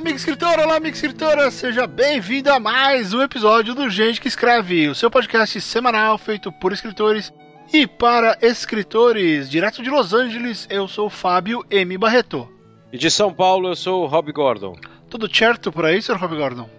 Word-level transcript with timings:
amigo 0.00 0.16
escritor, 0.16 0.58
olá, 0.58 0.76
amigo 0.76 0.94
escritora, 0.96 1.50
seja 1.50 1.86
bem-vindo 1.86 2.50
a 2.50 2.58
mais 2.58 3.12
um 3.12 3.20
episódio 3.20 3.74
do 3.74 3.90
Gente 3.90 4.18
que 4.18 4.28
Escreve, 4.28 4.88
o 4.88 4.94
seu 4.94 5.10
podcast 5.10 5.60
semanal 5.60 6.16
feito 6.16 6.50
por 6.50 6.72
escritores 6.72 7.30
e 7.70 7.86
para 7.86 8.38
escritores. 8.40 9.50
Direto 9.50 9.82
de 9.82 9.90
Los 9.90 10.14
Angeles, 10.14 10.66
eu 10.70 10.88
sou 10.88 11.08
o 11.08 11.10
Fábio 11.10 11.62
M. 11.68 11.98
Barreto. 11.98 12.48
E 12.90 12.96
de 12.96 13.10
São 13.10 13.30
Paulo, 13.30 13.68
eu 13.68 13.76
sou 13.76 14.02
o 14.02 14.06
Rob 14.06 14.32
Gordon. 14.32 14.74
Tudo 15.10 15.28
certo 15.32 15.70
por 15.70 15.84
aí, 15.84 16.00
Sr. 16.00 16.16
Rob 16.16 16.34
Gordon? 16.34 16.70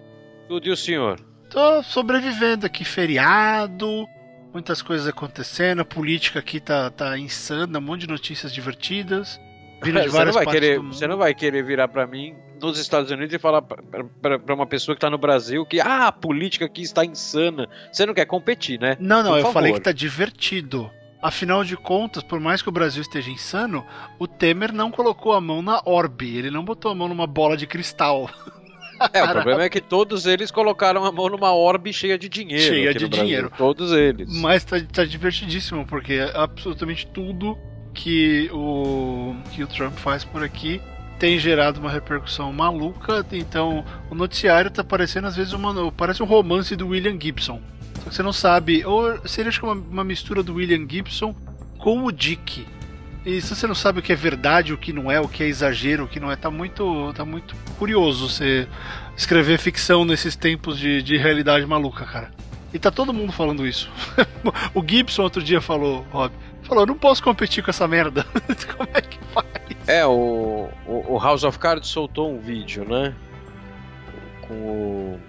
Tudo 0.48 0.68
e 0.68 0.72
o 0.72 0.76
senhor? 0.76 1.20
Tô 1.48 1.84
sobrevivendo 1.84 2.66
aqui, 2.66 2.84
feriado, 2.84 4.08
muitas 4.52 4.82
coisas 4.82 5.08
acontecendo, 5.08 5.82
a 5.82 5.86
política 5.86 6.40
aqui 6.40 6.60
tá, 6.60 6.90
tá 6.90 7.16
insana, 7.20 7.78
um 7.78 7.84
monte 7.84 8.02
de 8.02 8.08
notícias 8.08 8.52
divertidas. 8.52 9.40
Vindo 9.84 10.02
de 10.02 10.10
Você 10.10 10.26
não, 10.26 10.34
vai 10.34 10.46
querer, 10.48 10.80
você 10.80 11.08
não 11.08 11.18
vai 11.18 11.36
querer 11.36 11.64
virar 11.64 11.88
pra 11.88 12.08
mim 12.08 12.36
nos 12.62 12.78
Estados 12.78 13.12
Unidos 13.12 13.34
e 13.34 13.40
falar 13.40 13.62
pra 13.62 14.54
uma 14.54 14.66
pessoa 14.66 14.96
que 14.96 15.02
tá 15.02 15.10
no 15.10 15.18
Brasil 15.18 15.66
que 15.66 15.80
ah, 15.80 16.08
a 16.08 16.12
política 16.12 16.66
aqui 16.66 16.82
está 16.82 17.04
insana. 17.04 17.68
Você 17.92 18.06
não 18.06 18.14
quer 18.14 18.26
competir, 18.26 18.80
né? 18.80 18.96
Não, 19.00 19.24
não, 19.24 19.32
Por 19.32 19.38
eu 19.38 19.42
favor. 19.44 19.54
falei 19.54 19.74
que 19.74 19.82
tá 19.82 19.92
divertido. 19.92 20.90
Afinal 21.22 21.64
de 21.64 21.78
contas, 21.78 22.24
por 22.24 22.40
mais 22.40 22.64
que 22.64 22.70
o 22.70 22.72
Brasil 22.72 23.02
esteja 23.02 23.30
insano, 23.30 23.86
o 24.18 24.28
Temer 24.28 24.74
não 24.74 24.90
colocou 24.90 25.34
a 25.34 25.42
mão 25.42 25.62
na 25.62 25.80
orbe, 25.86 26.36
ele 26.36 26.50
não 26.50 26.66
botou 26.66 26.92
a 26.92 26.96
mão 26.96 27.08
numa 27.08 27.28
bola 27.28 27.56
de 27.56 27.68
cristal. 27.68 28.30
É, 29.14 29.24
o 29.24 29.32
problema 29.32 29.64
é 29.64 29.70
que 29.70 29.82
todos 29.82 30.28
eles 30.28 30.52
colocaram 30.52 31.04
a 31.04 31.12
mão 31.12 31.28
numa 31.28 31.52
orbe 31.52 31.92
cheia 31.92 32.20
de 32.20 32.30
dinheiro. 32.30 32.64
Cheia 32.64 32.94
de 32.94 33.10
dinheiro. 33.10 33.52
Todos 33.58 33.92
eles. 33.92 34.30
Mas 34.40 34.64
tá, 34.64 34.78
tá 34.94 35.04
divertidíssimo, 35.04 35.88
porque 35.88 36.20
absolutamente 36.36 37.08
tudo 37.08 37.58
que 37.96 38.48
o, 38.54 39.36
que 39.52 39.64
o 39.64 39.68
Trump 39.68 39.96
faz 39.96 40.24
por 40.24 40.44
aqui 40.44 40.80
tem 41.22 41.38
gerado 41.38 41.80
uma 41.80 41.92
repercussão 41.92 42.52
maluca. 42.52 43.24
Então, 43.32 43.86
o 44.10 44.16
noticiário 44.16 44.72
tá 44.72 44.84
parecendo 44.84 45.28
às 45.28 45.36
vezes 45.36 45.54
uma, 45.54 45.92
parece 45.92 46.24
um 46.24 46.26
romance 46.26 46.76
do 46.76 46.88
William 46.88 47.16
Gibson. 47.22 47.62
Só 48.00 48.10
que 48.10 48.16
você 48.16 48.24
não 48.24 48.34
sabe, 48.34 48.84
ou 48.84 49.20
seria 49.28 49.52
uma, 49.62 49.74
uma 49.74 50.04
mistura 50.04 50.42
do 50.42 50.56
William 50.56 50.84
Gibson 50.90 51.36
com 51.78 52.06
o 52.06 52.12
Dick. 52.12 52.66
E 53.24 53.40
se 53.40 53.56
você 53.56 53.68
não 53.68 53.76
sabe 53.76 54.00
o 54.00 54.02
que 54.02 54.12
é 54.12 54.16
verdade, 54.16 54.74
o 54.74 54.80
que 54.80 54.92
não 54.92 55.12
é, 55.12 55.22
o 55.22 55.28
que 55.28 55.44
é 55.44 55.48
exagero, 55.48 56.06
o 56.06 56.08
que 56.08 56.20
não 56.20 56.32
é, 56.32 56.36
tá 56.36 56.50
muito, 56.50 57.14
tá 57.14 57.24
muito 57.24 57.56
curioso 57.78 58.28
você 58.28 58.68
escrever 59.16 59.60
ficção 59.60 60.04
nesses 60.04 60.36
tempos 60.36 60.80
de, 60.80 61.04
de 61.04 61.18
realidade 61.18 61.64
maluca, 61.68 62.04
cara. 62.04 62.32
E 62.74 62.80
tá 62.80 62.90
todo 62.90 63.14
mundo 63.14 63.32
falando 63.32 63.68
isso. 63.68 63.92
o 64.74 64.84
Gibson 64.84 65.22
outro 65.22 65.44
dia 65.44 65.62
falou, 65.62 66.04
Rob, 66.10 66.34
falou, 66.72 66.86
não 66.86 66.98
posso 66.98 67.22
competir 67.22 67.62
com 67.62 67.70
essa 67.70 67.86
merda. 67.86 68.26
Como 68.78 68.90
é 68.94 69.02
que 69.02 69.20
faz? 69.34 69.46
É, 69.88 70.06
o, 70.06 70.70
o, 70.88 71.20
House 71.20 71.44
of 71.44 71.60
Cards 71.60 71.90
soltou 71.90 72.34
um 72.34 72.40
vídeo, 72.40 72.86
né? 72.86 73.14
Com 74.48 74.54
o. 74.54 75.20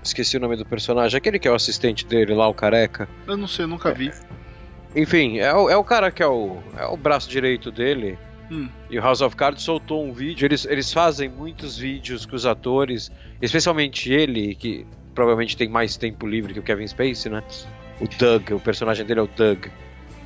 Esqueci 0.00 0.36
o 0.36 0.40
nome 0.40 0.54
do 0.54 0.64
personagem, 0.64 1.18
aquele 1.18 1.40
que 1.40 1.48
é 1.48 1.50
o 1.50 1.54
assistente 1.54 2.06
dele 2.06 2.32
lá, 2.32 2.46
o 2.46 2.54
careca. 2.54 3.08
Eu 3.26 3.36
não 3.36 3.48
sei, 3.48 3.64
eu 3.64 3.68
nunca 3.68 3.92
vi. 3.92 4.12
Enfim, 4.94 5.38
é 5.38 5.52
o, 5.52 5.68
é 5.68 5.76
o 5.76 5.82
cara 5.82 6.12
que 6.12 6.22
é 6.22 6.26
o, 6.26 6.58
é 6.76 6.86
o 6.86 6.96
braço 6.96 7.28
direito 7.28 7.72
dele. 7.72 8.16
Hum. 8.48 8.68
E 8.88 8.96
o 8.96 9.02
House 9.02 9.22
of 9.22 9.34
Cards 9.34 9.64
soltou 9.64 10.04
um 10.04 10.12
vídeo. 10.12 10.46
Eles, 10.46 10.64
eles 10.64 10.92
fazem 10.92 11.28
muitos 11.28 11.76
vídeos 11.76 12.24
com 12.24 12.36
os 12.36 12.46
atores, 12.46 13.10
especialmente 13.42 14.12
ele, 14.12 14.54
que 14.54 14.86
provavelmente 15.16 15.56
tem 15.56 15.68
mais 15.68 15.96
tempo 15.96 16.28
livre 16.28 16.54
que 16.54 16.60
o 16.60 16.62
Kevin 16.62 16.86
Spacey, 16.86 17.32
né? 17.32 17.42
O 18.00 18.06
Doug, 18.16 18.52
o 18.52 18.60
personagem 18.60 19.04
dele 19.04 19.18
é 19.18 19.22
o 19.24 19.26
Doug. 19.26 19.66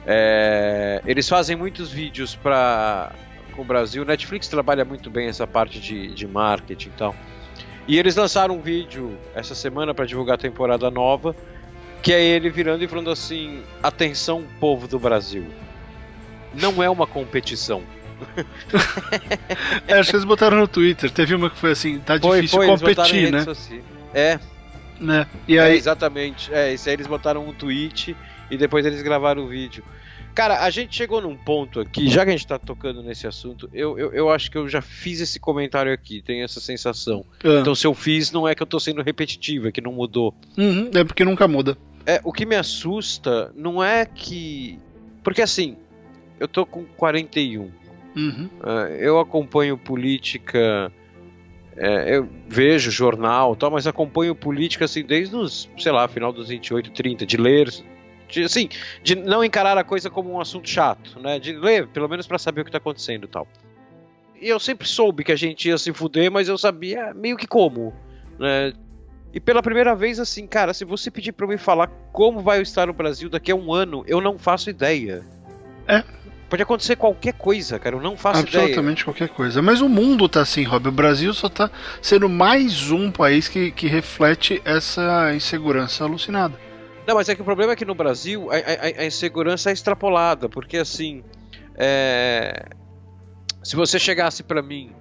É, 0.07 1.03
eles 1.07 1.29
fazem 1.29 1.57
muitos 1.57 1.91
vídeos 1.91 2.35
para 2.35 3.13
com 3.51 3.63
o 3.63 3.65
Brasil. 3.65 4.05
Netflix 4.05 4.49
trabalha 4.49 4.85
muito 4.85 5.11
bem 5.11 5.29
essa 5.29 5.47
parte 5.47 5.81
de, 5.81 6.09
de 6.09 6.27
marketing 6.27 6.89
e 6.89 6.93
tal. 6.93 7.17
E 7.87 7.99
eles 7.99 8.17
lançaram 8.17 8.57
um 8.57 8.61
vídeo 8.61 9.17
essa 9.35 9.55
semana 9.55 9.93
para 9.93 10.07
divulgar 10.07 10.37
a 10.37 10.39
temporada 10.39 10.91
nova, 10.91 11.35
que 12.03 12.13
é 12.13 12.23
ele 12.23 12.49
virando 12.49 12.85
e 12.85 12.89
falando 12.89 13.11
assim: 13.11 13.63
atenção, 13.83 14.45
povo 14.59 14.87
do 14.87 14.99
Brasil. 14.99 15.47
Não 16.55 16.83
é 16.83 16.89
uma 16.89 17.07
competição. 17.07 17.83
É, 19.89 19.99
acho 19.99 20.11
que 20.11 20.17
eles 20.17 20.27
botaram 20.27 20.59
no 20.59 20.69
Twitter. 20.69 21.11
Teve 21.11 21.35
uma 21.35 21.49
que 21.49 21.57
foi 21.57 21.73
assim, 21.73 21.99
tá 21.99 22.17
difícil 22.17 22.63
eles 22.63 22.81
botaram 22.81 23.09
em 23.09 23.25
competir, 23.25 23.33
né? 23.33 23.45
É, 24.13 24.39
né? 25.01 25.27
E 25.49 25.57
é, 25.57 25.63
aí, 25.63 25.77
exatamente. 25.77 26.53
É, 26.53 26.73
isso 26.73 26.89
aí 26.89 26.95
eles 26.95 27.07
botaram 27.07 27.47
um 27.47 27.53
tweet 27.53 28.15
e 28.51 28.57
depois 28.57 28.85
eles 28.85 29.03
gravaram 29.03 29.43
o 29.43 29.49
vídeo. 29.49 29.83
Cara, 30.35 30.61
a 30.65 30.71
gente 30.71 30.95
chegou 30.97 31.21
num 31.21 31.37
ponto 31.37 31.81
aqui, 31.81 32.09
já 32.09 32.25
que 32.25 32.31
a 32.31 32.33
gente 32.33 32.47
tá 32.47 32.59
tocando 32.59 33.03
nesse 33.03 33.27
assunto, 33.27 33.69
eu, 33.73 33.99
eu, 33.99 34.13
eu 34.13 34.31
acho 34.31 34.51
que 34.51 34.57
eu 34.57 34.69
já 34.69 34.81
fiz 34.81 35.21
esse 35.21 35.39
comentário 35.41 35.93
aqui, 35.93 36.23
tenho 36.23 36.45
essa 36.45 36.61
sensação. 36.61 37.25
ah, 37.45 37.59
Então, 37.61 37.75
se 37.75 37.87
eu 37.87 37.95
fiz, 37.95 38.31
não 38.31 38.47
é 38.49 38.55
que 38.55 38.63
eu 38.63 38.67
tô 38.67 38.79
sendo 38.81 39.03
repetitivo, 39.03 39.69
é 39.69 39.73
que 39.73 39.81
não 39.81 39.93
mudou. 39.93 40.35
uhum, 40.57 40.91
é 40.95 41.05
porque 41.05 41.25
nunca 41.25 41.47
muda. 41.49 41.77
É, 42.07 42.21
o 42.25 42.33
que 42.33 42.47
me 42.47 42.57
assusta 42.57 43.53
não 43.55 43.83
é 43.83 44.07
que. 44.07 44.79
Porque 45.23 45.43
assim, 45.43 45.77
eu 46.39 46.49
tô 46.49 46.65
com 46.65 46.85
41. 46.97 47.71
Uhum. 48.17 48.49
Ah, 48.63 48.89
eu 48.99 49.21
acompanho 49.21 49.77
política, 49.77 50.91
é, 51.77 52.17
eu 52.17 52.29
vejo 52.49 52.91
jornal 52.91 53.53
e 53.53 53.57
tal, 53.57 53.71
mas 53.71 53.87
acompanho 53.87 54.35
política 54.35 54.85
assim 54.87 55.03
desde 55.05 55.37
os, 55.37 55.69
sei 55.79 55.93
lá, 55.93 56.09
final 56.09 56.33
dos 56.33 56.49
28, 56.49 56.91
30, 56.91 57.27
de 57.27 57.37
ler, 57.37 57.73
de, 58.31 58.45
assim, 58.45 58.69
de 59.03 59.15
não 59.15 59.45
encarar 59.45 59.77
a 59.77 59.85
coisa 59.85 60.09
como 60.09 60.33
um 60.33 60.41
assunto 60.41 60.69
chato, 60.69 61.19
né? 61.21 61.39
De 61.39 61.53
ler, 61.53 61.87
pelo 61.89 62.09
menos 62.09 62.27
pra 62.27 62.39
saber 62.39 62.63
o 62.63 62.65
que 62.65 62.71
tá 62.71 62.79
acontecendo 62.79 63.25
e 63.25 63.29
tal. 63.29 63.47
E 64.41 64.49
eu 64.49 64.59
sempre 64.59 64.89
soube 64.89 65.23
que 65.23 65.33
a 65.33 65.37
gente 65.37 65.69
ia 65.69 65.77
se 65.77 65.93
fuder, 65.93 66.31
mas 66.31 66.49
eu 66.49 66.57
sabia 66.57 67.13
meio 67.13 67.37
que 67.37 67.47
como, 67.47 67.93
né? 68.39 68.73
E 69.33 69.39
pela 69.39 69.63
primeira 69.63 69.95
vez, 69.95 70.19
assim, 70.19 70.47
cara, 70.47 70.75
se 70.75 70.85
você 70.85 71.11
pedir 71.11 71.33
pra 71.33 71.45
eu 71.45 71.51
me 71.51 71.59
falar 71.59 71.87
como 72.13 72.41
vai 72.41 72.61
estar 72.61 72.91
o 72.91 72.93
Brasil 72.93 73.29
daqui 73.29 73.53
a 73.53 73.55
um 73.55 73.73
ano, 73.73 74.03
eu 74.07 74.21
não 74.21 74.39
faço 74.39 74.71
ideia. 74.71 75.25
É. 75.87 76.03
Pode 76.49 76.65
acontecer 76.65 76.97
qualquer 76.97 77.35
coisa, 77.35 77.79
cara, 77.79 77.95
eu 77.95 78.01
não 78.01 78.17
faço 78.17 78.41
ideia. 78.41 78.65
Absolutamente 78.65 79.05
qualquer 79.05 79.29
coisa. 79.29 79.63
Mas 79.63 79.81
o 79.81 79.89
mundo 79.89 80.29
tá 80.29 80.41
assim, 80.41 80.65
Rob. 80.65 80.89
O 80.89 80.93
Brasil 80.93 81.33
só 81.33 81.49
tá 81.49 81.71
sendo 82.03 82.29
mais 82.29 82.91
um 82.91 83.09
país 83.09 83.47
que, 83.47 83.71
que 83.71 83.87
reflete 83.87 84.61
essa 84.65 85.33
insegurança 85.33 86.03
alucinada. 86.03 86.59
Não, 87.11 87.17
mas 87.17 87.29
é 87.29 87.35
que 87.35 87.43
o 87.43 87.45
problema 87.45 87.73
é 87.73 87.77
que 87.77 87.85
no 87.85 87.95
Brasil 87.95 88.49
a, 88.53 88.55
a- 88.55 89.03
a 89.03 89.05
insegurança 89.05 89.69
é 89.69 89.73
extrapolada, 89.73 90.49
porque 90.49 90.77
assim, 90.77 91.25
é, 91.77 92.67
se 93.65 93.75
você 93.75 93.99
chegasse 93.99 94.45
pra 94.45 94.63
mim 94.63 94.93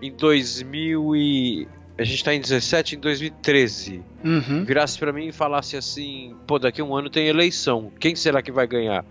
em 0.00 0.12
2000 0.12 1.16
e 1.16 1.66
a 1.98 2.04
gente 2.04 2.22
tá 2.22 2.32
em 2.32 2.40
17, 2.40 2.94
em 2.94 3.00
2013, 3.00 4.00
Uhum. 4.24 4.64
virasse 4.64 4.96
pra 4.96 5.12
mim 5.12 5.26
e 5.26 5.32
falasse 5.32 5.76
assim, 5.76 6.36
pô, 6.46 6.56
daqui 6.58 6.80
a 6.80 6.84
um 6.84 6.94
ano 6.94 7.10
tem 7.10 7.26
eleição, 7.26 7.90
quem 7.98 8.14
será 8.14 8.40
que 8.42 8.52
vai 8.52 8.68
ganhar? 8.68 9.04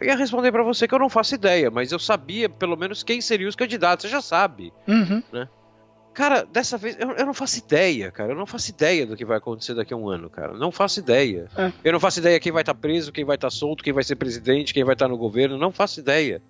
Eu 0.00 0.06
ia 0.06 0.16
responder 0.16 0.50
pra 0.50 0.62
você 0.62 0.88
que 0.88 0.94
eu 0.94 0.98
não 0.98 1.10
faço 1.10 1.34
ideia, 1.34 1.70
mas 1.70 1.92
eu 1.92 1.98
sabia 1.98 2.48
pelo 2.48 2.74
menos 2.74 3.02
quem 3.02 3.20
seriam 3.20 3.50
os 3.50 3.54
candidatos, 3.54 4.04
você 4.06 4.08
já 4.08 4.22
sabe. 4.22 4.72
Uhum. 4.88 5.22
Cara, 6.14 6.44
dessa 6.44 6.76
vez 6.76 6.96
eu, 6.98 7.10
eu 7.12 7.24
não 7.26 7.32
faço 7.34 7.58
ideia, 7.58 8.10
cara. 8.10 8.32
Eu 8.32 8.36
não 8.36 8.46
faço 8.46 8.70
ideia 8.70 9.06
do 9.06 9.16
que 9.16 9.24
vai 9.24 9.38
acontecer 9.38 9.74
daqui 9.74 9.94
a 9.94 9.96
um 9.96 10.08
ano, 10.08 10.28
cara. 10.28 10.52
Não 10.56 10.70
faço 10.70 11.00
ideia. 11.00 11.48
É. 11.56 11.72
Eu 11.82 11.92
não 11.92 12.00
faço 12.00 12.18
ideia 12.20 12.38
quem 12.38 12.52
vai 12.52 12.62
estar 12.62 12.74
preso, 12.74 13.10
quem 13.12 13.24
vai 13.24 13.36
estar 13.36 13.50
solto, 13.50 13.82
quem 13.82 13.92
vai 13.92 14.04
ser 14.04 14.16
presidente, 14.16 14.74
quem 14.74 14.84
vai 14.84 14.92
estar 14.94 15.08
no 15.08 15.16
governo. 15.16 15.56
Não 15.56 15.72
faço 15.72 16.00
ideia. 16.00 16.42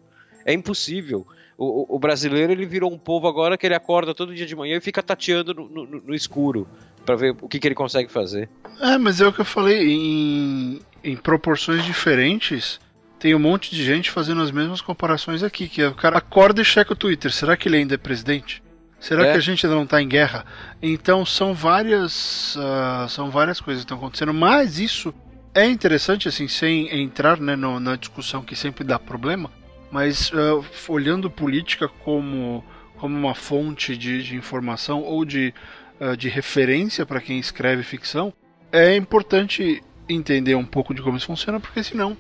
É 0.45 0.53
impossível. 0.53 1.25
O, 1.57 1.95
o- 1.95 1.99
brasileiro 1.99 2.51
ele 2.51 2.67
virou 2.67 2.93
um 2.93 2.99
povo 2.99 3.29
agora 3.29 3.57
que 3.57 3.65
ele 3.65 3.75
acorda 3.75 4.13
todo 4.15 4.35
dia 4.35 4.47
de 4.47 4.57
manhã 4.57 4.77
e 4.79 4.81
fica 4.81 5.01
tateando 5.03 5.55
no, 5.55 5.69
no- 5.69 5.87
no 6.01 6.15
escuro 6.15 6.67
pra 7.07 7.15
ver 7.15 7.37
o 7.41 7.49
que, 7.49 7.61
que 7.61 7.69
ele 7.69 7.75
consegue 7.75 8.11
fazer. 8.11 8.49
É, 8.81 8.99
mas 8.99 9.21
é 9.21 9.27
o 9.29 9.33
que 9.33 9.41
eu 9.43 9.45
falei. 9.45 9.93
Em, 9.93 10.81
em 11.05 11.17
proporções 11.17 11.85
diferentes, 11.85 12.81
tem 13.19 13.35
um 13.35 13.39
monte 13.39 13.71
de 13.75 13.85
gente 13.85 14.11
fazendo 14.11 14.41
as 14.41 14.51
mesmas 14.51 14.81
comparações 14.81 15.43
aqui. 15.45 15.69
Que 15.69 15.83
é, 15.83 15.89
o 15.89 15.95
cara 15.95 16.19
acorda 16.19 16.61
e 16.61 16.65
checa 16.65 16.93
o 16.95 16.97
Twitter. 16.97 17.31
Será 17.31 17.57
que 17.57 17.69
ele 17.69 17.77
ainda 17.77 17.95
é 17.95 17.99
presidente? 17.99 18.62
Será 19.03 19.27
É. 19.27 19.33
que 19.33 19.39
a 19.39 19.41
gente 19.41 19.67
ainda 19.67 19.75
não 19.77 19.85
tá 19.87 20.01
em 20.01 20.07
guerra? 20.09 20.45
Então 20.81 21.27
são 21.27 21.53
várias. 21.53 22.57
ah, 22.59 23.07
são 23.09 23.31
várias 23.31 23.61
coisas 23.61 23.83
que 23.83 23.87
estão 23.87 23.99
acontecendo. 23.99 24.33
Mas 24.33 24.79
isso 24.79 25.13
é 25.55 25.67
interessante, 25.67 26.29
assim, 26.29 26.47
sem 26.47 26.89
entrar 27.03 27.39
né, 27.41 27.57
no- 27.57 27.81
na 27.81 27.97
discussão 27.97 28.43
que 28.43 28.55
sempre 28.55 28.85
dá 28.85 28.99
problema. 29.01 29.51
Mas 29.91 30.31
ah, 30.33 30.65
olhando 30.89 31.29
política 31.29 31.89
como, 31.89 32.65
como 32.97 33.17
uma 33.19 33.35
fonte 33.35 33.97
de, 33.97 34.23
de 34.23 34.37
informação 34.37 35.03
ou 35.03 35.25
de, 35.25 35.53
ah, 36.01 36.15
de 36.15 36.29
referência 36.29 37.05
para 37.05 37.21
quem 37.21 37.41
escreve 37.41 37.83
ficção, 37.83 38.33
é 38.71 38.95
importante 38.95 39.83
entender 40.09 40.55
um 40.55 40.65
pouco 40.65 40.95
de 40.95 41.03
como 41.03 41.17
isso 41.17 41.27
funciona, 41.27 41.59
porque 41.59 41.83
senão 41.83 42.17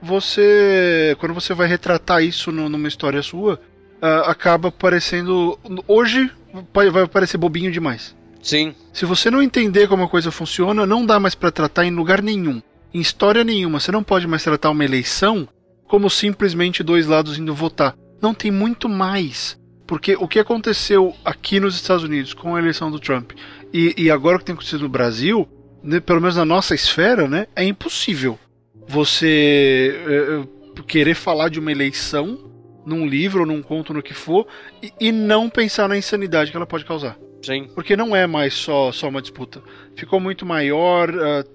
você, 0.00 1.16
quando 1.18 1.34
você 1.34 1.52
vai 1.54 1.66
retratar 1.66 2.22
isso 2.22 2.50
no- 2.52 2.68
numa 2.68 2.88
história 2.88 3.22
sua, 3.22 3.60
ah, 4.00 4.30
acaba 4.30 4.70
parecendo. 4.70 5.58
Hoje 5.86 6.30
vai 6.92 7.06
parecer 7.06 7.38
bobinho 7.38 7.70
demais. 7.70 8.16
Sim. 8.42 8.74
Se 8.92 9.04
você 9.04 9.30
não 9.30 9.42
entender 9.42 9.88
como 9.88 10.04
a 10.04 10.08
coisa 10.08 10.30
funciona, 10.30 10.86
não 10.86 11.04
dá 11.04 11.20
mais 11.20 11.34
pra 11.34 11.50
tratar 11.50 11.84
em 11.84 11.94
lugar 11.94 12.22
nenhum, 12.22 12.62
em 12.92 13.00
história 13.00 13.44
nenhuma. 13.44 13.78
Você 13.78 13.92
não 13.92 14.02
pode 14.02 14.26
mais 14.26 14.42
tratar 14.42 14.70
uma 14.70 14.84
eleição 14.84 15.48
como 15.86 16.08
simplesmente 16.08 16.82
dois 16.82 17.06
lados 17.06 17.38
indo 17.38 17.54
votar. 17.54 17.94
Não 18.20 18.34
tem 18.34 18.50
muito 18.50 18.88
mais 18.88 19.58
Porque 19.90 20.14
o 20.14 20.28
que 20.28 20.38
aconteceu 20.38 21.16
aqui 21.24 21.58
nos 21.58 21.74
Estados 21.74 22.04
Unidos 22.04 22.32
com 22.32 22.54
a 22.54 22.60
eleição 22.60 22.92
do 22.92 23.00
Trump 23.00 23.32
e, 23.74 23.92
e 23.98 24.08
agora 24.08 24.36
o 24.36 24.38
que 24.38 24.44
tem 24.44 24.52
acontecido 24.52 24.82
no 24.82 24.88
Brasil, 24.88 25.48
né, 25.82 25.98
pelo 25.98 26.20
menos 26.20 26.36
na 26.36 26.44
nossa 26.44 26.76
esfera, 26.76 27.26
né, 27.26 27.48
é 27.56 27.64
impossível 27.64 28.38
você 28.86 30.00
é, 30.06 30.82
querer 30.86 31.16
falar 31.16 31.48
de 31.48 31.58
uma 31.58 31.72
eleição 31.72 32.49
num 32.84 33.06
livro 33.06 33.46
num 33.46 33.62
conto, 33.62 33.92
no 33.92 34.02
que 34.02 34.14
for, 34.14 34.46
e, 34.82 34.92
e 35.00 35.12
não 35.12 35.48
pensar 35.48 35.88
na 35.88 35.96
insanidade 35.96 36.50
que 36.50 36.56
ela 36.56 36.66
pode 36.66 36.84
causar. 36.84 37.18
Sim. 37.42 37.68
Porque 37.74 37.96
não 37.96 38.14
é 38.14 38.26
mais 38.26 38.52
só, 38.52 38.92
só 38.92 39.08
uma 39.08 39.22
disputa. 39.22 39.62
Ficou 39.96 40.20
muito 40.20 40.44
maior, 40.44 41.08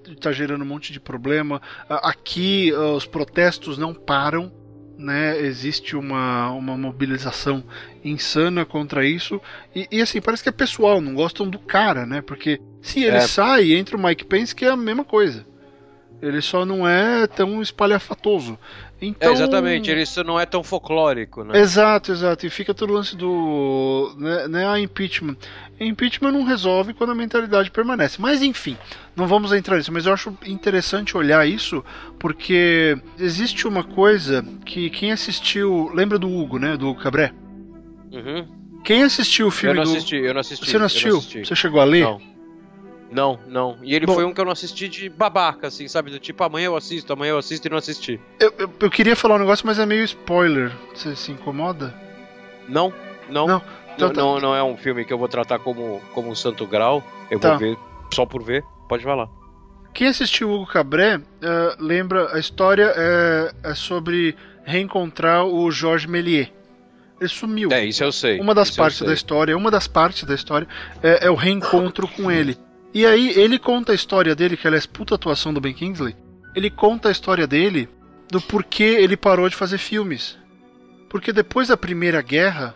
está 0.08 0.32
gerando 0.32 0.62
um 0.62 0.66
monte 0.66 0.92
de 0.92 0.98
problema. 0.98 1.62
aqui 1.88 2.72
os 2.72 3.06
protestos 3.06 3.78
não 3.78 3.94
param 3.94 4.50
né? 4.98 5.38
Existe 5.40 5.96
uma, 5.96 6.50
uma 6.52 6.76
mobilização 6.76 7.62
insana 8.04 8.64
contra 8.64 9.06
isso. 9.06 9.40
E, 9.74 9.86
e, 9.90 10.00
assim, 10.00 10.20
parece 10.20 10.42
que 10.42 10.48
é 10.48 10.52
pessoal, 10.52 11.00
não 11.00 11.14
gostam 11.14 11.48
do 11.48 11.58
cara, 11.58 12.06
né? 12.06 12.20
Porque 12.22 12.60
se 12.80 13.04
ele 13.04 13.16
é. 13.16 13.20
sai, 13.20 13.72
entra 13.72 13.96
o 13.96 14.02
Mike 14.02 14.24
Pence, 14.24 14.54
que 14.54 14.64
é 14.64 14.70
a 14.70 14.76
mesma 14.76 15.04
coisa. 15.04 15.46
Ele 16.22 16.40
só 16.40 16.64
não 16.64 16.88
é 16.88 17.26
tão 17.26 17.60
espalhafatoso. 17.60 18.58
Então... 19.00 19.30
É, 19.30 19.32
exatamente, 19.32 20.06
só 20.06 20.24
não 20.24 20.40
é 20.40 20.46
tão 20.46 20.62
folclórico, 20.62 21.44
né? 21.44 21.58
Exato, 21.58 22.12
exato. 22.12 22.46
E 22.46 22.50
fica 22.50 22.72
todo 22.72 22.90
o 22.90 22.94
lance 22.94 23.14
do. 23.14 24.14
Né, 24.16 24.48
né, 24.48 24.66
a 24.66 24.80
impeachment. 24.80 25.36
Impeachment 25.78 26.32
não 26.32 26.44
resolve 26.44 26.94
quando 26.94 27.10
a 27.10 27.14
mentalidade 27.14 27.70
permanece. 27.70 28.20
Mas 28.20 28.42
enfim, 28.42 28.76
não 29.14 29.26
vamos 29.26 29.52
entrar 29.52 29.76
nisso. 29.76 29.92
Mas 29.92 30.06
eu 30.06 30.14
acho 30.14 30.34
interessante 30.46 31.16
olhar 31.16 31.46
isso, 31.46 31.84
porque 32.18 32.96
existe 33.18 33.68
uma 33.68 33.84
coisa 33.84 34.42
que 34.64 34.88
quem 34.88 35.12
assistiu. 35.12 35.90
Lembra 35.92 36.18
do 36.18 36.30
Hugo, 36.30 36.58
né? 36.58 36.76
Do 36.76 36.88
Hugo 36.88 37.00
Cabré? 37.00 37.32
Uhum. 38.10 38.48
Quem 38.82 39.02
assistiu 39.02 39.48
o 39.48 39.50
filme 39.50 39.78
eu 39.78 39.84
não 39.84 39.92
do. 39.92 39.96
Assisti, 39.98 40.16
eu 40.16 40.32
não 40.32 40.40
assisti. 40.40 40.70
Você 40.70 40.78
não 40.78 40.86
assistiu? 40.86 41.12
Não 41.12 41.18
assisti. 41.18 41.44
Você 41.44 41.54
chegou 41.54 41.80
a 41.80 41.84
ler? 41.84 42.04
Não. 42.04 42.35
Não, 43.16 43.40
não. 43.48 43.78
E 43.82 43.94
ele 43.94 44.04
Bom, 44.04 44.12
foi 44.12 44.26
um 44.26 44.34
que 44.34 44.38
eu 44.38 44.44
não 44.44 44.52
assisti 44.52 44.90
de 44.90 45.08
babaca, 45.08 45.68
assim, 45.68 45.88
sabe? 45.88 46.10
Do 46.10 46.18
tipo, 46.18 46.44
amanhã 46.44 46.66
eu 46.66 46.76
assisto, 46.76 47.10
amanhã 47.14 47.30
eu 47.30 47.38
assisto 47.38 47.66
e 47.66 47.70
não 47.70 47.78
assisti. 47.78 48.20
Eu, 48.38 48.52
eu, 48.58 48.70
eu 48.78 48.90
queria 48.90 49.16
falar 49.16 49.36
um 49.36 49.38
negócio, 49.38 49.66
mas 49.66 49.78
é 49.78 49.86
meio 49.86 50.04
spoiler. 50.04 50.70
Você 50.94 51.16
se 51.16 51.32
incomoda? 51.32 51.94
Não, 52.68 52.92
não. 53.30 53.46
Não, 53.46 53.62
então, 53.94 54.08
não, 54.08 54.14
tá. 54.14 54.20
não, 54.20 54.40
não, 54.40 54.54
é 54.54 54.62
um 54.62 54.76
filme 54.76 55.02
que 55.02 55.14
eu 55.14 55.16
vou 55.16 55.28
tratar 55.28 55.58
como, 55.60 55.98
como 56.12 56.28
um 56.28 56.34
santo 56.34 56.66
grau. 56.66 57.02
Eu 57.30 57.40
tá. 57.40 57.50
vou 57.50 57.58
ver 57.58 57.78
só 58.12 58.26
por 58.26 58.42
ver. 58.42 58.62
Pode 58.86 59.02
falar. 59.02 59.30
Quem 59.94 60.08
assistiu 60.08 60.50
Hugo 60.50 60.66
Cabré 60.66 61.16
uh, 61.16 61.22
lembra 61.78 62.36
a 62.36 62.38
história 62.38 62.92
é, 62.94 63.54
é 63.64 63.74
sobre 63.74 64.36
reencontrar 64.62 65.46
o 65.46 65.70
Georges 65.70 66.06
Méliès. 66.06 66.52
Ele 67.18 67.30
sumiu. 67.30 67.72
É, 67.72 67.82
isso 67.82 68.04
eu 68.04 68.12
sei. 68.12 68.38
Uma 68.38 68.54
das 68.54 68.70
partes 68.70 69.00
da 69.00 69.14
história, 69.14 69.56
uma 69.56 69.70
das 69.70 69.88
partes 69.88 70.24
da 70.24 70.34
história 70.34 70.68
é, 71.02 71.28
é 71.28 71.30
o 71.30 71.34
reencontro 71.34 72.06
com 72.08 72.30
ele. 72.30 72.58
E 72.94 73.04
aí 73.04 73.30
ele 73.38 73.58
conta 73.58 73.92
a 73.92 73.94
história 73.94 74.34
dele, 74.34 74.56
que 74.56 74.66
ela 74.66 74.76
é 74.76 74.80
puta 74.80 75.14
atuação 75.14 75.52
do 75.52 75.60
Ben 75.60 75.74
Kingsley. 75.74 76.16
Ele 76.54 76.70
conta 76.70 77.08
a 77.08 77.12
história 77.12 77.46
dele 77.46 77.88
do 78.30 78.40
porquê 78.40 78.84
ele 78.84 79.16
parou 79.16 79.48
de 79.48 79.56
fazer 79.56 79.78
filmes. 79.78 80.38
Porque 81.08 81.32
depois 81.32 81.68
da 81.68 81.76
Primeira 81.76 82.20
Guerra, 82.22 82.74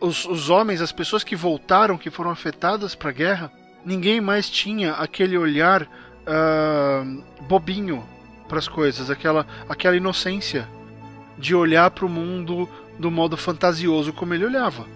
os, 0.00 0.24
os 0.24 0.50
homens, 0.50 0.80
as 0.80 0.92
pessoas 0.92 1.22
que 1.22 1.36
voltaram, 1.36 1.98
que 1.98 2.10
foram 2.10 2.30
afetadas 2.30 2.94
para 2.94 3.10
a 3.10 3.12
guerra, 3.12 3.52
ninguém 3.84 4.20
mais 4.20 4.48
tinha 4.48 4.92
aquele 4.92 5.36
olhar 5.36 5.82
uh, 5.82 7.24
bobinho 7.42 8.06
para 8.48 8.58
as 8.58 8.68
coisas, 8.68 9.10
aquela, 9.10 9.46
aquela 9.68 9.96
inocência 9.96 10.68
de 11.38 11.54
olhar 11.54 11.90
para 11.90 12.06
o 12.06 12.08
mundo 12.08 12.68
do 12.98 13.10
modo 13.10 13.36
fantasioso 13.36 14.12
como 14.12 14.34
ele 14.34 14.44
olhava. 14.44 14.86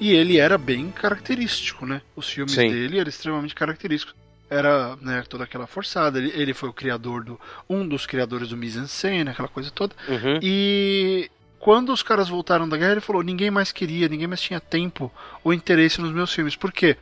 E 0.00 0.12
ele 0.12 0.38
era 0.38 0.56
bem 0.56 0.90
característico, 0.90 1.84
né? 1.84 2.00
Os 2.14 2.28
filmes 2.28 2.54
Sim. 2.54 2.68
dele 2.68 2.98
eram 2.98 3.08
extremamente 3.08 3.54
característicos. 3.54 4.14
Era 4.50 4.96
né, 4.96 5.22
toda 5.28 5.44
aquela 5.44 5.66
forçada. 5.66 6.18
Ele, 6.18 6.32
ele 6.34 6.54
foi 6.54 6.68
o 6.68 6.72
criador 6.72 7.24
do. 7.24 7.40
um 7.68 7.86
dos 7.86 8.06
criadores 8.06 8.48
do 8.48 8.56
mise-en-scène, 8.56 9.30
aquela 9.30 9.48
coisa 9.48 9.70
toda. 9.70 9.94
Uhum. 10.08 10.38
E 10.42 11.30
quando 11.58 11.92
os 11.92 12.02
caras 12.02 12.28
voltaram 12.28 12.68
da 12.68 12.76
guerra, 12.76 12.92
ele 12.92 13.00
falou: 13.00 13.22
ninguém 13.22 13.50
mais 13.50 13.72
queria, 13.72 14.08
ninguém 14.08 14.26
mais 14.26 14.40
tinha 14.40 14.60
tempo 14.60 15.12
ou 15.42 15.52
interesse 15.52 16.00
nos 16.00 16.12
meus 16.12 16.32
filmes. 16.32 16.56
Por 16.56 16.72
quê? 16.72 16.96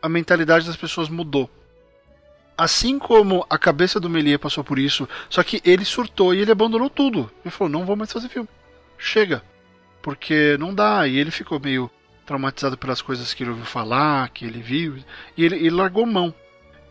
A 0.00 0.08
mentalidade 0.08 0.66
das 0.66 0.76
pessoas 0.76 1.08
mudou. 1.08 1.50
Assim 2.56 2.98
como 2.98 3.46
a 3.48 3.56
cabeça 3.56 4.00
do 4.00 4.10
Melia 4.10 4.38
passou 4.38 4.64
por 4.64 4.78
isso, 4.78 5.08
só 5.30 5.44
que 5.44 5.60
ele 5.64 5.84
surtou 5.84 6.34
e 6.34 6.40
ele 6.40 6.50
abandonou 6.50 6.90
tudo. 6.90 7.30
Ele 7.44 7.52
falou: 7.52 7.70
não 7.70 7.84
vou 7.84 7.94
mais 7.94 8.12
fazer 8.12 8.28
filme. 8.28 8.48
Chega. 8.96 9.42
Porque 10.02 10.56
não 10.58 10.74
dá. 10.74 11.06
E 11.06 11.16
ele 11.16 11.30
ficou 11.30 11.60
meio 11.60 11.88
traumatizado 12.28 12.76
pelas 12.76 13.00
coisas 13.00 13.32
que 13.32 13.42
ele 13.42 13.50
ouviu 13.50 13.64
falar, 13.64 14.28
que 14.28 14.44
ele 14.44 14.60
viu, 14.60 14.98
e 15.34 15.44
ele, 15.44 15.56
ele 15.56 15.70
largou 15.70 16.04
mão. 16.04 16.32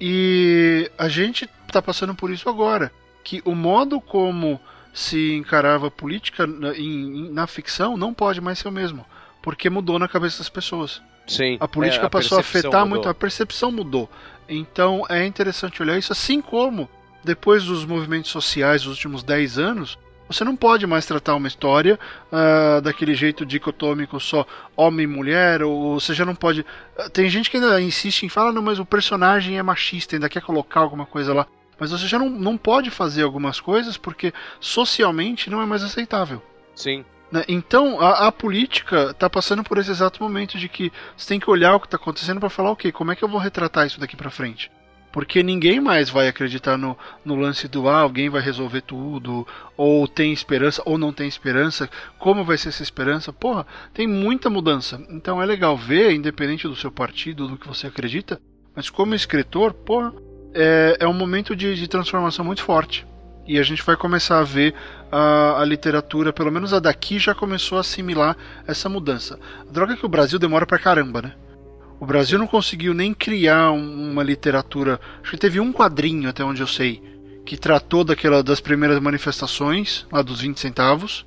E 0.01 0.89
a 0.97 1.07
gente 1.07 1.47
está 1.67 1.79
passando 1.79 2.15
por 2.15 2.31
isso 2.31 2.49
agora, 2.49 2.91
que 3.23 3.39
o 3.45 3.53
modo 3.53 4.01
como 4.01 4.59
se 4.91 5.35
encarava 5.35 5.87
a 5.87 5.91
política 5.91 6.47
na, 6.47 6.75
em, 6.75 7.29
na 7.31 7.45
ficção 7.45 7.95
não 7.95 8.15
pode 8.15 8.41
mais 8.41 8.57
ser 8.57 8.67
o 8.67 8.71
mesmo, 8.71 9.05
porque 9.43 9.69
mudou 9.69 9.99
na 9.99 10.07
cabeça 10.07 10.39
das 10.39 10.49
pessoas. 10.49 11.03
Sim. 11.27 11.57
A 11.59 11.67
política 11.67 12.05
é, 12.05 12.07
a 12.07 12.09
passou 12.09 12.39
a 12.39 12.41
afetar 12.41 12.81
mudou. 12.81 12.87
muito, 12.87 13.09
a 13.09 13.13
percepção 13.13 13.71
mudou. 13.71 14.09
Então 14.49 15.05
é 15.07 15.23
interessante 15.23 15.83
olhar 15.83 15.99
isso, 15.99 16.11
assim 16.11 16.41
como 16.41 16.89
depois 17.23 17.65
dos 17.65 17.85
movimentos 17.85 18.31
sociais 18.31 18.83
dos 18.83 18.93
últimos 18.93 19.21
10 19.21 19.59
anos, 19.59 19.99
você 20.27 20.43
não 20.43 20.55
pode 20.55 20.85
mais 20.85 21.05
tratar 21.05 21.35
uma 21.35 21.47
história 21.47 21.99
uh, 22.31 22.81
daquele 22.81 23.15
jeito 23.15 23.45
dicotômico 23.45 24.19
só 24.19 24.45
homem 24.75 25.05
e 25.05 25.07
mulher, 25.07 25.63
ou 25.63 25.99
você 25.99 26.13
já 26.13 26.25
não 26.25 26.35
pode. 26.35 26.61
Uh, 26.61 27.09
tem 27.11 27.29
gente 27.29 27.49
que 27.49 27.57
ainda 27.57 27.81
insiste 27.81 28.23
em 28.23 28.29
falar, 28.29 28.51
não, 28.51 28.61
mas 28.61 28.79
o 28.79 28.85
personagem 28.85 29.57
é 29.57 29.63
machista, 29.63 30.15
ainda 30.15 30.29
quer 30.29 30.41
colocar 30.41 30.81
alguma 30.81 31.05
coisa 31.05 31.33
lá. 31.33 31.47
Mas 31.79 31.91
você 31.91 32.07
já 32.07 32.17
não, 32.17 32.29
não 32.29 32.57
pode 32.57 32.89
fazer 32.89 33.23
algumas 33.23 33.59
coisas 33.59 33.97
porque 33.97 34.33
socialmente 34.59 35.49
não 35.49 35.61
é 35.61 35.65
mais 35.65 35.83
aceitável. 35.83 36.41
Sim. 36.75 37.05
Né? 37.31 37.43
Então 37.47 37.99
a, 37.99 38.27
a 38.27 38.31
política 38.31 39.11
está 39.11 39.29
passando 39.29 39.63
por 39.63 39.77
esse 39.77 39.91
exato 39.91 40.21
momento 40.23 40.57
de 40.57 40.67
que 40.67 40.91
você 41.15 41.27
tem 41.27 41.39
que 41.39 41.49
olhar 41.49 41.75
o 41.75 41.79
que 41.79 41.87
está 41.87 41.97
acontecendo 41.97 42.39
para 42.39 42.49
falar, 42.49 42.71
ok, 42.71 42.91
como 42.91 43.11
é 43.11 43.15
que 43.15 43.23
eu 43.23 43.27
vou 43.27 43.39
retratar 43.39 43.85
isso 43.85 43.99
daqui 43.99 44.15
para 44.15 44.29
frente? 44.29 44.71
Porque 45.17 45.41
ninguém 45.41 45.81
mais 45.81 46.11
vai 46.11 46.27
acreditar 46.27 46.77
no, 46.77 46.95
no 47.25 47.35
lance 47.35 47.67
do 47.67 47.89
ah, 47.89 48.01
alguém 48.01 48.29
vai 48.29 48.39
resolver 48.39 48.81
tudo, 48.81 49.47
ou 49.75 50.07
tem 50.07 50.31
esperança, 50.31 50.79
ou 50.85 50.95
não 50.95 51.11
tem 51.11 51.27
esperança, 51.27 51.89
como 52.19 52.43
vai 52.43 52.55
ser 52.55 52.69
essa 52.69 52.83
esperança. 52.83 53.33
Porra, 53.33 53.65
tem 53.95 54.05
muita 54.05 54.47
mudança. 54.47 55.01
Então 55.09 55.41
é 55.41 55.45
legal 55.47 55.75
ver, 55.75 56.11
independente 56.11 56.67
do 56.67 56.75
seu 56.75 56.91
partido, 56.91 57.47
do 57.47 57.57
que 57.57 57.67
você 57.67 57.87
acredita, 57.87 58.39
mas 58.75 58.91
como 58.91 59.15
escritor, 59.15 59.73
porra, 59.73 60.13
é, 60.53 60.97
é 60.99 61.07
um 61.07 61.13
momento 61.13 61.55
de, 61.55 61.73
de 61.73 61.87
transformação 61.87 62.45
muito 62.45 62.61
forte. 62.61 63.03
E 63.47 63.57
a 63.57 63.63
gente 63.63 63.81
vai 63.81 63.97
começar 63.97 64.37
a 64.37 64.43
ver 64.43 64.75
a, 65.11 65.61
a, 65.61 65.65
literatura, 65.65 66.31
pelo 66.31 66.51
menos 66.51 66.75
a 66.75 66.79
daqui, 66.79 67.17
já 67.17 67.33
começou 67.33 67.79
a 67.79 67.81
assimilar 67.81 68.37
essa 68.67 68.87
mudança. 68.87 69.39
A 69.67 69.71
droga 69.71 69.93
é 69.93 69.97
que 69.97 70.05
o 70.05 70.09
Brasil 70.09 70.37
demora 70.37 70.67
pra 70.67 70.77
caramba, 70.77 71.23
né? 71.23 71.33
O 71.99 72.05
Brasil 72.05 72.37
não 72.37 72.47
conseguiu 72.47 72.93
nem 72.93 73.13
criar 73.13 73.71
uma 73.71 74.21
literatura. 74.21 74.99
Acho 75.21 75.31
que 75.31 75.37
teve 75.37 75.59
um 75.59 75.73
quadrinho, 75.73 76.29
até 76.29 76.43
onde 76.43 76.61
eu 76.61 76.67
sei, 76.67 77.01
que 77.45 77.57
tratou 77.57 78.03
daquela 78.03 78.43
das 78.43 78.59
primeiras 78.59 78.99
manifestações, 78.99 80.05
lá 80.11 80.21
dos 80.21 80.41
20 80.41 80.59
centavos. 80.59 81.25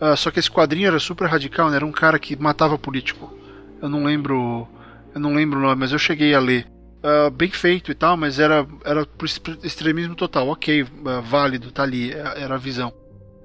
Uh, 0.00 0.16
só 0.16 0.30
que 0.30 0.38
esse 0.38 0.50
quadrinho 0.50 0.86
era 0.86 0.98
super 0.98 1.28
radical, 1.28 1.70
né? 1.70 1.76
Era 1.76 1.86
um 1.86 1.92
cara 1.92 2.18
que 2.18 2.36
matava 2.36 2.78
político. 2.78 3.36
Eu 3.80 3.88
não 3.88 4.04
lembro. 4.04 4.66
Eu 5.14 5.20
não 5.20 5.34
lembro 5.34 5.58
o 5.58 5.62
nome, 5.62 5.80
mas 5.80 5.92
eu 5.92 5.98
cheguei 5.98 6.34
a 6.34 6.40
ler. 6.40 6.66
Uh, 6.98 7.30
bem 7.30 7.50
feito 7.50 7.90
e 7.90 7.94
tal, 7.94 8.16
mas 8.16 8.38
era, 8.38 8.66
era 8.84 9.06
pro 9.06 9.26
extremismo 9.62 10.14
total. 10.14 10.48
Ok, 10.48 10.82
uh, 10.82 10.86
válido, 11.22 11.70
tá 11.70 11.82
ali, 11.82 12.12
é, 12.12 12.42
era 12.42 12.54
a 12.54 12.58
visão. 12.58 12.92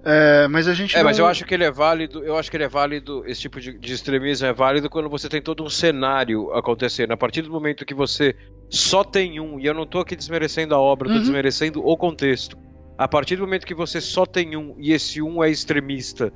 É, 0.04 0.48
mas 0.48 0.68
a 0.68 0.74
gente. 0.74 0.96
É, 0.96 1.00
não... 1.00 1.06
mas 1.06 1.20
eu 1.20 1.26
acho 1.28 1.46
que 1.46 1.54
ele 1.54 1.64
é 1.64 1.72
válido. 1.72 2.24
Eu 2.24 2.36
acho 2.38 2.50
que 2.50 2.58
ele 2.58 2.64
é 2.64 2.68
válido. 2.68 3.24
Esse 3.26 3.42
tipo 3.42 3.60
de, 3.60 3.78
de, 3.78 3.94
extremismo 3.94 4.48
é 4.48 4.54
válido 4.54 4.90
quando 4.90 5.10
você 5.10 5.30
tem 5.30 5.42
todo 5.42 5.64
um 5.64 5.70
cenário 5.70 6.52
acontecendo. 6.54 7.12
A 7.12 7.18
partir 7.18 7.44
do 7.44 7.52
momento 7.52 7.86
que 7.86 7.94
você 7.94 8.36
só 8.70 9.04
tem 9.04 9.40
um, 9.40 9.60
e 9.60 9.66
eu 9.66 9.74
não 9.74 9.84
estou 9.84 10.02
aqui 10.02 10.16
desmerecendo 10.16 10.74
a 10.74 10.80
obra, 10.80 11.10
uhum. 11.10 11.20
desmerecendo 11.20 11.86
o 11.86 11.96
contexto. 11.98 12.58
A 12.98 13.08
partir 13.08 13.36
do 13.36 13.44
momento 13.44 13.66
que 13.66 13.74
você 13.74 14.02
só 14.02 14.26
tem 14.26 14.56
um 14.56 14.76
e 14.78 14.92
esse 14.92 15.22
um 15.22 15.44
é 15.44 15.50
extremista 15.50 16.32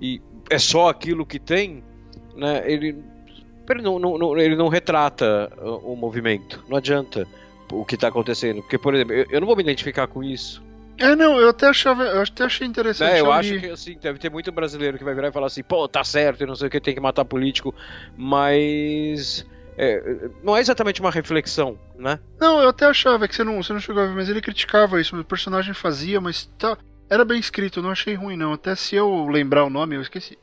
e 0.00 0.20
é 0.48 0.58
só 0.58 0.88
aquilo 0.88 1.26
que 1.26 1.38
tem, 1.38 1.84
né? 2.34 2.62
Ele, 2.64 2.96
ele 3.68 3.82
não, 3.82 3.98
não, 3.98 4.38
ele 4.38 4.56
não 4.56 4.68
retrata 4.68 5.52
o 5.82 5.94
movimento. 5.94 6.64
Não 6.68 6.78
adianta 6.78 7.26
o 7.70 7.84
que 7.84 7.96
está 7.96 8.08
acontecendo. 8.08 8.62
Porque, 8.62 8.78
por 8.78 8.94
exemplo, 8.94 9.14
eu, 9.14 9.26
eu 9.30 9.40
não 9.40 9.46
vou 9.46 9.56
me 9.56 9.62
identificar 9.62 10.06
com 10.06 10.22
isso. 10.22 10.62
É, 11.00 11.16
não, 11.16 11.40
eu 11.40 11.48
até 11.48 11.66
achava, 11.66 12.04
eu 12.04 12.20
até 12.20 12.44
achei 12.44 12.66
interessante. 12.66 13.14
É, 13.14 13.20
eu 13.20 13.32
acho 13.32 13.58
que 13.58 13.70
assim, 13.70 13.96
deve 13.98 14.18
ter 14.18 14.30
muito 14.30 14.52
brasileiro 14.52 14.98
que 14.98 15.04
vai 15.04 15.14
virar 15.14 15.28
e 15.28 15.32
falar 15.32 15.46
assim, 15.46 15.62
pô, 15.62 15.88
tá 15.88 16.04
certo, 16.04 16.42
e 16.42 16.46
não 16.46 16.54
sei 16.54 16.68
o 16.68 16.70
que, 16.70 16.78
tem 16.78 16.94
que 16.94 17.00
matar 17.00 17.24
político, 17.24 17.74
mas. 18.16 19.46
É, 19.78 20.28
não 20.42 20.54
é 20.54 20.60
exatamente 20.60 21.00
uma 21.00 21.10
reflexão, 21.10 21.78
né? 21.98 22.20
Não, 22.38 22.60
eu 22.60 22.68
até 22.68 22.84
achava 22.84 23.26
que 23.26 23.34
você 23.34 23.42
não, 23.42 23.62
você 23.62 23.72
não 23.72 23.80
chegou 23.80 24.02
a 24.02 24.06
ver, 24.06 24.14
mas 24.14 24.28
ele 24.28 24.42
criticava 24.42 25.00
isso, 25.00 25.18
o 25.18 25.24
personagem 25.24 25.72
fazia, 25.72 26.20
mas 26.20 26.44
tá, 26.58 26.76
era 27.08 27.24
bem 27.24 27.40
escrito, 27.40 27.80
não 27.80 27.90
achei 27.90 28.14
ruim 28.14 28.36
não. 28.36 28.52
Até 28.52 28.74
se 28.74 28.94
eu 28.94 29.26
lembrar 29.26 29.64
o 29.64 29.70
nome, 29.70 29.96
eu 29.96 30.02
esqueci. 30.02 30.38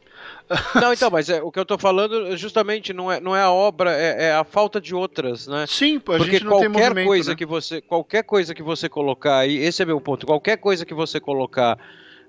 Não, 0.82 0.94
então, 0.94 1.10
mas 1.12 1.30
é, 1.30 1.42
o 1.42 1.52
que 1.52 1.60
eu 1.60 1.66
tô 1.66 1.78
falando 1.78 2.36
justamente 2.38 2.94
não 2.94 3.12
é, 3.12 3.20
não 3.20 3.36
é 3.36 3.42
a 3.42 3.52
obra, 3.52 3.92
é, 3.92 4.28
é 4.28 4.32
a 4.34 4.44
falta 4.44 4.80
de 4.80 4.96
outras, 4.96 5.46
né? 5.48 5.66
Sim, 5.68 5.98
a 5.98 6.00
Porque 6.00 6.24
gente 6.32 6.44
não 6.46 6.60
tem 6.60 6.70
qualquer 6.70 6.90
movimento, 6.90 7.08
coisa 7.08 7.32
né? 7.32 7.36
que 7.36 7.46
você, 7.46 7.82
qualquer 7.82 8.24
coisa 8.24 8.56
que 8.56 8.64
você 8.64 8.88
colocar 8.88 9.40
aí, 9.40 9.58
esse 9.58 9.82
é 9.82 9.86
meu 9.86 10.00
ponto. 10.00 10.26
Qualquer 10.26 10.58
coisa 10.58 10.86
que 10.86 10.94
você 10.94 11.20
colocar 11.20 11.78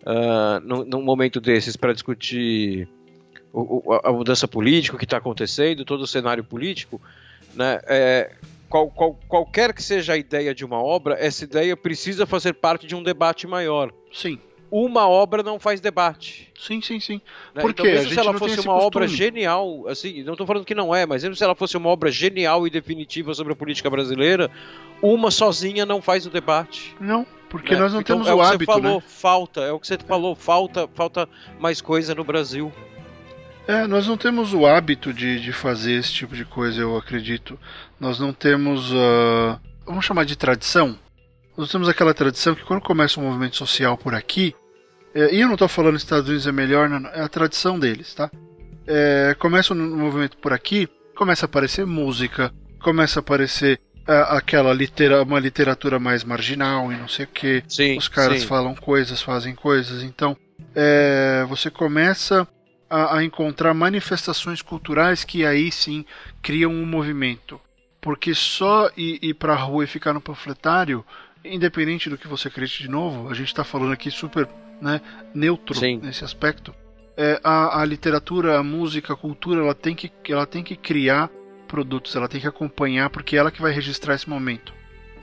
ah, 0.05 0.61
num, 0.65 0.85
num 0.85 1.03
momento 1.03 1.41
desses 1.41 1.77
para 1.77 1.93
discutir 1.93 2.89
o- 3.53 3.83
o- 3.93 4.01
a 4.03 4.13
mudança 4.13 4.47
política, 4.49 4.97
o 4.97 4.99
que 4.99 5.05
está 5.05 5.17
acontecendo, 5.19 5.85
todo 5.85 6.03
o 6.03 6.07
cenário 6.07 6.43
político, 6.45 7.01
né? 7.55 7.81
é, 7.87 8.33
qual- 8.69 8.89
qual- 8.91 9.19
qualquer 9.29 9.73
que 9.73 9.83
seja 9.83 10.13
a 10.15 10.17
ideia 10.17 10.55
de 10.55 10.65
uma 10.65 10.83
obra, 10.83 11.17
essa 11.19 11.45
ideia 11.45 11.77
precisa 11.77 12.27
fazer 12.27 12.55
parte 12.55 12.87
de 12.87 12.95
um 12.97 13.03
debate 13.03 13.47
maior. 13.47 13.93
Sim, 14.13 14.39
Uma 14.71 15.09
obra 15.09 15.43
não 15.43 15.59
faz 15.59 15.81
debate. 15.81 16.53
sim, 16.59 16.83
sim, 16.83 17.01
sim. 17.01 17.21
Né? 17.55 17.63
Por 17.63 17.71
então, 17.71 17.87
mesmo 17.87 18.11
se 18.11 18.19
ela 18.19 18.35
fosse 18.35 18.61
uma 18.61 18.75
obra 18.75 19.07
costume. 19.07 19.17
genial, 19.17 19.87
assim, 19.89 20.23
não 20.23 20.33
estou 20.35 20.47
falando 20.47 20.65
que 20.65 20.75
não 20.75 20.95
é, 20.95 21.07
mas 21.07 21.23
mesmo 21.23 21.37
se 21.37 21.43
ela 21.43 21.55
fosse 21.55 21.77
uma 21.77 21.89
obra 21.89 22.11
genial 22.11 22.67
e 22.67 22.71
definitiva 22.71 23.33
sobre 23.33 23.53
a 23.53 23.57
política 23.57 23.89
brasileira, 23.89 24.51
uma 25.01 25.31
sozinha 25.31 25.87
não 25.87 26.03
faz 26.03 26.27
o 26.27 26.31
debate. 26.31 26.95
Não, 27.01 27.27
porque 27.49 27.75
né? 27.75 27.81
nós 27.81 27.93
não 27.95 28.01
Então, 28.01 28.17
temos 28.17 28.29
é 28.29 28.35
o 28.35 28.37
que 28.39 28.43
hábito, 28.43 28.73
você 28.73 28.81
falou, 28.81 28.97
né? 28.97 29.05
falta, 29.07 29.61
é 29.63 29.73
o 29.73 29.81
que 29.81 29.87
você 29.87 29.99
falou, 29.99 30.35
falta, 30.35 30.89
falta 30.95 31.29
mais 31.59 31.81
coisa 31.81 32.15
no 32.15 32.25
Brasil. 32.25 32.71
É, 33.67 33.87
nós 33.87 34.07
não 34.07 34.17
temos 34.17 34.55
o 34.55 34.65
hábito 34.67 35.13
de, 35.13 35.41
de 35.41 35.53
fazer 35.53 35.93
esse 35.93 36.13
tipo 36.13 36.35
de 36.35 36.45
coisa, 36.45 36.81
eu 36.81 36.97
acredito. 36.97 37.59
Nós 38.01 38.19
não 38.19 38.33
temos. 38.33 38.93
ah, 38.95 39.59
vamos 39.87 40.05
chamar 40.05 40.25
de 40.25 40.37
tradição? 40.37 40.99
Nós 41.59 41.73
temos 41.73 41.89
aquela 41.89 42.15
tradição 42.15 42.55
que 42.55 42.63
quando 42.63 42.81
começa 42.81 43.19
um 43.19 43.25
movimento 43.25 43.57
social 43.57 43.99
por 43.99 44.15
aqui, 44.15 44.55
é, 45.13 45.35
e 45.35 45.41
eu 45.41 45.49
não 45.49 45.55
estou 45.55 45.67
falando 45.67 45.95
que 45.95 45.97
os 45.97 46.03
Estados 46.05 46.29
Unidos 46.29 46.47
é 46.47 46.53
melhor, 46.53 46.89
não, 46.89 47.11
é 47.11 47.21
a 47.21 47.29
tradição 47.29 47.77
deles, 47.77 48.15
tá? 48.15 48.31
É, 48.87 49.35
começa 49.41 49.75
um 49.75 49.97
movimento 49.97 50.37
por 50.37 50.53
aqui, 50.53 50.89
começa 51.17 51.47
a 51.47 51.49
aparecer 51.49 51.85
música, 51.85 52.55
começa 52.81 53.19
a 53.19 53.23
aparecer 53.23 53.81
ah, 54.07 54.37
aquela 54.37 54.73
litera, 54.73 55.21
uma 55.25 55.41
literatura 55.41 55.99
mais 55.99 56.23
marginal 56.23 56.93
e 56.93 56.97
não 56.97 57.09
sei 57.09 57.25
o 57.25 57.29
que. 57.29 57.65
Os 57.99 58.07
caras 58.07 58.43
sim. 58.43 58.47
falam 58.47 58.77
coisas, 58.77 59.21
fazem 59.21 59.55
coisas. 59.57 60.05
Então, 60.05 60.37
é, 60.77 61.45
você 61.49 61.71
começa 61.71 62.47
a, 62.89 63.17
a 63.17 63.25
encontrar 63.25 63.75
manifestações 63.75 64.63
culturais 64.63 65.25
que 65.25 65.45
aí 65.45 65.73
sim 65.73 66.07
criam 66.41 66.71
um 66.71 66.87
movimento. 66.87 67.61
Porque 68.01 68.33
só 68.33 68.89
ir, 68.97 69.19
ir 69.21 69.35
pra 69.35 69.57
rua 69.57 69.83
e 69.83 69.89
ficar 69.89 70.15
no 70.15 70.21
panfletário, 70.21 71.05
independente 71.55 72.09
do 72.11 72.19
que 72.19 72.29
você 72.29 72.49
acredite 72.49 72.83
de 72.83 72.89
novo, 72.89 73.29
a 73.29 73.35
gente 73.35 73.49
está 73.49 73.65
falando 73.65 73.93
aqui 73.93 74.11
super 74.11 74.49
né, 74.81 75.01
neutro 75.35 75.75
Sim. 75.75 75.99
nesse 76.03 76.25
aspecto. 76.25 76.75
É, 77.17 77.41
a, 77.43 77.81
a 77.81 77.85
literatura, 77.85 78.59
a 78.59 78.63
música, 78.63 79.13
a 79.13 79.17
cultura, 79.17 79.61
ela 79.61 79.75
tem, 79.75 79.95
que, 79.95 80.11
ela 80.29 80.47
tem 80.47 80.63
que 80.63 80.77
criar 80.77 81.29
produtos, 81.67 82.15
ela 82.15 82.29
tem 82.29 82.41
que 82.41 82.47
acompanhar, 82.47 83.11
porque 83.11 83.37
é 83.37 83.41
ela 83.41 83.51
que 83.51 83.61
vai 83.61 83.73
registrar 83.73 84.15
esse 84.15 84.29
momento. 84.29 84.73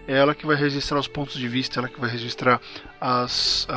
É 0.07 0.13
ela 0.17 0.35
que 0.35 0.45
vai 0.45 0.55
registrar 0.55 0.99
os 0.99 1.07
pontos 1.07 1.35
de 1.39 1.47
vista, 1.47 1.79
ela 1.79 1.89
que 1.89 1.99
vai 1.99 2.09
registrar 2.09 2.61
as, 2.99 3.67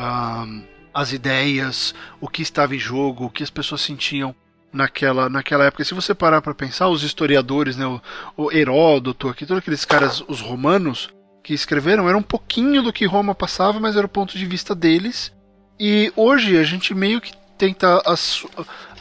as 0.93 1.11
ideias, 1.11 1.95
o 2.21 2.27
que 2.27 2.41
estava 2.41 2.75
em 2.75 2.79
jogo, 2.79 3.25
o 3.25 3.29
que 3.29 3.41
as 3.41 3.49
pessoas 3.49 3.81
sentiam 3.81 4.35
naquela, 4.71 5.29
naquela 5.29 5.65
época. 5.65 5.83
Se 5.83 5.93
você 5.93 6.13
parar 6.13 6.41
para 6.41 6.53
pensar, 6.53 6.87
os 6.89 7.03
historiadores, 7.03 7.75
né, 7.75 7.85
o, 7.85 8.01
o 8.37 8.51
Heródoto, 8.51 9.27
aqui, 9.27 9.45
todos 9.45 9.61
aqueles 9.61 9.85
caras, 9.85 10.23
os 10.27 10.41
romanos, 10.41 11.09
que 11.49 11.55
escreveram, 11.55 12.07
era 12.07 12.15
um 12.15 12.21
pouquinho 12.21 12.83
do 12.83 12.93
que 12.93 13.07
Roma 13.07 13.33
passava, 13.33 13.79
mas 13.79 13.95
era 13.95 14.05
o 14.05 14.09
ponto 14.09 14.37
de 14.37 14.45
vista 14.45 14.75
deles. 14.75 15.33
E 15.79 16.13
hoje 16.15 16.55
a 16.55 16.63
gente 16.63 16.93
meio 16.93 17.19
que 17.19 17.31
tenta 17.57 18.03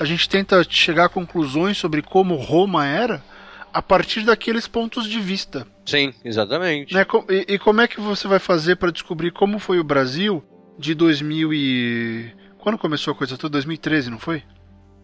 a 0.00 0.05
gente 0.07 0.26
tenta 0.31 0.64
chegar 0.67 1.05
a 1.05 1.09
conclusões 1.11 1.76
sobre 1.76 2.00
como 2.00 2.37
Roma 2.37 2.87
era 2.87 3.23
a 3.71 3.83
partir 3.83 4.23
daqueles 4.23 4.67
pontos 4.67 5.07
de 5.07 5.21
vista. 5.21 5.67
Sim, 5.85 6.14
exatamente. 6.25 6.95
Né? 6.95 7.05
E, 7.28 7.52
e 7.52 7.59
como 7.59 7.83
é 7.83 7.87
que 7.87 8.00
você 8.00 8.26
vai 8.26 8.38
fazer 8.38 8.76
para 8.76 8.90
descobrir 8.90 9.31
como 9.31 9.59
foi 9.59 9.78
o 9.78 9.85
Brasil 9.85 10.43
de 10.78 10.95
2000 10.95 11.52
e 11.52 12.33
quando 12.57 12.78
começou 12.78 13.12
a 13.12 13.14
coisa 13.14 13.37
toda? 13.37 13.52
2013, 13.52 14.09
não 14.09 14.19
foi? 14.19 14.43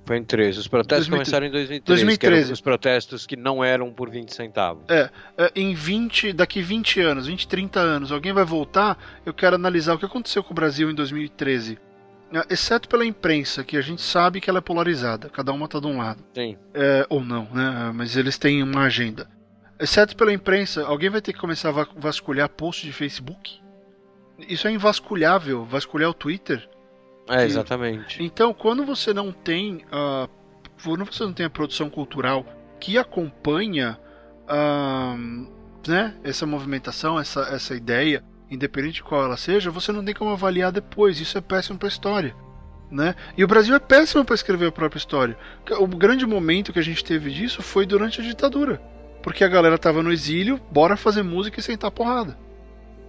Foi 0.07 0.19
em 0.19 0.25
13. 0.25 0.59
Os 0.61 0.69
protestos 0.69 1.09
2013. 1.09 1.31
começaram 1.31 1.47
em 1.47 1.51
2013, 1.51 1.87
2013. 2.05 2.19
que 2.19 2.27
eram 2.47 2.53
os 2.53 2.61
protestos 2.61 3.27
que 3.27 3.37
não 3.37 3.65
eram 3.65 3.93
por 3.93 4.11
20 4.11 4.35
centavos. 4.35 4.85
É, 4.89 5.11
em 5.55 5.75
20, 5.75 6.33
daqui 6.33 6.61
20 6.61 7.01
anos, 7.01 7.27
20, 7.27 7.49
30 7.49 7.81
anos, 7.81 8.13
alguém 8.13 8.33
vai 8.33 8.45
voltar, 8.45 8.99
eu 9.25 9.33
quero 9.33 9.57
analisar 9.57 9.95
o 9.95 9.99
que 9.99 10.05
aconteceu 10.05 10.43
com 10.45 10.53
o 10.53 10.55
Brasil 10.55 10.91
em 10.91 10.95
2013. 10.95 11.79
É, 12.33 12.53
Exceto 12.53 12.89
pela 12.89 13.07
imprensa, 13.07 13.63
que 13.65 13.77
a 13.77 13.81
gente 13.81 14.03
sabe 14.03 14.41
que 14.41 14.51
ela 14.51 14.59
é 14.59 14.63
polarizada, 14.63 15.29
cada 15.31 15.53
uma 15.53 15.67
tá 15.69 15.79
de 15.81 15.87
um 15.87 15.99
lado. 15.99 16.23
Sim. 16.35 16.57
É, 16.75 17.07
ou 17.09 17.23
não, 17.25 17.49
né? 17.53 17.93
Mas 17.95 18.17
eles 18.17 18.37
têm 18.37 18.63
uma 18.63 18.83
agenda. 18.85 19.27
Exceto 19.81 20.15
pela 20.17 20.33
imprensa, 20.33 20.85
alguém 20.85 21.11
vai 21.11 21.21
ter 21.21 21.33
que 21.33 21.39
começar 21.39 21.71
a 21.71 21.73
va- 21.73 21.89
vasculhar 21.97 22.49
post 22.49 22.85
de 22.87 22.93
Facebook? 22.93 23.59
Isso 24.49 24.67
é 24.69 24.73
invasculhável, 24.73 25.65
vasculhar 25.65 26.11
o 26.11 26.15
Twitter. 26.15 26.69
É, 27.29 27.45
exatamente. 27.45 28.23
Então, 28.23 28.53
quando 28.53 28.85
você 28.85 29.13
não 29.13 29.33
tem 29.33 29.85
a 29.91 30.29
quando 30.83 31.05
você 31.05 31.23
não 31.23 31.33
tem 31.33 31.47
a 31.47 31.51
produção 31.51 31.89
cultural 31.89 32.45
que 32.81 32.99
acompanha 32.99 33.99
né, 35.87 36.15
essa 36.23 36.45
movimentação, 36.45 37.19
essa, 37.19 37.43
essa 37.43 37.75
ideia, 37.75 38.23
independente 38.51 38.97
de 38.97 39.03
qual 39.03 39.25
ela 39.25 39.37
seja, 39.37 39.71
você 39.71 39.93
não 39.93 40.05
tem 40.05 40.15
como 40.15 40.31
avaliar 40.31 40.71
depois. 40.71 41.21
Isso 41.21 41.39
é 41.39 41.41
péssimo 41.41 41.79
para 41.79 41.89
a 41.89 41.89
história. 41.89 42.35
Né? 42.91 43.15
E 43.37 43.43
o 43.43 43.49
Brasil 43.49 43.75
é 43.75 43.79
péssimo 43.79 44.25
para 44.25 44.35
escrever 44.35 44.67
a 44.67 44.73
própria 44.73 44.99
história. 44.99 45.39
O 45.79 45.87
grande 45.87 46.27
momento 46.27 46.73
que 46.73 46.79
a 46.79 46.85
gente 46.85 47.03
teve 47.03 47.31
disso 47.31 47.63
foi 47.63 47.87
durante 47.87 48.21
a 48.21 48.25
ditadura. 48.25 48.83
Porque 49.23 49.43
a 49.43 49.49
galera 49.49 49.79
tava 49.79 50.03
no 50.03 50.13
exílio, 50.13 50.61
bora 50.71 50.97
fazer 50.97 51.23
música 51.23 51.59
e 51.59 51.63
sentar 51.63 51.91
porrada 51.91 52.44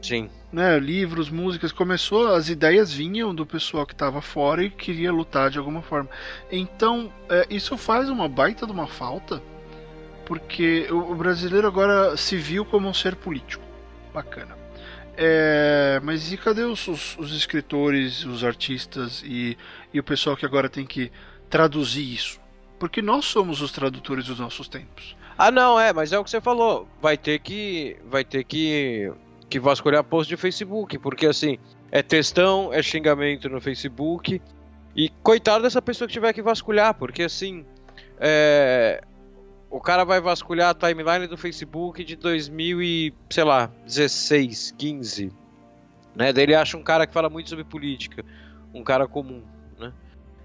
Sim. 0.08 0.30
né, 0.52 0.80
livros, 0.80 1.30
músicas, 1.30 1.72
começou, 1.72 2.28
as 2.34 2.50
ideias 2.50 2.92
vinham 2.94 3.34
do 3.34 3.46
pessoal 3.46 3.86
que 3.86 3.94
estava 3.94 4.22
fora 4.22 4.64
e 4.64 4.70
queria 4.70 5.12
lutar 5.12 5.50
de 5.50 5.58
alguma 5.58 5.82
forma. 5.82 6.10
Então, 6.52 7.12
é, 7.30 7.46
isso 7.50 7.78
faz 7.78 8.10
uma 8.10 8.28
baita 8.30 8.66
de 8.66 8.72
uma 8.72 8.88
falta, 8.88 9.42
porque 10.26 10.88
o, 10.92 11.12
o 11.12 11.16
brasileiro 11.16 11.68
agora 11.68 12.16
se 12.18 12.36
viu 12.38 12.66
como 12.66 12.88
um 12.88 12.94
ser 12.94 13.16
político. 13.16 13.64
Bacana. 14.14 14.56
É, 15.18 16.00
mas 16.04 16.32
e 16.32 16.38
cadê 16.38 16.64
os, 16.64 16.88
os- 16.88 17.18
os 17.18 17.34
escritores, 17.34 18.26
os 18.26 18.44
artistas 18.44 19.24
e, 19.26 19.58
e 19.94 20.00
o 20.00 20.04
pessoal 20.04 20.36
que 20.36 20.46
agora 20.46 20.68
tem 20.70 20.86
que 20.86 21.12
traduzir 21.50 22.14
isso? 22.14 22.40
Porque 22.78 23.02
nós 23.02 23.26
somos 23.26 23.62
os 23.62 23.72
tradutores 23.72 24.26
dos 24.26 24.40
nossos 24.40 24.68
tempos. 24.68 25.16
Ah, 25.38 25.52
não, 25.52 25.80
é, 25.80 25.94
mas 25.94 26.12
é 26.12 26.20
o 26.20 26.24
que 26.24 26.30
você 26.30 26.42
falou. 26.42 26.88
Vai 27.02 27.18
ter 27.18 27.40
que. 27.40 27.96
Vai 28.06 28.24
ter 28.26 28.44
que. 28.44 29.12
Que 29.50 29.60
vasculhar 29.60 30.04
post 30.04 30.30
de 30.30 30.38
Facebook. 30.38 30.98
Porque 30.98 31.28
assim, 31.28 31.58
é 31.92 32.02
textão, 32.02 32.74
é 32.74 32.82
xingamento 32.82 33.50
no 33.50 33.62
Facebook. 33.62 34.42
E 34.96 35.10
coitado 35.22 35.64
dessa 35.64 35.82
pessoa 35.82 36.08
que 36.08 36.14
tiver 36.14 36.34
que 36.34 36.42
vasculhar, 36.42 36.94
porque 36.94 37.24
assim. 37.24 37.66
É. 38.20 39.02
O 39.70 39.82
cara 39.82 40.06
vai 40.06 40.22
vasculhar 40.22 40.70
a 40.70 40.74
timeline 40.74 41.28
do 41.28 41.36
Facebook 41.36 42.02
de 42.02 42.16
2000 42.16 42.82
e, 42.82 43.14
sei 43.30 43.44
lá, 43.44 43.70
16, 43.86 44.74
15. 44.78 45.34
Né? 46.16 46.32
Daí 46.32 46.44
ele 46.44 46.56
acha 46.56 46.78
um 46.78 46.84
cara 46.84 47.06
que 47.06 47.14
fala 47.14 47.30
muito 47.30 47.50
sobre 47.50 47.66
política. 47.66 48.24
Um 48.74 48.84
cara 48.84 49.06
comum, 49.06 49.44
né? 49.78 49.92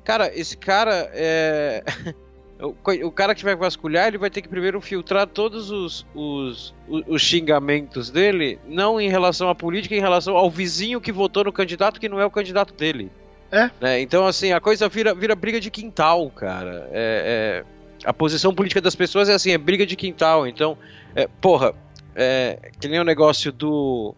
Cara, 0.03 0.37
esse 0.37 0.57
cara 0.57 1.09
é. 1.13 1.85
O, 2.63 3.07
o 3.07 3.11
cara 3.11 3.35
que 3.35 3.43
vai 3.43 3.57
vasculhar, 3.57 4.09
ele 4.09 4.19
vai 4.19 4.29
ter 4.29 4.43
que 4.43 4.49
primeiro 4.49 4.81
filtrar 4.81 5.27
todos 5.27 5.71
os, 5.71 6.07
os, 6.15 6.75
os, 6.87 7.05
os 7.07 7.23
xingamentos 7.23 8.11
dele, 8.11 8.59
não 8.67 9.01
em 9.01 9.09
relação 9.09 9.49
à 9.49 9.55
política, 9.55 9.95
em 9.95 10.01
relação 10.01 10.37
ao 10.37 10.51
vizinho 10.51 11.01
que 11.01 11.11
votou 11.11 11.45
no 11.45 11.53
candidato 11.53 11.99
que 11.99 12.09
não 12.09 12.21
é 12.21 12.27
o 12.27 12.31
candidato 12.31 12.75
dele. 12.75 13.11
É. 13.51 13.71
Né? 13.81 14.01
Então, 14.01 14.27
assim, 14.27 14.53
a 14.53 14.61
coisa 14.61 14.89
vira, 14.89 15.15
vira 15.15 15.35
briga 15.35 15.61
de 15.61 15.71
quintal, 15.71 16.31
cara. 16.31 16.89
É, 16.93 17.65
é- 17.65 17.81
a 18.05 18.15
posição 18.15 18.55
política 18.55 18.81
das 18.81 18.95
pessoas 18.95 19.29
é 19.29 19.35
assim, 19.35 19.51
é 19.51 19.59
briga 19.59 19.85
de 19.85 19.97
quintal. 19.97 20.47
Então, 20.47 20.79
é, 21.15 21.27
porra, 21.41 21.75
é, 22.15 22.71
que 22.81 22.89
nem 22.89 23.01
o 23.01 23.05
negócio 23.05 23.53
do. 23.53 24.15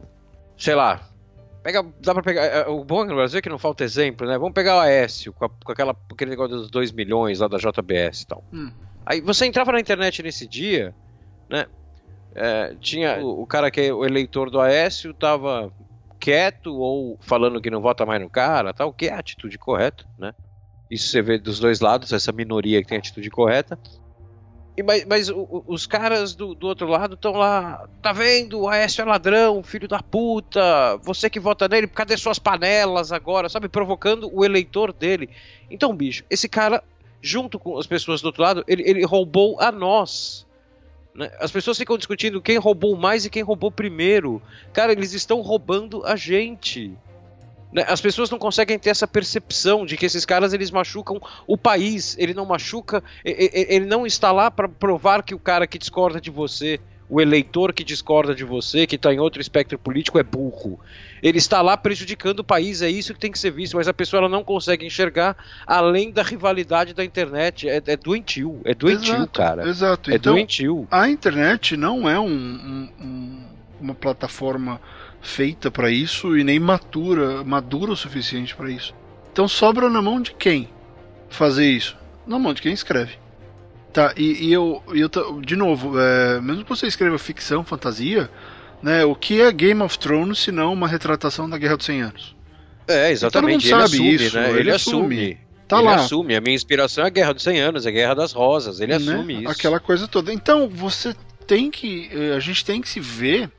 Sei 0.57 0.75
lá. 0.75 1.09
Pega, 1.63 1.83
dá 2.01 2.13
pra 2.15 2.23
pegar. 2.23 2.43
é, 2.45 2.67
O 2.69 2.85
bom 2.85 3.05
no 3.05 3.15
Brasil 3.15 3.39
é 3.39 3.43
que 3.43 3.49
não 3.49 3.59
falta 3.59 3.85
exemplo, 3.85 4.27
né? 4.27 4.37
Vamos 4.39 4.53
pegar 4.55 4.77
o 4.77 4.81
Aécio, 4.81 5.33
com, 5.33 5.45
a- 5.45 5.49
com 5.49 5.73
aquela, 5.73 5.97
aquele 6.13 6.31
negócio 6.31 6.57
dos 6.57 6.71
2 6.71 6.91
milhões 6.93 7.39
lá 7.41 7.49
da 7.49 7.59
JBS 7.59 8.23
e 8.23 8.27
tal. 8.27 8.45
Hum. 8.53 8.71
Aí 9.07 9.21
você 9.21 9.47
entrava 9.47 9.73
na 9.73 9.81
internet 9.81 10.23
nesse 10.23 10.47
dia, 10.49 10.95
né? 11.49 11.67
é, 12.35 12.75
tinha 12.81 13.19
o, 13.23 13.43
o 13.43 13.47
cara 13.47 13.71
que 13.71 13.81
é 13.81 13.93
o 13.93 14.05
eleitor 14.05 14.49
do 14.51 14.61
Aécio 14.61 15.13
tava 15.13 15.71
quieto 16.19 16.75
ou 16.75 17.19
falando 17.21 17.61
que 17.61 17.71
não 17.71 17.81
vota 17.83 18.07
mais 18.07 18.21
no 18.23 18.31
cara, 18.31 18.73
tal, 18.73 18.93
que 18.93 19.07
é 19.07 19.13
a 19.13 19.19
atitude 19.19 19.59
correta, 19.59 20.05
né? 20.19 20.33
Isso 20.91 21.09
você 21.09 21.21
vê 21.23 21.39
dos 21.39 21.59
dois 21.59 21.81
lados, 21.81 22.13
essa 22.13 22.33
minoria 22.33 22.81
que 22.83 22.89
tem 22.89 22.97
a 22.97 23.01
atitude 23.01 23.29
correta. 23.31 23.79
E, 24.77 24.83
mas 24.83 25.05
mas 25.05 25.31
os 25.67 25.87
caras 25.87 26.35
do, 26.35 26.55
do 26.55 26.67
outro 26.67 26.87
lado 26.87 27.15
estão 27.15 27.33
lá, 27.33 27.87
tá 28.01 28.13
vendo? 28.13 28.61
O 28.61 28.69
Aécio 28.69 29.03
é 29.03 29.05
ladrão, 29.05 29.63
filho 29.63 29.87
da 29.87 30.03
puta, 30.03 30.97
você 31.03 31.29
que 31.29 31.39
vota 31.39 31.69
nele, 31.69 31.87
cadê 31.87 32.17
suas 32.17 32.39
panelas 32.39 33.13
agora? 33.13 33.49
Sabe, 33.49 33.69
provocando 33.69 34.31
o 34.33 34.45
eleitor 34.45 34.93
dele. 34.93 35.29
Então, 35.71 35.95
bicho, 35.95 36.25
esse 36.31 36.49
cara 36.49 36.83
junto 37.23 37.59
com 37.59 37.79
as 37.79 37.87
pessoas 37.87 38.21
do 38.21 38.27
outro 38.27 38.43
lado, 38.43 38.65
ele, 38.67 38.83
ele 38.83 39.05
roubou 39.05 39.61
a 39.61 39.71
nós. 39.71 40.45
Né? 41.15 41.31
As 41.39 41.53
pessoas 41.53 41.79
ficam 41.79 41.97
discutindo 41.97 42.43
quem 42.43 42.59
roubou 42.59 42.97
mais 42.97 43.25
e 43.25 43.31
quem 43.31 43.43
roubou 43.43 43.71
primeiro. 43.71 44.43
Cara, 44.73 44.93
eles 44.93 45.13
estão 45.13 45.41
roubando 45.41 46.05
a 46.05 46.17
gente. 46.17 46.93
Né? 47.73 47.85
As 47.89 48.01
pessoas 48.01 48.31
não 48.31 48.39
conseguem 48.39 48.79
ter 48.79 48.91
essa 48.91 49.07
percepção 49.07 49.87
de 49.87 49.97
que 49.97 50.07
esses 50.07 50.25
caras 50.25 50.53
eles 50.53 50.71
machucam 50.71 51.21
o 51.47 51.57
país. 51.57 52.17
Ele 52.19 52.35
não 52.35 52.45
machuca, 52.45 53.03
ele 53.25 53.87
não 53.87 54.07
está 54.07 54.31
lá 54.31 54.51
para 54.51 54.69
provar 54.69 55.23
que 55.23 55.35
o 55.35 55.39
cara 55.39 55.67
que 55.67 55.79
discorda 55.79 56.21
de 56.21 56.31
você 56.31 56.81
o 57.13 57.21
eleitor 57.21 57.75
que 57.75 57.85
discorda 57.85 58.35
de 58.35 58.43
você, 58.43 58.87
que 58.87 58.97
está 58.97 59.13
em 59.13 59.19
outro 59.19 59.39
espectro 59.39 59.79
político, 59.79 60.19
é 60.19 60.23
burro. 60.23 60.81
Ele 61.23 61.37
está 61.37 61.61
lá 61.61 61.77
prejudicando 61.77 62.39
o 62.39 62.45
país, 62.45 62.81
é 62.81 62.89
isso 62.89 63.13
que 63.13 63.21
tem 63.21 63.31
que 63.31 63.39
ser 63.39 63.51
visto, 63.51 63.77
mas 63.77 63.87
a 63.87 63.93
pessoa 63.93 64.21
ela 64.21 64.31
não 64.31 64.43
consegue 64.43 64.87
enxergar 64.87 65.37
além 65.67 66.11
da 66.11 66.23
rivalidade 66.23 66.95
da 66.95 67.05
internet. 67.05 67.69
É, 67.69 67.83
é 67.85 67.97
doentio, 67.99 68.63
é 68.65 68.75
doentio, 68.75 69.15
exato, 69.15 69.29
cara. 69.31 69.69
Exato. 69.69 70.11
É 70.11 70.15
então, 70.15 70.33
doentio. 70.33 70.89
A 70.91 71.07
internet 71.11 71.77
não 71.77 72.09
é 72.09 72.19
um, 72.19 72.25
um, 72.25 72.89
um, 72.99 73.45
uma 73.79 73.95
plataforma 73.95 74.81
feita 75.23 75.71
para 75.71 75.91
isso 75.91 76.37
e 76.37 76.43
nem 76.45 76.59
matura, 76.59 77.43
madura 77.45 77.93
o 77.93 77.97
suficiente 77.97 78.55
para 78.55 78.71
isso. 78.71 78.93
Então 79.33 79.49
sobra 79.49 79.89
na 79.89 80.03
mão 80.03 80.21
de 80.21 80.35
quem 80.35 80.69
fazer 81.31 81.71
isso? 81.71 81.97
Na 82.27 82.39
mão 82.39 82.53
de 82.53 82.61
quem 82.61 82.73
escreve. 82.73 83.13
Tá, 83.93 84.13
e, 84.17 84.47
e 84.49 84.53
eu, 84.53 84.83
eu, 84.89 85.09
de 85.41 85.55
novo, 85.55 85.99
é, 85.99 86.41
mesmo 86.41 86.65
que 86.65 86.69
você 86.71 86.87
escreva 86.87 87.19
ficção, 87.19 87.63
fantasia, 87.65 88.29
né, 88.83 89.05
o 89.05 89.15
que 89.15 89.41
é 89.41 89.53
Game 89.53 89.81
of 89.83 89.99
Thrones 89.99 90.39
se 90.39 90.51
não 90.51 90.73
uma 90.73 90.89
retratação 90.89 91.49
da 91.49 91.57
Guerra 91.59 91.77
dos 91.77 91.87
100 91.87 92.03
Anos? 92.03 92.37
É, 92.89 93.11
exatamente. 93.11 93.67
Ele 93.67 93.71
sabe 93.71 93.85
assume, 93.85 94.15
isso, 94.15 94.37
né? 94.37 94.51
ele 94.51 94.61
Ele, 94.61 94.71
assume. 94.71 94.99
assume. 95.17 95.39
Tá 95.69 95.79
ele 95.79 95.87
lá. 95.87 95.95
assume. 95.97 96.37
A 96.37 96.41
minha 96.41 96.55
inspiração 96.55 97.05
é 97.05 97.07
a 97.07 97.11
Guerra 97.11 97.33
dos 97.35 97.43
100 97.43 97.61
Anos, 97.61 97.87
é 97.87 97.89
a 97.89 97.93
Guerra 97.93 98.15
das 98.15 98.33
Rosas. 98.33 98.81
Ele 98.81 98.99
né? 98.99 99.13
assume 99.13 99.43
isso. 99.43 99.49
Aquela 99.53 99.79
coisa 99.79 100.09
toda. 100.09 100.33
Então, 100.33 100.69
você 100.69 101.15
tem 101.47 101.71
que. 101.71 102.11
eh, 102.13 102.35
A 102.35 102.41
gente 102.41 102.65
tem 102.65 102.81
que 102.81 102.89
se 102.89 102.99
ver 102.99 103.51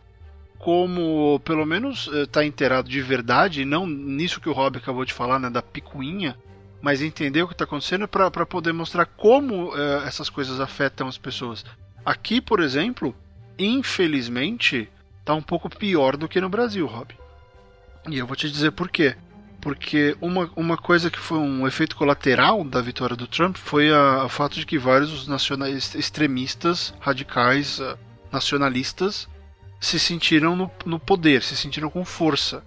como, 0.63 1.41
pelo 1.43 1.65
menos, 1.65 2.07
estar 2.07 2.45
inteirado 2.45 2.87
de 2.87 3.01
verdade, 3.01 3.65
não 3.65 3.85
nisso 3.85 4.39
que 4.39 4.47
o 4.47 4.53
Rob 4.53 4.77
acabou 4.77 5.03
de 5.03 5.11
falar, 5.13 5.37
né, 5.37 5.49
da 5.49 5.61
picuinha, 5.61 6.37
mas 6.81 7.01
entender 7.01 7.43
o 7.43 7.47
que 7.49 7.53
está 7.53 7.65
acontecendo 7.65 8.07
para 8.07 8.31
poder 8.45 8.71
mostrar 8.71 9.05
como 9.05 9.75
eh, 9.75 10.03
essas 10.07 10.29
coisas 10.29 10.61
afetam 10.61 11.09
as 11.09 11.17
pessoas. 11.17 11.65
Aqui, 12.05 12.39
por 12.39 12.61
exemplo, 12.61 13.13
infelizmente, 13.59 14.89
tá 15.25 15.33
um 15.33 15.41
pouco 15.41 15.69
pior 15.69 16.15
do 16.15 16.29
que 16.29 16.39
no 16.39 16.47
Brasil, 16.47 16.85
Rob. 16.87 17.13
E 18.09 18.17
eu 18.17 18.25
vou 18.25 18.35
te 18.35 18.49
dizer 18.49 18.71
por 18.71 18.89
quê. 18.89 19.15
Porque 19.59 20.15
uma, 20.21 20.49
uma 20.55 20.77
coisa 20.77 21.09
que 21.09 21.19
foi 21.19 21.37
um 21.37 21.67
efeito 21.67 21.95
colateral 21.97 22.63
da 22.63 22.81
vitória 22.81 23.15
do 23.17 23.27
Trump 23.27 23.57
foi 23.57 23.89
a- 23.93 24.23
o 24.25 24.29
fato 24.29 24.55
de 24.59 24.65
que 24.65 24.77
vários 24.77 25.27
nacionais, 25.27 25.93
extremistas, 25.95 26.93
radicais, 26.99 27.79
eh, 27.81 27.95
nacionalistas, 28.31 29.27
se 29.83 29.99
sentiram 29.99 30.55
no, 30.55 30.71
no 30.85 30.97
poder, 30.97 31.43
se 31.43 31.57
sentiram 31.57 31.89
com 31.89 32.05
força. 32.05 32.63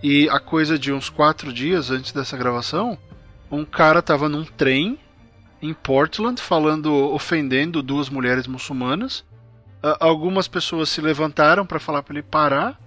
E 0.00 0.28
a 0.30 0.38
coisa 0.38 0.78
de 0.78 0.92
uns 0.92 1.08
quatro 1.10 1.52
dias 1.52 1.90
antes 1.90 2.12
dessa 2.12 2.36
gravação, 2.36 2.96
um 3.50 3.64
cara 3.64 3.98
estava 3.98 4.28
num 4.28 4.44
trem 4.44 4.96
em 5.60 5.74
Portland 5.74 6.40
falando, 6.40 6.94
ofendendo 7.12 7.82
duas 7.82 8.08
mulheres 8.08 8.46
muçulmanas. 8.46 9.24
Algumas 9.98 10.46
pessoas 10.46 10.88
se 10.88 11.00
levantaram 11.00 11.66
para 11.66 11.80
falar 11.80 12.04
para 12.04 12.14
ele 12.14 12.22
parar, 12.22 12.80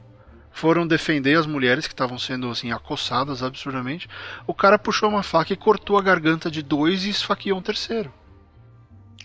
foram 0.50 0.88
defender 0.88 1.38
as 1.38 1.46
mulheres 1.46 1.86
que 1.86 1.94
estavam 1.94 2.18
sendo 2.18 2.50
assim 2.50 2.72
acossadas 2.72 3.44
absurdamente. 3.44 4.08
O 4.48 4.54
cara 4.54 4.80
puxou 4.80 5.10
uma 5.10 5.24
faca 5.24 5.52
e 5.52 5.58
cortou 5.58 5.98
a 5.98 6.02
garganta 6.02 6.50
de 6.50 6.64
dois 6.64 7.04
e 7.04 7.10
esfaqueou 7.10 7.60
um 7.60 7.62
terceiro. 7.62 8.14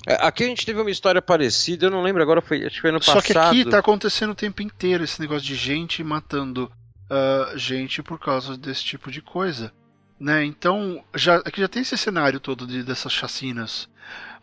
É, 0.09 0.27
Aqui 0.27 0.45
a 0.45 0.47
gente 0.47 0.65
teve 0.65 0.81
uma 0.81 0.91
história 0.91 1.21
parecida, 1.21 1.87
eu 1.87 1.91
não 1.91 2.03
lembro 2.03 2.23
agora, 2.23 2.41
foi, 2.41 2.65
acho 2.65 2.77
que 2.77 2.81
foi 2.81 2.91
ano 2.91 3.03
Só 3.03 3.21
que 3.21 3.35
passado. 3.35 3.53
aqui 3.53 3.65
tá 3.67 3.79
acontecendo 3.79 4.31
o 4.31 4.35
tempo 4.35 4.63
inteiro 4.63 5.05
esse 5.05 5.21
negócio 5.21 5.47
de 5.47 5.55
gente 5.55 6.03
matando 6.03 6.73
ah, 7.11 7.53
gente 7.57 8.03
por 8.03 8.19
causa 8.19 8.57
desse 8.57 8.85
tipo 8.85 9.11
de 9.11 9.21
coisa. 9.21 9.73
Né? 10.19 10.45
Então, 10.45 11.05
já, 11.15 11.37
aqui 11.37 11.61
já 11.61 11.69
tem 11.69 11.83
esse 11.83 11.97
cenário 11.97 12.41
todo 12.41 12.67
de, 12.67 12.83
dessas 12.83 13.13
chacinas. 13.13 13.89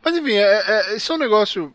Mas 0.04 0.16
enfim, 0.16 0.34
é, 0.34 0.64
é, 0.68 0.96
isso 0.96 1.12
é 1.12 1.16
um 1.16 1.20
negócio 1.20 1.74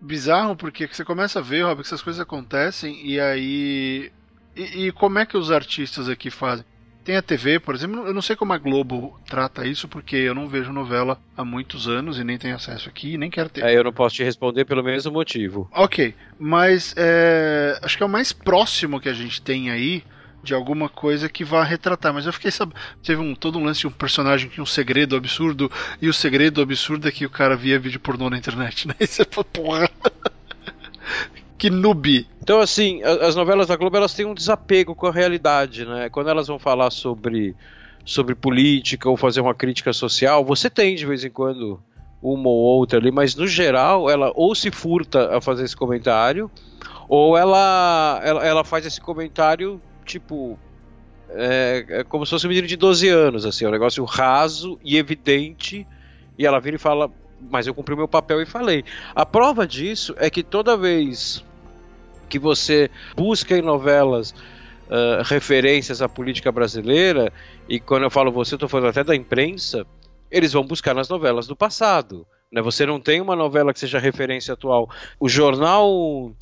bizarro, 0.00 0.56
porque 0.56 0.86
você 0.86 1.04
começa 1.04 1.40
a 1.40 1.42
ver, 1.42 1.62
Rob, 1.62 1.82
que 1.82 1.86
essas 1.86 2.02
coisas 2.02 2.20
acontecem 2.20 3.04
e 3.04 3.20
aí. 3.20 4.12
E, 4.56 4.86
e 4.86 4.92
como 4.92 5.18
é 5.18 5.26
que 5.26 5.36
os 5.36 5.50
artistas 5.50 6.08
aqui 6.08 6.30
fazem? 6.30 6.64
Tem 7.04 7.16
a 7.16 7.22
TV, 7.22 7.60
por 7.60 7.74
exemplo, 7.74 8.06
eu 8.06 8.14
não 8.14 8.22
sei 8.22 8.34
como 8.34 8.54
a 8.54 8.58
Globo 8.58 9.20
trata 9.28 9.66
isso, 9.66 9.86
porque 9.86 10.16
eu 10.16 10.34
não 10.34 10.48
vejo 10.48 10.72
novela 10.72 11.20
há 11.36 11.44
muitos 11.44 11.86
anos 11.86 12.18
e 12.18 12.24
nem 12.24 12.38
tenho 12.38 12.56
acesso 12.56 12.88
aqui, 12.88 13.18
nem 13.18 13.30
quero 13.30 13.50
ter. 13.50 13.62
É, 13.62 13.76
eu 13.76 13.84
não 13.84 13.92
posso 13.92 14.16
te 14.16 14.24
responder 14.24 14.64
pelo 14.64 14.82
mesmo 14.82 15.12
motivo. 15.12 15.68
Ok, 15.70 16.14
mas 16.38 16.94
é, 16.96 17.78
acho 17.82 17.98
que 17.98 18.02
é 18.02 18.06
o 18.06 18.08
mais 18.08 18.32
próximo 18.32 18.98
que 18.98 19.10
a 19.10 19.12
gente 19.12 19.42
tem 19.42 19.70
aí 19.70 20.02
de 20.42 20.54
alguma 20.54 20.88
coisa 20.88 21.28
que 21.28 21.44
vá 21.44 21.62
retratar. 21.62 22.14
Mas 22.14 22.24
eu 22.24 22.32
fiquei 22.32 22.50
sabendo. 22.50 22.76
Teve 23.02 23.20
um, 23.20 23.34
todo 23.34 23.58
um 23.58 23.64
lance 23.64 23.80
de 23.80 23.86
um 23.86 23.90
personagem 23.90 24.48
que 24.48 24.54
tinha 24.54 24.62
um 24.62 24.66
segredo 24.66 25.14
absurdo, 25.14 25.70
e 26.00 26.08
o 26.08 26.14
segredo 26.14 26.62
absurdo 26.62 27.06
é 27.06 27.12
que 27.12 27.26
o 27.26 27.30
cara 27.30 27.54
via 27.54 27.78
vídeo 27.78 28.00
pornô 28.00 28.30
na 28.30 28.38
internet, 28.38 28.88
né? 28.88 28.94
E 29.00 29.06
você 29.06 29.24
fala, 29.30 29.44
porra. 29.44 29.90
Que 31.64 31.70
noob. 31.70 32.26
Então, 32.42 32.60
assim, 32.60 33.02
as 33.02 33.34
novelas 33.34 33.68
da 33.68 33.74
Globo 33.74 33.96
elas 33.96 34.12
têm 34.12 34.26
um 34.26 34.34
desapego 34.34 34.94
com 34.94 35.06
a 35.06 35.10
realidade, 35.10 35.86
né? 35.86 36.10
Quando 36.10 36.28
elas 36.28 36.46
vão 36.46 36.58
falar 36.58 36.90
sobre, 36.90 37.56
sobre 38.04 38.34
política 38.34 39.08
ou 39.08 39.16
fazer 39.16 39.40
uma 39.40 39.54
crítica 39.54 39.90
social, 39.90 40.44
você 40.44 40.68
tem 40.68 40.94
de 40.94 41.06
vez 41.06 41.24
em 41.24 41.30
quando 41.30 41.80
uma 42.22 42.50
ou 42.50 42.58
outra 42.58 42.98
ali, 42.98 43.10
mas 43.10 43.34
no 43.34 43.46
geral 43.46 44.10
ela 44.10 44.30
ou 44.34 44.54
se 44.54 44.70
furta 44.70 45.34
a 45.34 45.40
fazer 45.40 45.64
esse 45.64 45.74
comentário, 45.74 46.50
ou 47.08 47.34
ela, 47.34 48.20
ela, 48.22 48.44
ela 48.44 48.62
faz 48.62 48.84
esse 48.84 49.00
comentário 49.00 49.80
tipo. 50.04 50.58
É, 51.30 51.86
é 51.88 52.04
como 52.04 52.26
se 52.26 52.30
fosse 52.30 52.46
um 52.46 52.50
menino 52.50 52.68
de 52.68 52.76
12 52.76 53.08
anos, 53.08 53.46
assim, 53.46 53.64
é 53.64 53.68
um 53.68 53.72
negócio 53.72 54.04
raso 54.04 54.78
e 54.84 54.98
evidente, 54.98 55.86
e 56.38 56.44
ela 56.44 56.60
vira 56.60 56.76
e 56.76 56.78
fala, 56.78 57.10
mas 57.40 57.66
eu 57.66 57.72
cumpri 57.74 57.96
meu 57.96 58.06
papel 58.06 58.42
e 58.42 58.46
falei. 58.46 58.84
A 59.14 59.24
prova 59.24 59.66
disso 59.66 60.14
é 60.18 60.28
que 60.28 60.42
toda 60.42 60.76
vez 60.76 61.42
que 62.28 62.38
você 62.38 62.90
busca 63.16 63.56
em 63.56 63.62
novelas 63.62 64.34
ah, 64.90 65.22
referências 65.24 66.02
à 66.02 66.08
política 66.08 66.52
brasileira, 66.52 67.32
e 67.68 67.80
quando 67.80 68.02
eu 68.02 68.10
falo 68.10 68.30
você, 68.30 68.54
eu 68.54 68.56
estou 68.56 68.68
falando 68.68 68.90
até 68.90 69.02
da 69.02 69.16
imprensa, 69.16 69.86
eles 70.30 70.52
vão 70.52 70.64
buscar 70.64 70.94
nas 70.94 71.08
novelas 71.08 71.46
do 71.46 71.56
passado. 71.56 72.26
Né? 72.52 72.60
Você 72.60 72.84
não 72.84 73.00
tem 73.00 73.20
uma 73.20 73.34
novela 73.34 73.72
que 73.72 73.80
seja 73.80 73.98
referência 73.98 74.52
atual. 74.54 74.90
O 75.18 75.28
jornal, 75.28 76.32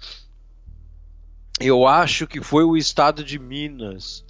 eu 1.60 1.86
acho 1.86 2.26
que 2.26 2.42
foi 2.42 2.64
o 2.64 2.76
Estado 2.76 3.22
de 3.22 3.38
Minas, 3.38 4.24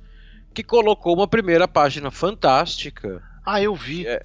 que 0.53 0.63
colocou 0.63 1.15
uma 1.15 1.27
primeira 1.27 1.67
página 1.67 2.11
fantástica 2.11 3.23
Ah, 3.45 3.63
eu 3.63 3.75
vi. 3.75 4.07
É. 4.07 4.23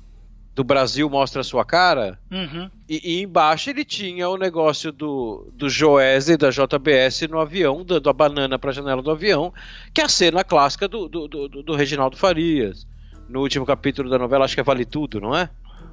do 0.58 0.64
Brasil 0.64 1.08
Mostra 1.08 1.42
a 1.42 1.44
Sua 1.44 1.64
Cara. 1.64 2.20
Uhum. 2.32 2.68
E, 2.90 3.20
e 3.20 3.22
embaixo 3.22 3.70
ele 3.70 3.86
tinha 3.86 4.28
o 4.28 4.36
negócio 4.36 4.92
do, 4.92 5.48
do 5.54 5.70
Joese 5.70 6.36
da 6.36 6.50
JBS 6.50 7.28
no 7.30 7.40
avião, 7.40 7.86
dando 7.86 8.10
a 8.10 8.14
banana 8.14 8.58
para 8.58 8.72
a 8.72 8.74
janela 8.74 9.04
do 9.04 9.12
avião, 9.12 9.54
que 9.94 10.02
é 10.02 10.06
a 10.06 10.10
cena 10.10 10.44
clássica 10.44 10.88
do, 10.88 11.08
do, 11.08 11.28
do, 11.28 11.48
do 11.48 11.76
Reginaldo 11.76 12.18
Farias. 12.18 12.88
No 13.30 13.42
último 13.42 13.68
capítulo 13.68 14.10
da 14.10 14.18
novela, 14.18 14.46
acho 14.46 14.56
que 14.56 14.60
é 14.60 14.64
Vale 14.64 14.84
Tudo, 14.84 15.22
não 15.22 15.36
é? 15.36 15.48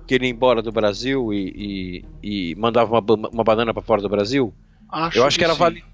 Que 0.07 0.15
ele 0.15 0.25
ia 0.25 0.31
embora 0.31 0.63
do 0.63 0.73
Brasil 0.73 1.31
e, 1.35 2.05
e, 2.23 2.53
e 2.53 2.55
mandava 2.55 2.99
uma, 2.99 3.29
uma 3.29 3.45
banana 3.45 3.75
para 3.75 3.83
fora 3.83 4.01
do 4.01 4.09
Brasil. 4.09 4.55
Acho 4.89 5.19
Eu 5.19 5.27
acho 5.27 5.37
que 5.37 5.45
era 5.45 5.53
sim. 5.53 5.59
Vale. 5.59 5.85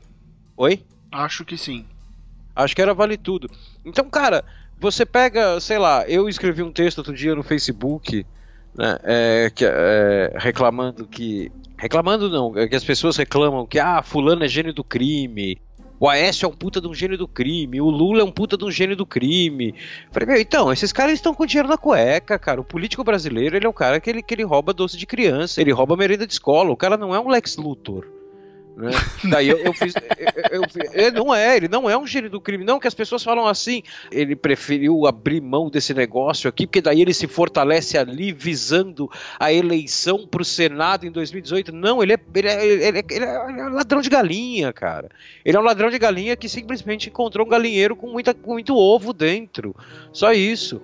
Oi? 0.56 0.84
Acho 1.10 1.44
que 1.44 1.58
sim. 1.58 1.84
Acho 2.54 2.76
que 2.76 2.82
era 2.82 2.94
Vale 2.94 3.16
Tudo. 3.16 3.50
Então, 3.84 4.08
cara, 4.08 4.44
você 4.78 5.04
pega, 5.04 5.58
sei 5.58 5.78
lá, 5.78 6.08
eu 6.08 6.28
escrevi 6.28 6.62
um 6.62 6.70
texto 6.70 6.98
outro 6.98 7.12
dia 7.12 7.34
no 7.34 7.42
Facebook, 7.42 8.24
né, 8.76 8.98
é, 9.04 9.50
que, 9.54 9.64
é, 9.64 10.32
reclamando 10.36 11.06
que. 11.06 11.50
Reclamando 11.76 12.28
não, 12.28 12.56
é 12.58 12.68
que 12.68 12.76
as 12.76 12.84
pessoas 12.84 13.16
reclamam 13.16 13.66
que, 13.66 13.78
ah, 13.78 14.02
fulano 14.02 14.44
é 14.44 14.48
gênio 14.48 14.74
do 14.74 14.84
crime, 14.84 15.58
o 16.00 16.08
Aécio 16.08 16.46
é 16.46 16.48
um 16.48 16.52
puta 16.52 16.80
de 16.80 16.88
um 16.88 16.94
gênio 16.94 17.18
do 17.18 17.28
crime, 17.28 17.78
o 17.78 17.90
Lula 17.90 18.22
é 18.22 18.24
um 18.24 18.30
puta 18.32 18.56
de 18.56 18.64
um 18.64 18.70
gênio 18.70 18.96
do 18.96 19.04
crime. 19.04 19.74
Falei, 20.10 20.26
meu, 20.26 20.40
então, 20.40 20.72
esses 20.72 20.94
caras 20.94 21.12
estão 21.12 21.34
com 21.34 21.44
dinheiro 21.44 21.68
na 21.68 21.76
cueca, 21.76 22.38
cara. 22.38 22.58
O 22.58 22.64
político 22.64 23.04
brasileiro, 23.04 23.54
ele 23.54 23.66
é 23.66 23.68
um 23.68 23.72
cara 23.72 24.00
que 24.00 24.08
ele, 24.08 24.22
que 24.22 24.32
ele 24.32 24.42
rouba 24.42 24.72
doce 24.72 24.96
de 24.96 25.06
criança, 25.06 25.60
ele 25.60 25.72
rouba 25.72 25.98
merenda 25.98 26.26
de 26.26 26.32
escola, 26.32 26.70
o 26.70 26.76
cara 26.76 26.96
não 26.96 27.14
é 27.14 27.20
um 27.20 27.28
Lex 27.28 27.58
Luthor. 27.58 28.06
Né? 28.80 28.90
Daí 29.30 29.48
eu, 29.48 29.58
eu 29.58 29.72
fiz. 29.74 29.94
eu- 29.96 30.62
eu- 30.62 30.64
ele 30.92 31.10
não 31.10 31.34
é, 31.34 31.56
ele 31.56 31.68
não 31.68 31.88
é 31.88 31.96
um 31.96 32.06
gênio 32.06 32.30
do 32.30 32.40
crime, 32.40 32.64
não, 32.64 32.78
que 32.80 32.88
as 32.88 32.94
pessoas 32.94 33.22
falam 33.22 33.46
assim. 33.46 33.82
Ele 34.10 34.34
preferiu 34.34 35.06
abrir 35.06 35.40
mão 35.40 35.68
desse 35.68 35.92
negócio 35.92 36.48
aqui, 36.48 36.66
porque 36.66 36.80
daí 36.80 37.02
ele 37.02 37.12
se 37.12 37.26
fortalece 37.26 37.98
ali 37.98 38.32
visando 38.32 39.10
a 39.38 39.52
eleição 39.52 40.26
pro 40.26 40.44
Senado 40.44 41.06
em 41.06 41.10
2018. 41.10 41.72
Não, 41.72 42.02
ele 42.02 42.14
é, 42.14 42.18
ele 42.34 42.48
é, 42.48 42.66
ele 42.66 42.98
é- 42.98 43.04
ele 43.10 43.24
é 43.24 43.66
um 43.68 43.74
ladrão 43.74 44.00
de 44.00 44.08
galinha, 44.08 44.72
cara. 44.72 45.08
Ele 45.44 45.56
é 45.56 45.60
um 45.60 45.64
ladrão 45.64 45.90
de 45.90 45.98
galinha 45.98 46.36
que 46.36 46.48
simplesmente 46.48 47.08
encontrou 47.08 47.46
um 47.46 47.50
galinheiro 47.50 47.94
com, 47.94 48.08
muita, 48.08 48.32
com 48.32 48.52
muito 48.52 48.74
ovo 48.74 49.12
dentro. 49.12 49.74
Só 50.12 50.32
isso. 50.32 50.80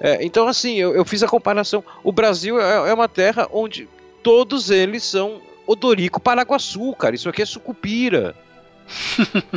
É, 0.00 0.24
então, 0.24 0.48
assim, 0.48 0.76
eu, 0.76 0.94
eu, 0.94 1.04
fiz 1.04 1.22
a 1.22 1.28
comparação. 1.28 1.84
O 2.02 2.10
Brasil 2.10 2.58
é, 2.60 2.90
é, 2.90 2.94
uma 2.94 3.08
terra 3.08 3.46
onde 3.52 3.86
todos 4.22 4.70
eles 4.70 5.02
são 5.02 5.40
Odorico 5.66 6.20
Paraguaçu, 6.20 6.94
cara. 6.94 7.14
Isso 7.14 7.28
aqui 7.28 7.42
é 7.42 7.46
sucupira. 7.46 8.34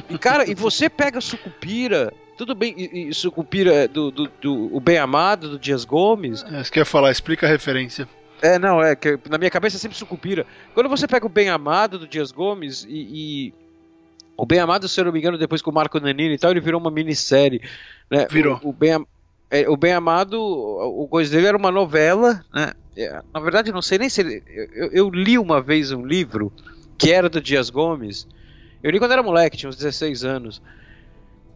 e, 0.10 0.18
cara, 0.18 0.50
e 0.50 0.54
você 0.54 0.90
pega 0.90 1.20
sucupira. 1.22 2.14
Tudo 2.38 2.56
bem, 2.56 2.74
e, 2.78 3.10
e 3.10 3.14
sucupira 3.14 3.74
é 3.74 3.88
do, 3.88 4.10
do, 4.12 4.28
do, 4.42 4.76
o 4.76 4.80
Bem 4.80 4.98
Amado, 4.98 5.50
do 5.50 5.60
Dias 5.60 5.86
Gomes. 5.86 6.44
É, 6.44 6.64
você 6.64 6.72
quer 6.72 6.86
falar, 6.86 7.12
explica 7.12 7.46
a 7.46 7.50
referência. 7.50 8.08
É, 8.42 8.60
não, 8.60 8.82
é 8.82 8.96
que 8.96 9.18
na 9.30 9.38
minha 9.38 9.52
cabeça 9.52 9.78
é 9.78 9.80
sempre 9.80 9.98
sucupira. 9.98 10.46
Quando 10.74 10.90
você 10.90 11.08
pega 11.08 11.26
o 11.26 11.30
Bem 11.30 11.50
Amado 11.50 12.00
do 12.00 12.08
Dias 12.08 12.32
Gomes 12.32 12.86
e, 12.90 12.90
e 13.50 13.54
o 14.36 14.46
Bem 14.46 14.60
Amado, 14.60 14.88
se 14.88 15.00
eu 15.00 15.06
não 15.06 15.12
me 15.12 15.20
engano, 15.20 15.38
depois 15.38 15.62
com 15.62 15.72
o 15.72 15.74
Marco 15.74 16.00
Nanini 16.00 16.34
e 16.34 16.38
tal, 16.38 16.52
ele 16.52 16.60
virou 16.60 16.82
uma 16.82 16.92
minissérie. 16.92 17.62
Né? 18.10 18.28
Virou. 18.30 18.60
O, 18.64 18.70
o 18.70 18.74
Bem, 18.74 19.06
é, 19.50 19.70
o 19.70 19.78
Bem 19.78 19.94
Amado, 19.94 20.42
o 20.42 21.08
coisa 21.08 21.32
dele 21.32 21.48
era 21.48 21.58
uma 21.58 21.72
novela, 21.72 22.44
né? 22.54 22.74
É, 22.96 23.22
na 23.34 23.40
verdade, 23.40 23.72
não 23.72 23.82
sei 23.82 23.98
nem 23.98 24.10
se 24.10 24.22
ele. 24.22 24.44
Eu, 24.74 24.92
eu, 24.92 25.10
li 25.10 25.38
uma 25.38 25.62
vez 25.62 25.92
um 25.92 26.06
livro 26.06 26.52
que 26.98 27.12
era 27.12 27.30
do 27.30 27.42
Dias 27.42 27.70
Gomes. 27.70 28.28
Eu 28.82 28.92
li 28.92 29.00
quando 29.00 29.12
era 29.12 29.24
moleque, 29.24 29.58
tinha 29.58 29.70
uns 29.70 29.76
16 29.76 30.24
anos. 30.24 30.62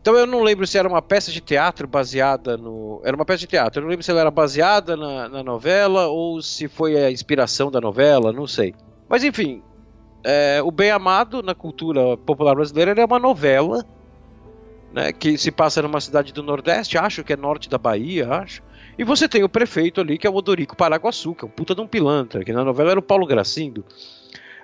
Então 0.02 0.16
eu 0.16 0.26
não 0.26 0.42
lembro 0.42 0.66
se 0.66 0.78
era 0.78 0.88
uma 0.88 1.02
peça 1.02 1.32
de 1.32 1.42
teatro 1.42 1.88
baseada 1.88 2.56
no. 2.58 3.02
Era 3.04 3.16
uma 3.16 3.26
peça 3.26 3.40
de 3.40 3.48
teatro. 3.48 3.80
Eu 3.80 3.84
não 3.84 3.90
lembro 3.90 4.04
se 4.04 4.10
ela 4.10 4.22
era 4.22 4.32
baseada 4.32 4.96
na, 4.96 5.30
na 5.30 5.44
novela 5.44 6.08
ou 6.08 6.42
se 6.42 6.68
foi 6.68 6.96
a 6.96 7.12
inspiração 7.12 7.70
da 7.70 7.82
novela, 7.82 8.32
não 8.32 8.48
sei. 8.48 8.74
Mas 9.10 9.24
enfim, 9.24 9.62
é, 10.24 10.62
o 10.64 10.72
Bem 10.72 10.92
Amado 10.92 11.44
na 11.44 11.54
cultura 11.54 12.18
popular 12.18 12.56
brasileira 12.56 13.00
é 13.00 13.06
uma 13.06 13.20
novela 13.20 13.86
né, 14.94 15.12
que 15.12 15.38
se 15.38 15.52
passa 15.52 15.82
numa 15.82 16.02
cidade 16.02 16.34
do 16.34 16.42
Nordeste, 16.42 16.98
acho 16.98 17.24
que 17.24 17.34
é 17.34 17.38
norte 17.38 17.70
da 17.70 17.78
Bahia, 17.78 18.30
acho. 18.30 18.64
E 18.98 19.04
você 19.04 19.28
tem 19.28 19.44
o 19.44 19.50
prefeito 19.50 20.02
ali, 20.02 20.18
que 20.18 20.26
é 20.26 20.30
o 20.30 20.36
Odorico 20.36 20.76
Paraguaçu, 20.76 21.36
que 21.36 21.46
é 21.46 21.48
um 21.48 21.52
puta 21.52 21.76
de 21.76 21.82
um 21.82 21.88
pilantra, 21.88 22.44
que 22.44 22.52
na 22.52 22.64
novela 22.64 22.92
era 22.92 23.00
o 23.00 23.04
Paulo 23.04 23.28
Gracindo. 23.28 23.86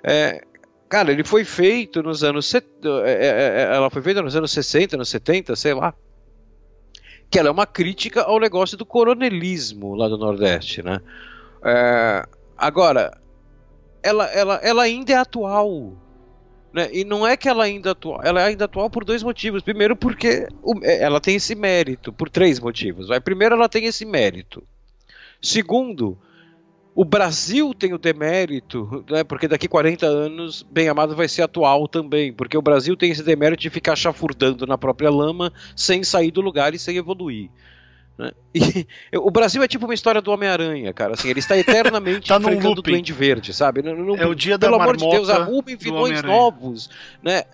É, 0.02 0.44
cara, 0.88 1.12
ele 1.12 1.22
foi 1.22 1.44
feito 1.44 2.02
nos 2.02 2.24
anos. 2.24 2.52
É, 2.54 2.58
é, 2.58 3.62
é, 3.70 3.76
ela 3.76 3.88
foi 3.90 4.02
feita 4.02 4.20
nos 4.20 4.34
anos 4.34 4.50
60, 4.50 4.96
anos 4.96 5.08
70, 5.08 5.54
sei 5.54 5.74
lá. 5.74 5.94
Que 7.30 7.38
ela 7.38 7.48
é 7.48 7.52
uma 7.52 7.66
crítica 7.66 8.22
ao 8.22 8.40
negócio 8.40 8.76
do 8.76 8.84
coronelismo 8.84 9.94
lá 9.94 10.08
do 10.08 10.18
Nordeste, 10.18 10.82
né? 10.82 11.00
É, 11.64 12.26
agora, 12.58 13.16
ela, 14.02 14.26
ela, 14.26 14.56
ela 14.56 14.82
ainda 14.82 15.12
é 15.12 15.16
atual. 15.16 15.96
Né? 16.74 16.88
E 16.92 17.04
não 17.04 17.24
é 17.24 17.36
que 17.36 17.48
ela 17.48 17.62
ainda 17.62 17.92
atual, 17.92 18.20
ela 18.24 18.40
é 18.40 18.46
ainda 18.46 18.64
atual 18.64 18.90
por 18.90 19.04
dois 19.04 19.22
motivos. 19.22 19.62
Primeiro, 19.62 19.94
porque 19.94 20.48
é, 20.82 21.04
ela 21.04 21.20
tem 21.20 21.36
esse 21.36 21.54
mérito, 21.54 22.12
por 22.12 22.28
três 22.28 22.58
motivos. 22.58 23.06
Vai. 23.06 23.20
Primeiro, 23.20 23.54
ela 23.54 23.68
tem 23.68 23.84
esse 23.84 24.04
mérito. 24.04 24.60
Segundo, 25.40 26.18
o 26.92 27.04
Brasil 27.04 27.72
tem 27.74 27.94
o 27.94 27.98
demérito, 27.98 29.04
né, 29.08 29.22
porque 29.22 29.46
daqui 29.46 29.68
40 29.68 30.04
anos, 30.04 30.66
Bem 30.68 30.88
Amado 30.88 31.14
vai 31.14 31.28
ser 31.28 31.42
atual 31.42 31.86
também, 31.86 32.32
porque 32.32 32.58
o 32.58 32.62
Brasil 32.62 32.96
tem 32.96 33.12
esse 33.12 33.22
demérito 33.22 33.62
de 33.62 33.70
ficar 33.70 33.94
chafurdando 33.94 34.66
na 34.66 34.76
própria 34.76 35.10
lama 35.10 35.52
sem 35.76 36.02
sair 36.02 36.32
do 36.32 36.40
lugar 36.40 36.74
e 36.74 36.78
sem 36.78 36.96
evoluir. 36.96 37.50
Né? 38.16 38.30
E, 38.54 38.86
o 39.18 39.30
Brasil 39.30 39.62
é 39.62 39.68
tipo 39.68 39.84
uma 39.84 39.94
história 39.94 40.20
do 40.20 40.30
Homem-Aranha, 40.30 40.92
cara. 40.92 41.14
Assim, 41.14 41.28
ele 41.28 41.40
está 41.40 41.56
eternamente 41.56 42.28
tá 42.28 42.36
enfrentando 42.36 42.80
o 42.80 42.82
Duende 42.82 43.12
Verde, 43.12 43.52
sabe? 43.52 43.82
É 44.18 44.26
o 44.26 44.34
dia 44.34 44.56
da 44.56 44.68
Pelo 44.68 44.80
amor 44.80 44.96
de 44.96 45.08
Deus, 45.08 45.28
arrumem 45.28 45.76
vilões 45.76 46.22
novos, 46.22 46.90
né? 47.22 47.44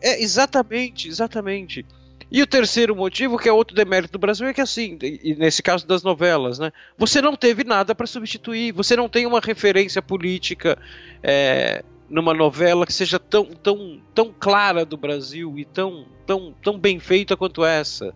É, 0.00 0.20
exatamente, 0.20 1.08
exatamente. 1.08 1.86
E 2.34 2.40
o 2.42 2.46
terceiro 2.46 2.96
motivo, 2.96 3.38
que 3.38 3.46
é 3.46 3.52
outro 3.52 3.76
demérito 3.76 4.14
do 4.14 4.18
Brasil, 4.18 4.46
é 4.46 4.54
que 4.54 4.60
assim, 4.60 4.98
e 5.02 5.34
nesse 5.34 5.62
caso 5.62 5.86
das 5.86 6.02
novelas, 6.02 6.58
né? 6.58 6.72
Você 6.96 7.20
não 7.20 7.36
teve 7.36 7.62
nada 7.62 7.94
para 7.94 8.06
substituir, 8.06 8.72
você 8.72 8.96
não 8.96 9.06
tem 9.06 9.26
uma 9.26 9.38
referência 9.38 10.00
política 10.00 10.78
é, 11.22 11.84
numa 12.08 12.32
novela 12.32 12.86
que 12.86 12.92
seja 12.92 13.18
tão, 13.18 13.44
tão, 13.44 14.00
tão 14.14 14.34
clara 14.38 14.82
do 14.84 14.96
Brasil 14.96 15.58
e 15.58 15.66
tão, 15.66 16.06
tão, 16.26 16.54
tão 16.62 16.78
bem 16.78 16.98
feita 16.98 17.36
quanto 17.36 17.66
essa. 17.66 18.14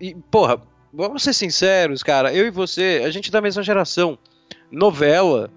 E, 0.00 0.14
porra, 0.30 0.60
vamos 0.92 1.22
ser 1.22 1.32
sinceros, 1.32 2.02
cara. 2.02 2.32
Eu 2.32 2.46
e 2.46 2.50
você, 2.50 3.02
a 3.04 3.10
gente 3.10 3.28
é 3.28 3.32
da 3.32 3.40
mesma 3.40 3.62
geração. 3.62 4.18
Novela 4.70 5.50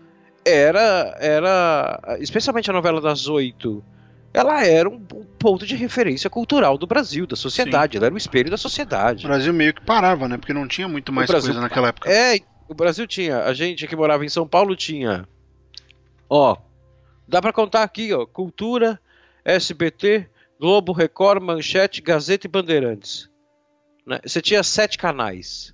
era. 0.46 1.18
era 1.20 2.18
especialmente 2.20 2.70
a 2.70 2.74
novela 2.74 3.02
das 3.02 3.28
oito. 3.28 3.84
Ela 4.32 4.64
era 4.64 4.88
um, 4.88 5.00
ponto 5.00 5.66
de 5.66 5.76
referência 5.76 6.30
cultural 6.30 6.78
do 6.78 6.86
Brasil, 6.86 7.26
da 7.26 7.36
sociedade. 7.36 7.94
Sim. 7.94 7.98
Ela 7.98 8.08
era 8.08 8.14
o 8.14 8.18
espelho 8.18 8.52
da 8.52 8.58
sociedade. 8.58 9.26
O 9.26 9.30
Brasil 9.30 9.52
meio 9.52 9.74
que 9.74 9.82
parava, 9.82 10.28
né? 10.28 10.38
Porque 10.38 10.54
não 10.54 10.68
tinha 10.68 10.88
muito 10.88 11.12
mais 11.12 11.30
coisa 11.30 11.60
naquela 11.60 11.88
época. 11.88 12.12
É, 12.12 12.40
o 12.68 12.76
Brasil 12.76 13.08
tinha. 13.08 13.44
A 13.44 13.54
gente 13.54 13.88
que 13.88 13.96
morava 13.96 14.24
em 14.24 14.30
São 14.30 14.48
Paulo 14.48 14.76
tinha. 14.76 15.28
Ó, 16.30 16.56
dá 17.28 17.42
para 17.42 17.52
contar 17.52 17.82
aqui, 17.82 18.14
ó. 18.14 18.26
Cultura, 18.26 19.00
SBT, 19.44 20.30
Globo, 20.60 20.94
Record, 20.94 21.42
Manchete, 21.42 22.02
Gazeta 22.02 22.46
e 22.46 22.50
Bandeirantes. 22.50 23.28
Né? 24.10 24.20
Você 24.26 24.42
tinha 24.42 24.64
sete 24.64 24.98
canais. 24.98 25.72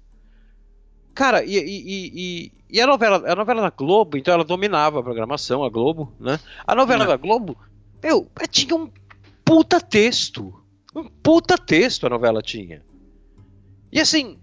Cara, 1.13 1.45
e, 1.45 1.55
e, 1.55 2.11
e, 2.13 2.51
e, 2.69 2.81
a 2.81 2.85
novela, 2.85 3.31
a 3.31 3.33
novela 3.33 3.61
da 3.61 3.69
Globo, 3.69 4.17
então 4.17 4.33
ela 4.33 4.43
dominava 4.43 4.99
a 4.99 5.03
programação, 5.03 5.63
a 5.63 5.69
Globo, 5.69 6.13
né? 6.19 6.37
A 6.67 6.75
novela 6.75 7.05
da 7.05 7.15
Globo, 7.15 7.57
meu, 8.03 8.29
tinha 8.51 8.75
um 8.75 8.91
puta 9.45 9.79
texto. 9.79 10.53
Um 10.93 11.05
puta 11.05 11.57
texto 11.57 12.05
a 12.05 12.09
novela 12.09 12.41
tinha. 12.41 12.83
E 13.89 14.01
assim, 14.01 14.37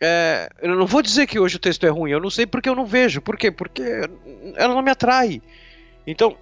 é, 0.00 0.48
eu 0.60 0.74
não 0.74 0.86
vou 0.86 1.00
dizer 1.00 1.28
que 1.28 1.38
hoje 1.38 1.54
o 1.54 1.60
texto 1.60 1.86
é 1.86 1.88
ruim, 1.88 2.10
eu 2.10 2.20
não 2.20 2.30
sei 2.30 2.44
porque 2.44 2.68
eu 2.68 2.74
não 2.74 2.84
vejo. 2.84 3.22
Por 3.22 3.36
quê? 3.36 3.52
Porque 3.52 3.82
ela 4.56 4.74
não 4.74 4.82
me 4.82 4.90
atrai. 4.90 5.40
Então, 6.04 6.36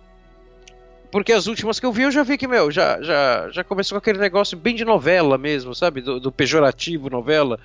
porque 1.16 1.33
as 1.33 1.46
últimas 1.46 1.81
que 1.81 1.87
eu 1.87 1.92
vi, 1.92 2.02
eu 2.02 2.11
já 2.11 2.22
vi 2.22 2.37
que, 2.37 2.46
meu, 2.46 2.70
já, 2.70 3.00
já, 3.00 3.48
já 3.50 3.64
começou 3.64 3.96
com 3.96 4.00
aquele 4.00 4.18
negócio 4.18 4.55
bem 4.55 4.74
de 4.74 4.85
novela 4.85 5.38
mesmo, 5.38 5.74
sabe? 5.74 6.02
Do, 6.02 6.20
do 6.20 6.31
pejorativo 6.31 7.09
novela. 7.09 7.59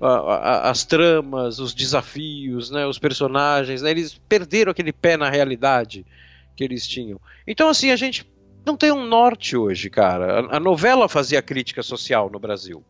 A, 0.00 0.06
a, 0.06 0.70
as 0.70 0.84
tramas, 0.84 1.58
os 1.58 1.74
desafios, 1.74 2.70
né, 2.70 2.86
os 2.86 2.96
personagens, 2.96 3.82
né, 3.82 3.90
eles 3.90 4.14
perderam 4.28 4.70
aquele 4.70 4.92
pé 4.92 5.16
na 5.16 5.28
realidade 5.28 6.06
que 6.54 6.62
eles 6.62 6.86
tinham. 6.86 7.20
Então, 7.44 7.68
assim, 7.68 7.90
a 7.90 7.96
gente 7.96 8.24
não 8.64 8.76
tem 8.76 8.92
um 8.92 9.04
norte 9.04 9.56
hoje, 9.56 9.90
cara. 9.90 10.42
A, 10.42 10.58
a 10.58 10.60
novela 10.60 11.08
fazia 11.08 11.42
crítica 11.42 11.82
social 11.82 12.30
no 12.30 12.38
Brasil. 12.38 12.80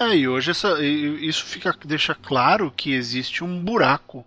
É, 0.00 0.16
e 0.16 0.26
hoje 0.26 0.52
essa, 0.52 0.82
isso 0.82 1.44
fica, 1.44 1.76
deixa 1.84 2.14
claro 2.14 2.72
que 2.74 2.94
existe 2.94 3.44
um 3.44 3.62
buraco 3.62 4.24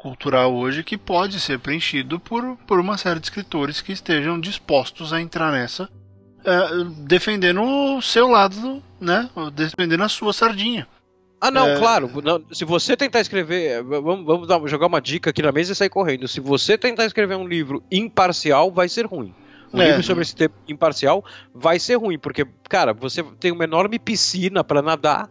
cultural 0.00 0.54
hoje 0.54 0.82
que 0.82 0.96
pode 0.96 1.38
ser 1.38 1.58
preenchido 1.58 2.18
por, 2.18 2.56
por 2.66 2.80
uma 2.80 2.96
série 2.96 3.20
de 3.20 3.26
escritores 3.26 3.80
que 3.80 3.92
estejam 3.92 4.40
dispostos 4.40 5.12
a 5.12 5.20
entrar 5.20 5.52
nessa, 5.52 5.88
é, 6.44 6.84
defendendo 7.06 7.62
o 7.62 8.00
seu 8.00 8.28
lado, 8.28 8.82
né? 8.98 9.28
Defendendo 9.52 10.02
a 10.02 10.08
sua 10.08 10.32
sardinha. 10.32 10.88
Ah, 11.40 11.50
não, 11.50 11.68
é... 11.68 11.78
claro. 11.78 12.10
Não, 12.22 12.42
se 12.52 12.64
você 12.64 12.96
tentar 12.96 13.20
escrever. 13.20 13.82
Vamos, 13.82 14.24
vamos 14.24 14.48
dar, 14.48 14.60
jogar 14.66 14.86
uma 14.86 15.00
dica 15.00 15.30
aqui 15.30 15.42
na 15.42 15.52
mesa 15.52 15.72
e 15.72 15.76
sair 15.76 15.88
correndo. 15.88 16.28
Se 16.28 16.40
você 16.40 16.76
tentar 16.76 17.06
escrever 17.06 17.36
um 17.36 17.46
livro 17.46 17.82
imparcial, 17.90 18.70
vai 18.70 18.88
ser 18.88 19.06
ruim. 19.06 19.34
Um 19.72 19.80
é, 19.80 19.88
livro 19.88 20.02
sobre 20.02 20.22
esse 20.22 20.34
tema 20.34 20.54
imparcial 20.68 21.24
vai 21.54 21.78
ser 21.78 21.94
ruim, 21.94 22.18
porque, 22.18 22.44
cara, 22.68 22.92
você 22.92 23.22
tem 23.38 23.52
uma 23.52 23.64
enorme 23.64 23.98
piscina 23.98 24.64
para 24.64 24.82
nadar 24.82 25.30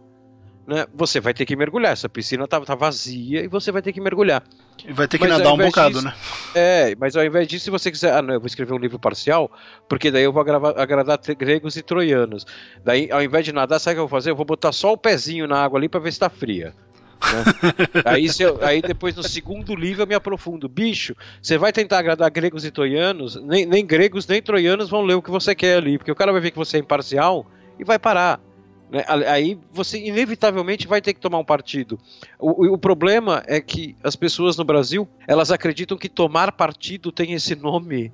né, 0.70 0.86
você 0.94 1.18
vai 1.18 1.34
ter 1.34 1.44
que 1.44 1.56
mergulhar. 1.56 1.92
Essa 1.92 2.08
piscina 2.08 2.46
tá, 2.46 2.60
tá 2.60 2.76
vazia 2.76 3.42
e 3.42 3.48
você 3.48 3.72
vai 3.72 3.82
ter 3.82 3.92
que 3.92 4.00
mergulhar. 4.00 4.42
E 4.86 4.92
vai 4.92 5.08
ter 5.08 5.18
que 5.18 5.26
mas 5.26 5.36
nadar 5.36 5.52
um 5.52 5.56
bocado, 5.56 5.94
disso, 5.94 6.04
né? 6.04 6.14
É, 6.54 6.94
mas 6.96 7.16
ao 7.16 7.24
invés 7.24 7.48
disso, 7.48 7.64
se 7.64 7.70
você 7.70 7.90
quiser. 7.90 8.14
Ah, 8.14 8.22
não, 8.22 8.34
eu 8.34 8.40
vou 8.40 8.46
escrever 8.46 8.72
um 8.72 8.78
livro 8.78 8.98
parcial, 8.98 9.50
porque 9.88 10.12
daí 10.12 10.22
eu 10.22 10.32
vou 10.32 10.40
agravar, 10.40 10.78
agradar 10.78 11.18
gregos 11.36 11.76
e 11.76 11.82
troianos. 11.82 12.46
Daí, 12.84 13.10
ao 13.10 13.20
invés 13.20 13.44
de 13.44 13.52
nadar, 13.52 13.80
sabe 13.80 13.94
o 13.94 13.96
que 13.96 14.00
eu 14.00 14.08
vou 14.08 14.16
fazer? 14.16 14.30
Eu 14.30 14.36
vou 14.36 14.46
botar 14.46 14.70
só 14.70 14.92
o 14.92 14.96
pezinho 14.96 15.48
na 15.48 15.60
água 15.60 15.78
ali 15.78 15.88
para 15.88 15.98
ver 15.98 16.12
se 16.12 16.20
tá 16.20 16.30
fria. 16.30 16.72
Né? 17.20 17.44
aí, 18.06 18.28
eu, 18.38 18.58
aí 18.62 18.80
depois 18.80 19.16
no 19.16 19.24
segundo 19.24 19.74
livro 19.74 20.02
eu 20.02 20.06
me 20.06 20.14
aprofundo. 20.14 20.68
Bicho, 20.68 21.16
você 21.42 21.58
vai 21.58 21.72
tentar 21.72 21.98
agradar 21.98 22.30
gregos 22.30 22.64
e 22.64 22.70
troianos, 22.70 23.34
nem, 23.42 23.66
nem 23.66 23.84
gregos 23.84 24.24
nem 24.26 24.40
troianos 24.40 24.88
vão 24.88 25.02
ler 25.02 25.14
o 25.14 25.22
que 25.22 25.30
você 25.32 25.52
quer 25.52 25.78
ali, 25.78 25.98
porque 25.98 26.12
o 26.12 26.16
cara 26.16 26.30
vai 26.30 26.40
ver 26.40 26.52
que 26.52 26.58
você 26.58 26.76
é 26.76 26.80
imparcial 26.80 27.44
e 27.76 27.84
vai 27.84 27.98
parar. 27.98 28.40
Né? 28.90 29.04
Aí 29.06 29.58
você 29.72 29.98
inevitavelmente 29.98 30.88
vai 30.88 31.00
ter 31.00 31.14
que 31.14 31.20
tomar 31.20 31.38
um 31.38 31.44
partido. 31.44 31.98
O, 32.38 32.74
o, 32.74 32.78
problema 32.78 33.42
é 33.46 33.60
que 33.60 33.94
as 34.02 34.16
pessoas 34.16 34.56
no 34.56 34.64
Brasil 34.64 35.08
elas 35.28 35.50
acreditam 35.50 35.96
que 35.96 36.08
tomar 36.08 36.52
partido 36.52 37.12
tem 37.12 37.32
esse 37.32 37.54
nome 37.54 38.12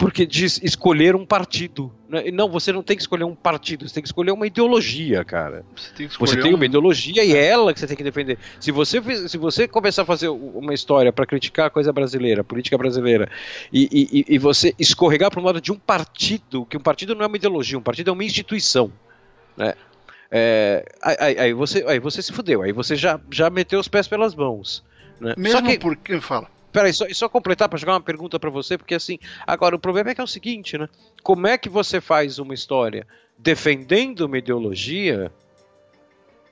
porque 0.00 0.24
diz 0.24 0.58
escolher 0.62 1.14
um 1.14 1.26
partido. 1.26 1.92
Né? 2.08 2.30
Não, 2.30 2.48
você 2.48 2.72
não 2.72 2.82
tem 2.82 2.96
que 2.96 3.02
escolher 3.02 3.24
um 3.24 3.34
partido, 3.34 3.86
você 3.86 3.92
tem 3.92 4.02
que 4.02 4.08
escolher 4.08 4.30
uma 4.30 4.46
ideologia, 4.46 5.22
cara. 5.22 5.62
Você 5.76 5.92
tem, 5.94 6.08
você 6.08 6.40
tem 6.40 6.54
uma 6.54 6.64
ideologia 6.64 7.22
e 7.22 7.34
é 7.34 7.46
ela 7.46 7.74
que 7.74 7.80
você 7.80 7.86
tem 7.86 7.96
que 7.96 8.02
defender. 8.02 8.38
Se 8.58 8.72
você, 8.72 9.02
se 9.28 9.36
você 9.36 9.68
começar 9.68 10.02
a 10.02 10.06
fazer 10.06 10.28
uma 10.28 10.72
história 10.72 11.12
para 11.12 11.26
criticar 11.26 11.66
a 11.66 11.70
coisa 11.70 11.92
brasileira, 11.92 12.40
a 12.40 12.44
política 12.44 12.78
brasileira, 12.78 13.30
e, 13.70 14.08
e, 14.10 14.34
e 14.34 14.38
você 14.38 14.74
escorregar 14.78 15.30
para 15.30 15.38
um 15.38 15.44
lado 15.44 15.60
de 15.60 15.70
um 15.70 15.78
partido, 15.78 16.64
que 16.64 16.78
um 16.78 16.80
partido 16.80 17.14
não 17.14 17.24
é 17.24 17.26
uma 17.26 17.36
ideologia, 17.36 17.78
um 17.78 17.82
partido 17.82 18.08
é 18.08 18.12
uma 18.12 18.24
instituição. 18.24 18.90
Né? 19.54 19.74
É, 20.30 20.84
aí, 21.02 21.38
aí, 21.38 21.52
você, 21.52 21.84
aí 21.86 21.98
você 21.98 22.22
se 22.22 22.32
fudeu, 22.32 22.62
aí 22.62 22.72
você 22.72 22.94
já, 22.94 23.20
já 23.30 23.50
meteu 23.50 23.80
os 23.80 23.88
pés 23.88 24.06
pelas 24.06 24.34
mãos. 24.34 24.84
Né? 25.20 25.34
Mesmo 25.36 25.58
só 25.58 25.66
que, 25.66 25.78
porque. 25.78 26.20
Fala. 26.20 26.48
Peraí, 26.72 26.92
só, 26.92 27.04
só 27.12 27.28
completar 27.28 27.68
para 27.68 27.78
jogar 27.78 27.94
uma 27.94 28.00
pergunta 28.00 28.38
para 28.38 28.48
você, 28.48 28.78
porque 28.78 28.94
assim, 28.94 29.18
agora 29.44 29.74
o 29.74 29.78
problema 29.78 30.10
é 30.10 30.14
que 30.14 30.20
é 30.20 30.24
o 30.24 30.28
seguinte, 30.28 30.78
né? 30.78 30.88
Como 31.22 31.46
é 31.46 31.58
que 31.58 31.68
você 31.68 32.00
faz 32.00 32.38
uma 32.38 32.54
história 32.54 33.06
defendendo 33.36 34.20
uma 34.20 34.38
ideologia, 34.38 35.32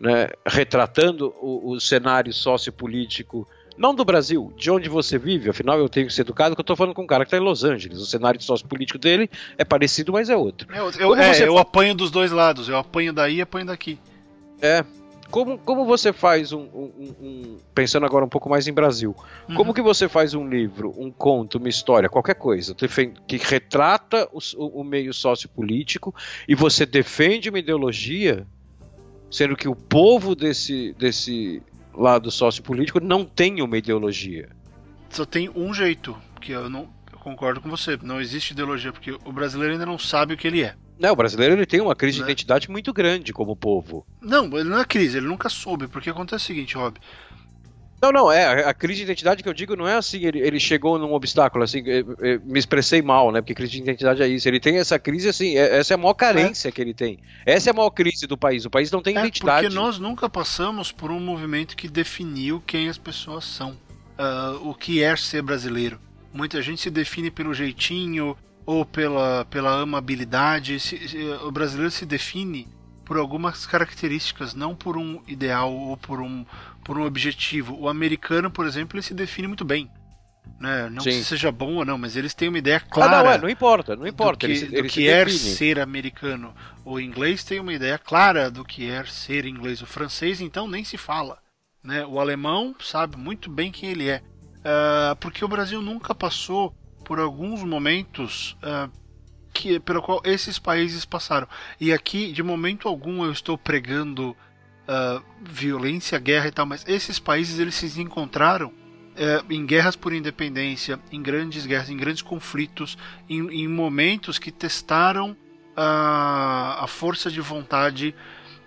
né, 0.01 0.31
retratando 0.45 1.35
o, 1.41 1.73
o 1.73 1.81
cenário 1.81 2.33
sociopolítico 2.33 3.47
não 3.79 3.95
do 3.95 4.05
Brasil, 4.05 4.53
de 4.57 4.71
onde 4.71 4.89
você 4.89 5.17
vive, 5.17 5.49
afinal 5.49 5.79
eu 5.79 5.89
tenho 5.89 6.09
que 6.09 6.13
ser 6.13 6.23
educado, 6.23 6.55
que 6.55 6.61
eu 6.61 6.63
estou 6.63 6.77
falando 6.77 6.95
com 6.95 7.03
um 7.03 7.07
cara 7.07 7.25
que 7.25 7.29
está 7.29 7.37
em 7.37 7.47
Los 7.47 7.63
Angeles. 7.63 7.99
O 7.99 8.07
cenário 8.07 8.43
sociopolítico 8.43 8.99
dele 8.99 9.31
é 9.57 9.65
parecido, 9.65 10.13
mas 10.13 10.29
é 10.29 10.37
outro. 10.37 10.69
Eu, 10.75 10.91
eu, 10.99 11.15
é, 11.15 11.47
eu 11.47 11.57
apanho 11.57 11.95
dos 11.95 12.11
dois 12.11 12.33
lados, 12.33 12.69
eu 12.69 12.77
apanho 12.77 13.13
daí 13.13 13.37
e 13.37 13.41
apanho 13.41 13.67
daqui. 13.67 13.99
É. 14.61 14.85
Como, 15.31 15.59
como 15.59 15.85
você 15.85 16.13
faz 16.13 16.53
um, 16.53 16.61
um, 16.61 17.15
um, 17.21 17.57
Pensando 17.75 18.07
agora 18.07 18.25
um 18.25 18.29
pouco 18.29 18.49
mais 18.49 18.67
em 18.67 18.73
Brasil. 18.73 19.15
Uhum. 19.49 19.55
Como 19.55 19.75
que 19.75 19.83
você 19.83 20.09
faz 20.09 20.33
um 20.33 20.49
livro, 20.49 20.95
um 20.97 21.11
conto, 21.11 21.59
uma 21.59 21.69
história, 21.69 22.09
qualquer 22.09 22.35
coisa, 22.35 22.75
que 23.27 23.37
retrata 23.37 24.27
o, 24.33 24.81
o 24.81 24.83
meio 24.83 25.13
sociopolítico 25.13 26.15
e 26.49 26.55
você 26.55 26.87
defende 26.87 27.51
uma 27.51 27.59
ideologia, 27.59 28.47
sendo 29.31 29.55
que 29.55 29.69
o 29.69 29.77
povo 29.77 30.35
desse, 30.35 30.95
desse 30.99 31.63
lado 31.99 32.31
sociopolítico 32.31 33.01
não 33.01 33.25
tem 33.25 33.61
uma 33.61 33.77
ideologia. 33.77 34.49
Só 35.11 35.25
tem 35.25 35.51
um 35.55 35.73
jeito, 35.75 36.17
que 36.41 36.53
eu 36.53 36.71
não 36.71 36.89
eu 37.13 37.19
concordo 37.19 37.61
com 37.61 37.69
você. 37.69 37.99
Não 38.03 38.21
existe 38.21 38.53
ideologia, 38.53 38.93
porque 38.93 39.13
o 39.25 39.33
brasileiro 39.33 39.73
ainda 39.73 39.87
não 39.87 39.99
sabe 39.99 40.35
o 40.35 40.37
que 40.37 40.47
ele 40.47 40.63
é. 40.63 40.75
Não, 40.99 41.13
o 41.13 41.17
brasileiro 41.17 41.55
ele 41.55 41.67
tem 41.67 41.81
uma 41.81 41.95
crise 41.95 42.19
né? 42.19 42.27
de 42.27 42.33
identidade 42.33 42.71
muito 42.71 42.93
grande 42.93 43.33
como 43.33 43.57
povo. 43.57 44.07
Não, 44.21 44.47
ele 44.59 44.69
não 44.69 44.81
é 44.81 44.85
crise, 44.85 45.19
ele 45.19 45.27
nunca 45.27 45.49
soube, 45.49 45.87
porque 45.87 46.11
acontece 46.11 46.45
o 46.45 46.47
seguinte, 46.47 46.77
Rob. 46.77 46.99
Não, 48.01 48.13
não, 48.13 48.31
é, 48.31 48.65
a 48.65 48.73
crise 48.73 48.99
de 48.99 49.05
identidade 49.05 49.43
que 49.43 49.49
eu 49.49 49.55
digo 49.55 49.75
não 49.75 49.87
é 49.87 49.95
assim, 49.95 50.25
ele, 50.25 50.39
ele 50.39 50.61
chegou 50.61 50.99
num 50.99 51.13
obstáculo, 51.13 51.65
assim, 51.65 51.83
me 52.45 52.59
expressei 52.59 53.03
mal, 53.03 53.33
né, 53.33 53.41
porque 53.41 53.55
crise 53.55 53.73
de 53.73 53.79
identidade 53.79 54.23
é 54.23 54.29
isso, 54.29 54.49
ele 54.49 54.61
tem 54.61 54.79
essa 54.79 54.99
crise, 54.99 55.29
assim, 55.29 55.57
é, 55.57 55.79
essa 55.79 55.95
é 55.95 55.97
a 55.97 55.99
maior 55.99 56.15
carência 56.15 56.69
é. 56.69 56.73
que 56.73 56.81
ele 56.81 56.95
tem, 56.95 57.19
essa 57.45 57.71
é 57.71 57.73
a 57.73 57.75
maior 57.75 57.91
crise 57.91 58.27
do 58.27 58.39
país, 58.39 58.65
o 58.65 58.71
país 58.71 58.91
não 58.93 59.03
tem 59.03 59.17
é 59.17 59.21
identidade. 59.21 59.67
porque 59.67 59.75
nós 59.75 59.99
nunca 59.99 60.29
passamos 60.29 60.93
por 60.93 61.11
um 61.11 61.19
movimento 61.19 61.77
que 61.77 61.89
definiu 61.89 62.63
quem 62.65 62.89
as 62.89 62.99
pessoas 62.99 63.45
são, 63.45 63.73
uh, 63.73 64.69
o 64.69 64.75
que 64.75 65.03
é 65.03 65.17
ser 65.17 65.43
brasileiro. 65.43 65.99
Muita 66.33 66.63
gente 66.63 66.81
se 66.81 66.91
define 66.91 67.31
pelo 67.33 67.53
jeitinho, 67.53 68.37
ou 68.69 68.85
pela, 68.85 69.47
pela 69.47 69.81
amabilidade, 69.81 70.79
se, 70.79 71.09
se, 71.09 71.17
o 71.43 71.51
brasileiro 71.51 71.91
se 71.91 72.05
define 72.05 72.69
por 73.03 73.17
algumas 73.17 73.65
características, 73.65 74.55
não 74.55 74.75
por 74.75 74.99
um 74.99 75.23
ideal 75.27 75.73
ou 75.73 75.97
por 75.97 76.21
um, 76.21 76.45
por 76.89 76.97
um 76.97 77.05
objetivo. 77.05 77.79
O 77.79 77.87
americano, 77.87 78.51
por 78.51 78.67
exemplo, 78.67 78.97
ele 78.97 79.03
se 79.03 79.13
define 79.13 79.47
muito 79.47 79.63
bem. 79.63 79.91
Né? 80.59 80.89
Não 80.89 81.03
Sim. 81.03 81.13
se 81.13 81.23
seja 81.23 81.53
bom 81.53 81.75
ou 81.75 81.85
não, 81.85 81.99
mas 81.99 82.17
eles 82.17 82.33
têm 82.33 82.49
uma 82.49 82.57
ideia 82.57 82.81
clara. 82.81 83.19
Ah, 83.19 83.23
não, 83.25 83.31
é, 83.31 83.39
não 83.39 83.49
importa, 83.51 83.95
não 83.95 84.07
importa. 84.07 84.49
Do 84.49 84.55
que, 84.55 84.59
ele, 84.59 84.83
do 84.83 84.89
que 84.89 85.07
é 85.07 85.29
ser 85.29 85.81
americano. 85.81 86.55
O 86.87 86.99
inglês 86.99 87.45
tem 87.45 87.61
uma 87.61 87.75
ideia 87.75 87.99
clara 87.99 88.51
do 88.51 88.65
que 88.65 88.89
é 88.91 89.05
ser 89.05 89.45
inglês. 89.45 89.83
O 89.83 89.87
francês, 89.87 90.41
então, 90.41 90.67
nem 90.67 90.83
se 90.83 90.97
fala. 90.97 91.39
Né? 91.85 92.07
O 92.07 92.19
alemão 92.19 92.75
sabe 92.81 93.19
muito 93.19 93.51
bem 93.51 93.71
quem 93.71 93.91
ele 93.91 94.09
é. 94.09 94.23
Uh, 94.61 95.15
porque 95.21 95.45
o 95.45 95.49
Brasil 95.49 95.83
nunca 95.83 96.15
passou 96.15 96.75
por 97.05 97.21
alguns 97.21 97.63
momentos 97.63 98.57
uh, 98.63 98.91
que, 99.53 99.79
pelo 99.79 100.01
qual 100.01 100.23
esses 100.25 100.59
países 100.59 101.05
passaram. 101.05 101.47
E 101.79 101.93
aqui, 101.93 102.33
de 102.33 102.43
momento 102.43 102.89
algum, 102.89 103.27
eu 103.27 103.31
estou 103.31 103.59
pregando 103.59 104.35
uh, 104.89 105.23
violência, 105.43 106.19
guerra 106.19 106.49
e 106.49 106.51
tal, 106.51 106.67
mas 106.67 106.85
esses 106.89 107.19
países 107.19 107.59
eles 107.59 107.75
se 107.75 108.01
encontraram 108.01 108.69
uh, 108.69 109.53
em 109.53 109.65
guerras 109.67 109.95
por 109.95 110.13
independência, 110.13 110.99
em 111.13 111.23
grandes 111.23 111.67
guerras, 111.67 111.91
em 111.91 111.97
grandes 111.97 112.23
conflitos, 112.23 112.97
em, 113.29 113.47
em 113.51 113.69
momentos 113.69 114.39
que 114.39 114.51
testaram 114.51 115.37
a 115.81 116.87
força 116.89 117.31
de 117.31 117.41
vontade 117.41 118.13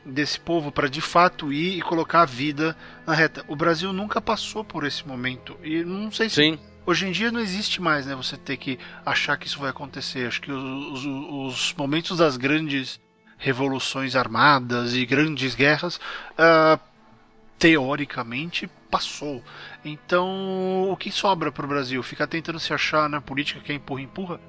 desse 0.06 0.40
povo 0.40 0.72
para 0.72 0.90
de 0.90 1.02
fato 1.02 1.52
ir 1.52 1.78
e 1.78 1.82
colocar 1.82 2.22
a 2.22 2.26
vida 2.26 2.76
na 3.06 3.14
reta. 3.14 3.44
O 3.50 3.56
Brasil 3.56 3.92
nunca 3.92 4.22
passou 4.22 4.64
por 4.64 4.86
esse 4.86 5.06
momento 5.06 5.58
e 5.62 5.84
não 5.84 6.10
sei 6.10 6.30
se 6.30 6.36
Sim. 6.36 6.60
Hoje 6.86 7.08
em 7.08 7.12
dia 7.12 7.32
não 7.32 7.40
existe 7.40 7.80
mais, 7.80 8.08
né? 8.08 8.16
Você 8.16 8.36
ter 8.38 8.58
que 8.58 8.80
achar 9.06 9.38
que 9.38 9.46
isso 9.46 9.60
vai 9.60 9.70
acontecer. 9.70 10.28
Acho 10.28 10.42
que 10.42 10.52
os, 10.52 10.64
os, 10.64 11.06
os 11.06 11.74
momentos 11.78 12.18
das 12.18 12.38
grandes 12.38 13.00
revoluções 13.42 14.16
armadas 14.16 14.94
e 14.94 15.06
grandes 15.06 15.56
guerras, 15.56 15.98
uh, 16.38 16.80
teoricamente, 17.58 18.70
passou. 18.90 19.44
Então, 19.84 20.90
o 20.90 20.96
que 20.96 21.12
sobra 21.12 21.52
para 21.52 21.66
o 21.66 21.68
Brasil? 21.68 22.02
Ficar 22.04 22.28
tentando 22.28 22.60
se 22.60 22.74
achar 22.74 23.10
na 23.10 23.20
política 23.20 23.60
que 23.60 23.72
é 23.72 23.76
empurra, 23.76 24.02
empurra? 24.02 24.40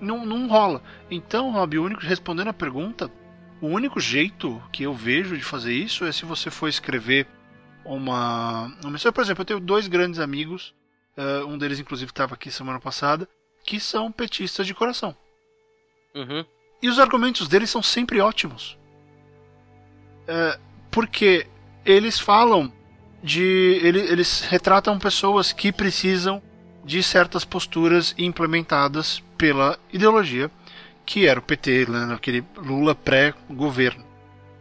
Não, 0.00 0.26
não 0.26 0.48
rola. 0.48 0.82
Então, 1.10 1.52
Rob, 1.52 1.78
o 1.78 1.84
único, 1.84 2.02
respondendo 2.02 2.48
a 2.48 2.52
pergunta, 2.52 3.10
o 3.60 3.68
único 3.68 4.00
jeito 4.00 4.60
que 4.72 4.82
eu 4.82 4.92
vejo 4.92 5.36
de 5.36 5.44
fazer 5.44 5.72
isso 5.72 6.04
é 6.04 6.12
se 6.12 6.24
você 6.24 6.50
for 6.50 6.68
escrever 6.68 7.26
uma, 7.84 8.66
uma 8.84 8.98
Por 8.98 9.22
exemplo, 9.22 9.42
eu 9.42 9.46
tenho 9.46 9.60
dois 9.60 9.86
grandes 9.86 10.18
amigos 10.18 10.74
uh, 11.16 11.46
um 11.46 11.58
deles 11.58 11.78
inclusive 11.78 12.10
estava 12.10 12.34
aqui 12.34 12.50
semana 12.50 12.80
passada, 12.80 13.28
que 13.64 13.78
são 13.78 14.10
petistas 14.10 14.66
de 14.66 14.74
coração. 14.74 15.14
Uhum. 16.14 16.44
E 16.82 16.88
os 16.88 16.98
argumentos 16.98 17.48
deles 17.48 17.70
são 17.70 17.82
sempre 17.82 18.20
ótimos. 18.20 18.78
Uh, 20.22 20.58
porque 20.90 21.46
eles 21.84 22.18
falam 22.18 22.72
de. 23.22 23.80
Eles, 23.82 24.10
eles 24.10 24.40
retratam 24.42 24.98
pessoas 24.98 25.52
que 25.52 25.72
precisam 25.72 26.42
de 26.84 27.02
certas 27.02 27.44
posturas 27.44 28.14
implementadas 28.16 29.22
pela 29.36 29.78
ideologia 29.92 30.50
que 31.04 31.26
era 31.26 31.40
o 31.40 31.42
PT, 31.42 31.86
né, 31.88 32.14
aquele 32.14 32.44
Lula 32.56 32.94
pré-governo. 32.94 34.04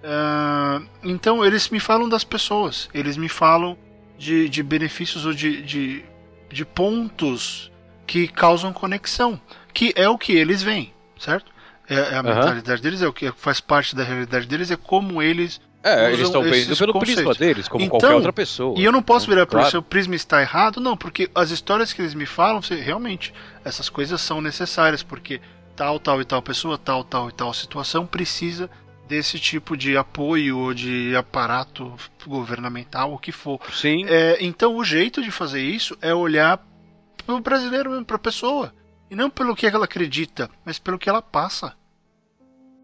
Uh, 0.01 0.87
então 1.03 1.45
eles 1.45 1.69
me 1.69 1.79
falam 1.79 2.09
das 2.09 2.23
pessoas, 2.23 2.89
eles 2.91 3.17
me 3.17 3.29
falam 3.29 3.77
de, 4.17 4.49
de 4.49 4.63
benefícios 4.63 5.25
ou 5.27 5.33
de, 5.33 5.61
de 5.61 6.03
de 6.51 6.65
pontos 6.65 7.71
que 8.05 8.27
causam 8.27 8.73
conexão, 8.73 9.39
que 9.73 9.93
é 9.95 10.09
o 10.09 10.17
que 10.17 10.33
eles 10.33 10.63
veem, 10.63 10.93
certo? 11.17 11.51
É, 11.89 11.95
é 11.95 12.15
a 12.15 12.21
uhum. 12.21 12.23
mentalidade 12.23 12.81
deles, 12.81 13.01
é 13.01 13.07
o 13.07 13.13
que 13.13 13.31
faz 13.31 13.59
parte 13.59 13.95
da 13.95 14.03
realidade 14.03 14.45
deles, 14.45 14.69
é 14.69 14.75
como 14.75 15.21
eles 15.21 15.59
é, 15.81 16.11
eles 16.11 16.27
estão 16.27 16.41
vendo 16.41 16.77
pelo 16.77 16.93
conceitos. 16.93 17.23
prisma 17.23 17.33
deles, 17.33 17.67
como 17.67 17.85
então, 17.85 17.99
qualquer 17.99 18.15
outra 18.15 18.33
pessoa. 18.33 18.77
E 18.77 18.83
eu 18.83 18.91
não 18.91 19.01
posso 19.01 19.27
virar 19.27 19.45
para 19.45 19.61
o 19.61 19.69
seu 19.69 19.81
prisma 19.81 20.13
está 20.13 20.41
errado, 20.41 20.81
não, 20.81 20.97
porque 20.97 21.29
as 21.33 21.51
histórias 21.51 21.93
que 21.93 22.01
eles 22.01 22.13
me 22.13 22.25
falam, 22.25 22.61
realmente, 22.61 23.33
essas 23.63 23.87
coisas 23.87 24.19
são 24.19 24.41
necessárias, 24.41 25.01
porque 25.01 25.39
tal, 25.75 25.97
tal 25.99 26.21
e 26.21 26.25
tal 26.25 26.41
pessoa, 26.41 26.77
tal, 26.77 27.03
tal 27.05 27.29
e 27.29 27.31
tal 27.31 27.53
situação 27.53 28.05
precisa 28.05 28.69
desse 29.07 29.39
tipo 29.39 29.75
de 29.75 29.97
apoio 29.97 30.59
ou 30.59 30.73
de 30.73 31.15
aparato 31.15 31.93
governamental, 32.27 33.13
o 33.13 33.17
que 33.17 33.31
for. 33.31 33.59
Sim. 33.73 34.05
É, 34.07 34.37
então 34.41 34.75
o 34.75 34.83
jeito 34.83 35.23
de 35.23 35.31
fazer 35.31 35.61
isso 35.61 35.97
é 36.01 36.13
olhar 36.13 36.63
para 37.25 37.35
o 37.35 37.39
brasileiro, 37.39 38.03
para 38.05 38.17
a 38.17 38.19
pessoa. 38.19 38.73
E 39.09 39.15
não 39.15 39.29
pelo 39.29 39.55
que 39.55 39.65
ela 39.65 39.85
acredita, 39.85 40.49
mas 40.63 40.77
pelo 40.77 40.99
que 40.99 41.09
ela 41.09 41.21
passa. 41.21 41.75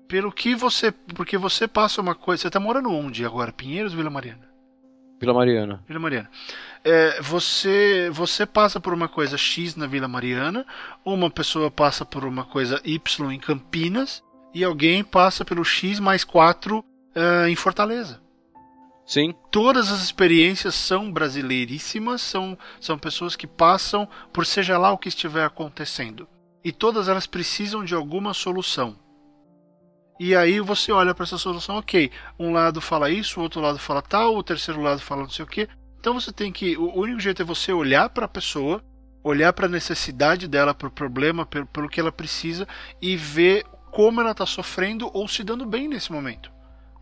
Pelo 0.07 0.31
que 0.31 0.55
você. 0.55 0.91
Porque 0.91 1.37
você 1.37 1.67
passa 1.67 2.01
uma 2.01 2.15
coisa. 2.15 2.41
Você 2.41 2.47
está 2.47 2.59
morando 2.59 2.91
onde 2.91 3.25
agora? 3.25 3.51
Pinheiros 3.51 3.91
ou 3.93 3.97
Vila 3.97 4.09
Mariana? 4.09 4.49
Vila 5.19 5.33
Mariana. 5.33 5.83
Vila 5.87 5.99
Mariana. 5.99 6.29
É, 6.83 7.21
você, 7.21 8.09
você 8.11 8.45
passa 8.45 8.79
por 8.79 8.93
uma 8.93 9.07
coisa 9.07 9.37
X 9.37 9.75
na 9.75 9.87
Vila 9.87 10.07
Mariana, 10.07 10.65
uma 11.03 11.29
pessoa 11.31 11.71
passa 11.71 12.05
por 12.05 12.25
uma 12.25 12.43
coisa 12.43 12.79
Y 12.83 13.31
em 13.31 13.39
Campinas, 13.39 14.23
e 14.53 14.63
alguém 14.63 15.03
passa 15.03 15.43
pelo 15.43 15.65
X 15.65 15.99
mais 15.99 16.23
4 16.23 16.79
uh, 16.79 16.83
eh, 17.13 17.49
em 17.49 17.55
Fortaleza. 17.55 18.21
Sim. 19.05 19.35
Todas 19.51 19.91
as 19.91 20.01
experiências 20.01 20.73
são 20.73 21.11
brasileiríssimas, 21.11 22.21
são, 22.21 22.57
são 22.79 22.97
pessoas 22.97 23.35
que 23.35 23.45
passam 23.45 24.07
por 24.33 24.45
seja 24.45 24.77
lá 24.77 24.91
o 24.91 24.97
que 24.97 25.09
estiver 25.09 25.45
acontecendo. 25.45 26.27
E 26.63 26.71
todas 26.71 27.07
elas 27.07 27.27
precisam 27.27 27.85
de 27.85 27.93
alguma 27.93 28.33
solução. 28.33 28.97
E 30.19 30.35
aí 30.35 30.59
você 30.59 30.91
olha 30.91 31.13
para 31.13 31.25
essa 31.25 31.37
solução, 31.37 31.77
ok, 31.77 32.09
um 32.39 32.51
lado 32.51 32.81
fala 32.81 33.09
isso, 33.09 33.39
o 33.39 33.43
outro 33.43 33.61
lado 33.61 33.77
fala 33.77 34.01
tal, 34.01 34.35
o 34.35 34.43
terceiro 34.43 34.81
lado 34.81 35.01
fala 35.01 35.23
não 35.23 35.29
sei 35.29 35.43
o 35.45 35.47
que. 35.47 35.67
Então 35.99 36.13
você 36.13 36.31
tem 36.31 36.51
que. 36.51 36.75
O 36.77 36.99
único 36.99 37.19
jeito 37.19 37.41
é 37.41 37.45
você 37.45 37.71
olhar 37.73 38.09
para 38.09 38.25
a 38.25 38.29
pessoa, 38.29 38.83
olhar 39.23 39.51
para 39.53 39.65
a 39.65 39.69
necessidade 39.69 40.47
dela, 40.47 40.73
para 40.73 40.87
o 40.87 40.91
problema, 40.91 41.45
pelo, 41.45 41.67
pelo 41.67 41.89
que 41.89 41.99
ela 41.99 42.11
precisa 42.11 42.67
e 43.01 43.15
ver 43.15 43.65
como 43.91 44.21
ela 44.21 44.31
está 44.31 44.45
sofrendo 44.45 45.11
ou 45.13 45.27
se 45.27 45.43
dando 45.43 45.65
bem 45.65 45.87
nesse 45.87 46.11
momento. 46.11 46.51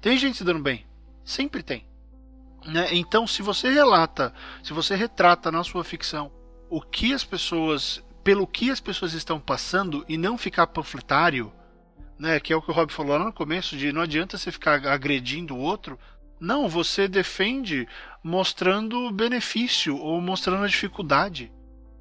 Tem 0.01 0.17
gente 0.17 0.37
se 0.37 0.43
dando 0.43 0.61
bem, 0.61 0.85
sempre 1.23 1.63
tem. 1.63 1.85
Né? 2.65 2.87
Então, 2.91 3.27
se 3.27 3.41
você 3.41 3.69
relata, 3.69 4.33
se 4.63 4.73
você 4.73 4.95
retrata 4.95 5.51
na 5.51 5.63
sua 5.63 5.83
ficção 5.83 6.31
o 6.69 6.81
que 6.81 7.13
as 7.13 7.23
pessoas, 7.23 8.03
pelo 8.23 8.47
que 8.47 8.71
as 8.71 8.79
pessoas 8.79 9.13
estão 9.13 9.39
passando 9.39 10.03
e 10.07 10.17
não 10.17 10.37
ficar 10.37 10.67
panfletário, 10.67 11.51
né? 12.17 12.39
Que 12.39 12.53
é 12.53 12.55
o 12.55 12.61
que 12.61 12.71
o 12.71 12.73
Rob 12.73 12.91
falou 12.91 13.17
lá 13.17 13.25
no 13.25 13.33
começo, 13.33 13.75
de 13.75 13.91
não 13.91 14.01
adianta 14.01 14.37
você 14.37 14.51
ficar 14.51 14.85
agredindo 14.87 15.55
o 15.55 15.59
outro. 15.59 15.99
Não, 16.39 16.67
você 16.67 17.07
defende 17.07 17.87
mostrando 18.23 19.11
benefício 19.11 19.97
ou 19.97 20.21
mostrando 20.21 20.63
a 20.63 20.67
dificuldade 20.67 21.51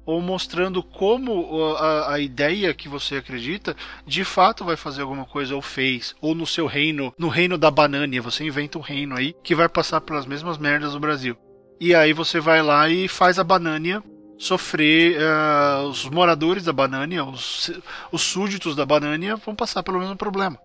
ou 0.05 0.21
mostrando 0.21 0.83
como 0.83 1.75
a, 1.75 2.13
a, 2.13 2.19
ideia 2.19 2.73
que 2.73 2.89
você 2.89 3.15
acredita 3.17 3.75
de 4.05 4.23
fato 4.23 4.65
vai 4.65 4.75
fazer 4.75 5.01
alguma 5.01 5.25
coisa 5.25 5.55
ou 5.55 5.61
fez, 5.61 6.15
ou 6.21 6.35
no 6.35 6.45
seu 6.45 6.65
reino, 6.65 7.13
no 7.17 7.27
reino 7.27 7.57
da 7.57 7.71
banânia, 7.71 8.21
você 8.21 8.43
inventa 8.43 8.77
um 8.77 8.81
reino 8.81 9.15
aí 9.17 9.35
que 9.43 9.55
vai 9.55 9.69
passar 9.69 10.01
pelas 10.01 10.25
mesmas 10.25 10.57
merdas 10.57 10.93
do 10.93 10.99
Brasil. 10.99 11.37
E 11.79 11.93
aí 11.93 12.13
você 12.13 12.39
vai 12.39 12.61
lá 12.61 12.89
e 12.89 13.07
faz 13.07 13.39
a 13.39 13.43
banânia 13.43 14.03
sofrer, 14.37 15.17
uh, 15.21 15.87
os 15.87 16.09
moradores 16.09 16.65
da 16.65 16.73
banânia, 16.73 17.23
os, 17.23 17.71
os 18.11 18.21
súditos 18.21 18.75
da 18.75 18.85
banânia 18.85 19.35
vão 19.35 19.55
passar 19.55 19.83
pelo 19.83 19.99
mesmo 19.99 20.15
problema. 20.15 20.59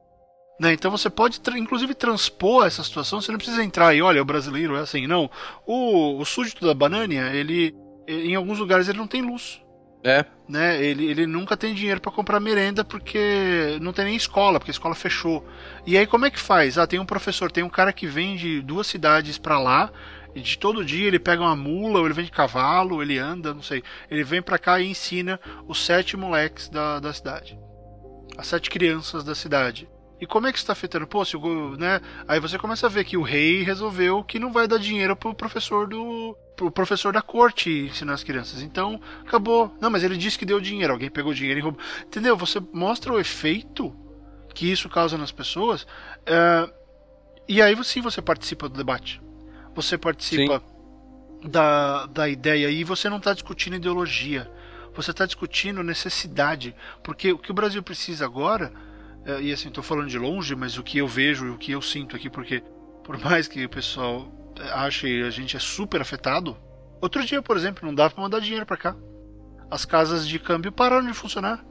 Né? 0.60 0.72
Então 0.72 0.90
você 0.90 1.08
pode, 1.08 1.40
inclusive, 1.56 1.94
transpor 1.94 2.66
essa 2.66 2.82
situação. 2.82 3.20
Você 3.20 3.30
não 3.30 3.38
precisa 3.38 3.62
entrar 3.62 3.94
e, 3.94 4.02
olha, 4.02 4.20
o 4.20 4.24
brasileiro 4.24 4.76
é 4.76 4.80
assim. 4.80 5.06
Não. 5.06 5.30
O, 5.64 6.18
o 6.18 6.24
súdito 6.24 6.66
da 6.66 6.74
banânia, 6.74 7.32
ele 7.32 7.74
em 8.08 8.34
alguns 8.34 8.58
lugares 8.58 8.88
ele 8.88 8.98
não 8.98 9.06
tem 9.06 9.22
luz. 9.22 9.62
É. 10.02 10.24
Né? 10.48 10.82
Ele, 10.82 11.06
ele 11.06 11.26
nunca 11.26 11.56
tem 11.56 11.74
dinheiro 11.74 12.00
para 12.00 12.12
comprar 12.12 12.40
merenda 12.40 12.84
porque 12.84 13.78
não 13.80 13.92
tem 13.92 14.06
nem 14.06 14.16
escola, 14.16 14.58
porque 14.58 14.70
a 14.70 14.72
escola 14.72 14.94
fechou. 14.94 15.46
E 15.86 15.98
aí 15.98 16.06
como 16.06 16.24
é 16.24 16.30
que 16.30 16.38
faz? 16.38 16.78
Ah, 16.78 16.86
tem 16.86 16.98
um 16.98 17.04
professor, 17.04 17.50
tem 17.50 17.64
um 17.64 17.68
cara 17.68 17.92
que 17.92 18.06
vem 18.06 18.36
de 18.36 18.62
duas 18.62 18.86
cidades 18.86 19.36
para 19.38 19.58
lá, 19.58 19.90
e 20.34 20.40
de 20.40 20.56
todo 20.56 20.84
dia 20.84 21.08
ele 21.08 21.18
pega 21.18 21.42
uma 21.42 21.56
mula, 21.56 21.98
ou 21.98 22.06
ele 22.06 22.14
vem 22.14 22.24
de 22.24 22.30
cavalo, 22.30 23.02
ele 23.02 23.18
anda, 23.18 23.52
não 23.52 23.62
sei. 23.62 23.82
Ele 24.10 24.22
vem 24.22 24.40
para 24.40 24.58
cá 24.58 24.80
e 24.80 24.88
ensina 24.88 25.40
os 25.66 25.84
sete 25.84 26.16
moleques 26.16 26.68
da, 26.68 27.00
da 27.00 27.12
cidade. 27.12 27.58
As 28.36 28.46
sete 28.46 28.70
crianças 28.70 29.24
da 29.24 29.34
cidade. 29.34 29.88
E 30.20 30.26
como 30.26 30.46
é 30.46 30.52
que 30.52 30.58
está 30.58 30.72
afetando? 30.72 31.06
Pô, 31.06 31.24
se 31.24 31.36
o, 31.36 31.76
né? 31.76 32.00
Aí 32.26 32.40
você 32.40 32.58
começa 32.58 32.86
a 32.86 32.90
ver 32.90 33.04
que 33.04 33.16
o 33.16 33.22
rei 33.22 33.62
resolveu 33.62 34.24
que 34.24 34.38
não 34.38 34.52
vai 34.52 34.66
dar 34.66 34.78
dinheiro 34.78 35.14
pro 35.14 35.34
professor 35.34 35.86
do 35.86 36.36
pro 36.56 36.72
professor 36.72 37.12
da 37.12 37.22
corte 37.22 37.70
ensinar 37.70 38.14
as 38.14 38.24
crianças. 38.24 38.62
Então, 38.62 39.00
acabou. 39.24 39.72
Não, 39.80 39.88
mas 39.88 40.02
ele 40.02 40.16
disse 40.16 40.36
que 40.36 40.44
deu 40.44 40.60
dinheiro, 40.60 40.92
alguém 40.92 41.08
pegou 41.08 41.32
dinheiro 41.32 41.60
e 41.60 41.62
roubou. 41.62 41.80
Entendeu? 42.04 42.36
Você 42.36 42.60
mostra 42.72 43.12
o 43.12 43.18
efeito 43.18 43.94
que 44.52 44.70
isso 44.70 44.88
causa 44.88 45.16
nas 45.16 45.30
pessoas. 45.30 45.82
Uh, 45.82 46.72
e 47.46 47.62
aí 47.62 47.76
sim 47.84 48.00
você 48.00 48.20
participa 48.20 48.68
do 48.68 48.76
debate. 48.76 49.22
Você 49.72 49.96
participa 49.96 50.60
da, 51.44 52.06
da 52.06 52.28
ideia 52.28 52.68
e 52.68 52.82
você 52.82 53.08
não 53.08 53.18
está 53.18 53.32
discutindo 53.32 53.76
ideologia. 53.76 54.50
Você 54.96 55.12
está 55.12 55.24
discutindo 55.26 55.80
necessidade. 55.84 56.74
Porque 57.04 57.30
o 57.30 57.38
que 57.38 57.52
o 57.52 57.54
Brasil 57.54 57.84
precisa 57.84 58.24
agora 58.24 58.72
e 59.40 59.52
assim, 59.52 59.68
estou 59.68 59.82
falando 59.84 60.08
de 60.08 60.18
longe, 60.18 60.54
mas 60.54 60.78
o 60.78 60.82
que 60.82 60.98
eu 60.98 61.06
vejo 61.06 61.46
e 61.46 61.50
o 61.50 61.58
que 61.58 61.72
eu 61.72 61.82
sinto 61.82 62.16
aqui, 62.16 62.30
porque 62.30 62.62
por 63.04 63.18
mais 63.22 63.46
que 63.48 63.64
o 63.64 63.68
pessoal 63.68 64.32
ache 64.72 65.22
a 65.22 65.30
gente 65.30 65.56
é 65.56 65.60
super 65.60 66.00
afetado, 66.00 66.56
outro 67.00 67.24
dia, 67.24 67.42
por 67.42 67.56
exemplo, 67.56 67.86
não 67.86 67.94
dava 67.94 68.14
para 68.14 68.22
mandar 68.22 68.40
dinheiro 68.40 68.66
para 68.66 68.76
cá. 68.76 68.96
As 69.70 69.84
casas 69.84 70.26
de 70.26 70.38
câmbio 70.38 70.72
pararam 70.72 71.06
de 71.06 71.12
funcionar 71.12 71.64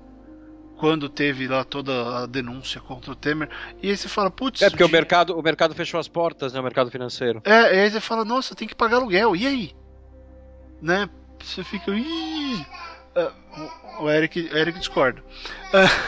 quando 0.78 1.10
teve 1.10 1.48
lá 1.48 1.63
toda 1.63 2.20
a 2.20 2.26
denúncia 2.28 2.80
contra 2.80 3.12
o 3.12 3.15
Temer. 3.15 3.50
E 3.82 3.89
aí 3.89 3.98
você 3.98 4.08
fala, 4.08 4.30
putz. 4.30 4.62
É 4.62 4.70
porque 4.70 4.84
o, 4.84 4.89
mercado, 4.89 5.38
o 5.38 5.41
mercado 5.41 5.74
fechou 5.74 6.00
as 6.00 6.08
portas, 6.08 6.54
né? 6.54 6.60
O 6.60 6.63
mercado 6.63 6.91
financeiro. 6.91 7.41
É, 7.43 7.76
e 7.76 7.80
aí 7.80 7.91
você 7.91 8.00
fala, 8.00 8.24
nossa, 8.24 8.56
tem 8.56 8.67
que 8.67 8.76
pagar 8.76 8.98
aluguel. 8.98 9.36
E 9.36 9.48
aí? 9.48 9.76
Né? 10.82 11.10
Você 11.43 11.63
fica. 11.63 11.91
Ih! 11.91 12.65
Uh, 13.17 14.03
o 14.03 14.10
Eric, 14.10 14.49
Eric 14.53 14.77
discorda. 14.77 15.23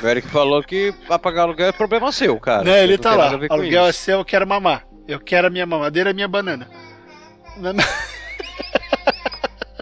O 0.02 0.08
Eric 0.08 0.28
falou 0.28 0.64
que 0.64 0.94
apagar 1.10 1.46
aluguel 1.46 1.68
é 1.68 1.72
problema 1.72 2.12
seu, 2.12 2.40
cara. 2.40 2.64
Né, 2.64 2.84
ele 2.84 2.98
tá 2.98 3.16
lá. 3.16 3.32
Aluguel 3.50 3.88
é 3.88 3.92
seu, 3.92 4.20
eu 4.20 4.26
quero 4.26 4.46
mamar. 4.46 4.86
Eu 5.08 5.20
quero 5.20 5.48
a 5.48 5.50
minha 5.50 5.66
mamadeira 5.66 6.10
e 6.10 6.12
a 6.12 6.14
minha 6.14 6.28
banana. 6.28 6.70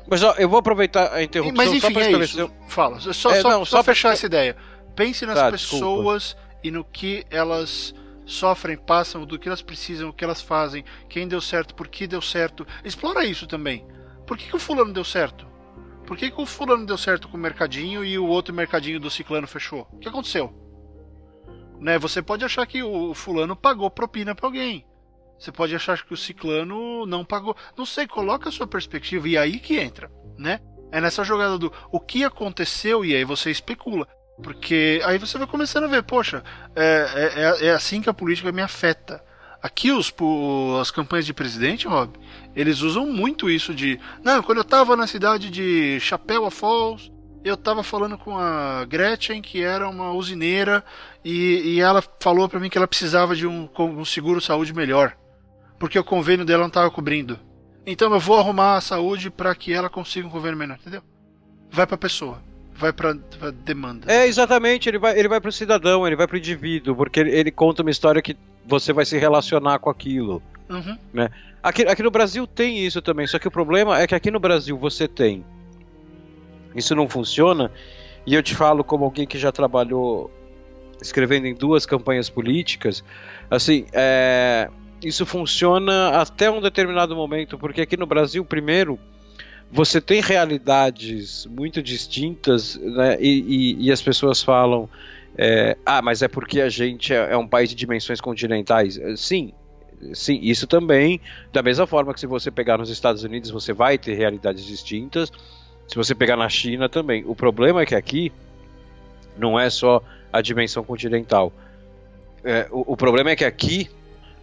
Mas 0.10 0.24
ó, 0.24 0.36
eu 0.38 0.48
vou 0.48 0.60
aproveitar 0.60 1.14
a 1.14 1.22
interrupção 1.22 1.58
Mas 1.58 1.74
enfim, 1.74 1.94
só 1.94 2.00
é 2.00 2.12
isso. 2.12 2.50
Fala, 2.70 3.00
só, 3.00 3.32
é, 3.32 3.42
só, 3.42 3.50
não, 3.50 3.66
só, 3.66 3.78
só 3.78 3.84
fechar 3.84 4.14
essa 4.14 4.26
ideia. 4.26 4.56
Pense 4.96 5.26
nas 5.26 5.38
tá, 5.38 5.52
pessoas 5.52 6.24
desculpa. 6.24 6.60
e 6.64 6.72
no 6.72 6.86
que 6.86 7.26
elas 7.30 7.94
sofrem, 8.26 8.78
passam, 8.78 9.26
do 9.26 9.38
que 9.38 9.50
elas 9.50 9.62
precisam, 9.62 10.10
o 10.10 10.14
que 10.14 10.24
elas 10.24 10.42
fazem, 10.42 10.86
quem 11.10 11.28
deu 11.28 11.42
certo, 11.42 11.76
por 11.76 11.90
que 11.90 12.08
deu 12.08 12.22
certo. 12.22 12.66
Explora 12.86 13.26
isso 13.26 13.46
também. 13.46 13.86
Por 14.26 14.38
que, 14.38 14.48
que 14.48 14.56
o 14.56 14.60
fulano 14.60 14.94
deu 14.94 15.04
certo? 15.04 15.46
Por 16.08 16.16
que, 16.16 16.32
que 16.32 16.42
o 16.42 16.46
fulano 16.46 16.86
deu 16.86 16.98
certo 16.98 17.28
com 17.28 17.36
o 17.36 17.40
mercadinho 17.40 18.04
e 18.04 18.18
o 18.18 18.26
outro 18.26 18.56
mercadinho 18.56 18.98
do 18.98 19.12
ciclano 19.12 19.46
fechou? 19.46 19.86
O 19.92 20.00
que 20.00 20.08
aconteceu? 20.08 20.54
Né, 21.82 22.00
você 22.00 22.22
pode 22.22 22.46
achar 22.46 22.66
que 22.66 22.82
o 22.82 23.14
fulano 23.14 23.58
pagou 23.58 23.92
propina 23.92 24.34
para 24.34 24.48
alguém. 24.48 24.86
Você 25.38 25.52
pode 25.52 25.76
achar 25.76 26.02
que 26.04 26.14
o 26.14 26.18
ciclano 26.18 27.06
não 27.06 27.26
pagou. 27.26 27.56
Não 27.78 27.86
sei, 27.86 28.08
coloca 28.08 28.48
a 28.48 28.52
sua 28.52 28.66
perspectiva 28.66 29.28
e 29.28 29.38
aí 29.38 29.60
que 29.60 29.78
entra, 29.78 30.10
né? 30.38 30.62
É 30.92 31.02
nessa 31.02 31.26
jogada 31.26 31.58
do 31.58 31.72
o 31.92 32.00
que 32.00 32.24
aconteceu 32.24 33.04
e 33.04 33.14
aí 33.14 33.26
você 33.26 33.52
especula. 33.52 34.08
Porque 34.42 35.02
aí 35.04 35.18
você 35.18 35.38
vai 35.38 35.46
começando 35.46 35.84
a 35.84 35.88
ver, 35.88 36.04
poxa, 36.04 36.42
é, 36.74 37.62
é, 37.62 37.68
é 37.68 37.72
assim 37.72 38.02
que 38.02 38.10
a 38.10 38.14
política 38.14 38.52
me 38.52 38.62
afeta. 38.62 39.22
Aqui 39.62 39.92
os, 39.92 40.14
as 40.80 40.92
campanhas 40.92 41.26
de 41.26 41.34
presidente, 41.34 41.88
Rob, 41.88 42.18
eles 42.58 42.82
usam 42.82 43.06
muito 43.06 43.50
isso 43.50 43.74
de. 43.74 44.00
Não, 44.24 44.42
quando 44.42 44.58
eu 44.58 44.64
tava 44.64 44.96
na 44.96 45.06
cidade 45.06 45.52
de 45.52 46.00
Chapéu 46.00 46.50
Falls, 46.50 47.12
eu 47.44 47.56
tava 47.56 47.84
falando 47.84 48.18
com 48.18 48.36
a 48.36 48.84
Gretchen, 48.86 49.44
que 49.44 49.62
era 49.62 49.88
uma 49.88 50.12
usineira, 50.12 50.84
e, 51.24 51.76
e 51.76 51.80
ela 51.80 52.04
falou 52.20 52.50
para 52.50 52.60
mim 52.60 52.68
que 52.68 52.78
ela 52.78 52.88
precisava 52.88 53.36
de 53.36 53.46
um, 53.46 53.70
um 53.78 54.04
seguro 54.04 54.42
saúde 54.42 54.74
melhor, 54.74 55.16
porque 55.78 56.00
o 56.00 56.04
convênio 56.04 56.44
dela 56.44 56.64
não 56.64 56.70
tava 56.72 56.90
cobrindo. 56.90 57.40
Então 57.86 58.12
eu 58.12 58.20
vou 58.20 58.40
arrumar 58.40 58.76
a 58.76 58.82
saúde 58.82 59.30
para 59.30 59.54
que 59.54 59.72
ela 59.72 59.88
consiga 59.88 60.28
um 60.28 60.32
convênio 60.32 60.58
menor, 60.58 60.78
entendeu? 60.82 61.04
Vai 61.70 61.86
pra 61.86 61.96
pessoa 61.96 62.42
vai 62.78 62.94
para 62.94 63.14
demanda. 63.66 64.12
É, 64.12 64.28
exatamente, 64.28 64.88
ele 64.88 65.00
vai, 65.00 65.18
ele 65.18 65.28
vai 65.28 65.42
pro 65.42 65.52
cidadão, 65.52 66.06
ele 66.06 66.16
vai 66.16 66.28
pro 66.28 66.38
indivíduo, 66.38 66.96
porque 66.96 67.20
ele, 67.20 67.32
ele, 67.32 67.52
conta 67.52 67.82
uma 67.82 67.90
história 67.90 68.22
que 68.22 68.38
você 68.66 68.94
vai 68.94 69.04
se 69.04 69.18
relacionar 69.18 69.80
com 69.80 69.90
aquilo. 69.90 70.44
Uhum. 70.70 70.98
Né? 71.14 71.30
Aqui, 71.64 71.84
aqui 71.84 72.04
no 72.04 72.12
Brasil 72.12 72.46
tem 72.46 72.86
isso 72.86 73.02
também, 73.02 73.28
só 73.28 73.40
que 73.40 73.48
o 73.48 73.52
problema 73.52 74.00
é 74.00 74.08
que 74.08 74.16
aqui 74.16 74.32
no 74.32 74.40
Brasil 74.40 74.78
você 74.78 75.08
tem. 75.08 75.44
Isso 76.76 76.96
não 76.96 77.10
funciona, 77.10 77.72
e 78.26 78.36
eu 78.36 78.44
te 78.44 78.56
falo 78.56 78.84
como 78.84 79.06
alguém 79.06 79.26
que 79.26 79.38
já 79.38 79.52
trabalhou 79.52 80.32
escrevendo 81.02 81.48
em 81.48 81.54
duas 81.54 81.86
campanhas 81.86 82.30
políticas, 82.30 83.04
assim, 83.50 83.86
é, 83.94 84.70
isso 85.02 85.26
funciona 85.26 86.10
até 86.20 86.50
um 86.50 86.62
determinado 86.62 87.16
momento, 87.16 87.58
porque 87.58 87.82
aqui 87.82 87.96
no 87.96 88.06
Brasil, 88.06 88.44
primeiro, 88.44 89.00
você 89.72 90.00
tem 90.00 90.22
realidades 90.22 91.46
muito 91.46 91.82
distintas, 91.82 92.76
né, 92.76 93.18
e, 93.20 93.76
e, 93.80 93.86
e 93.88 93.92
as 93.92 94.02
pessoas 94.02 94.42
falam. 94.42 94.90
É, 95.40 95.78
ah, 95.86 96.02
mas 96.02 96.24
é 96.24 96.28
porque 96.28 96.62
a 96.62 96.70
gente 96.70 97.14
é, 97.14 97.34
é 97.34 97.38
um 97.38 97.48
país 97.48 97.70
de 97.70 97.76
dimensões 97.76 98.20
continentais. 98.20 99.00
Sim, 99.18 99.54
sim, 100.14 100.40
isso 100.42 100.68
também, 100.68 101.20
da 101.52 101.62
mesma 101.62 101.88
forma 101.88 102.14
que 102.14 102.20
se 102.20 102.28
você 102.28 102.52
pegar 102.52 102.78
nos 102.78 102.90
Estados 102.90 103.24
Unidos, 103.24 103.50
você 103.50 103.74
vai 103.74 103.98
ter 103.98 104.14
realidades 104.16 104.66
distintas. 104.66 105.32
Se 105.88 105.96
você 105.96 106.14
pegar 106.14 106.36
na 106.36 106.50
China 106.50 106.90
também. 106.90 107.24
O 107.26 107.36
problema 107.36 107.82
é 107.82 107.86
que 107.86 107.96
aqui 107.96 108.32
não 109.38 109.60
é 109.60 109.70
só 109.70 110.02
a 110.32 110.42
dimensão 110.42 110.84
continental. 110.84 111.52
É, 112.44 112.68
o, 112.72 112.94
o, 112.94 112.98
problema 112.98 113.32
é 113.32 113.36
que 113.36 113.46
aqui 113.46 113.90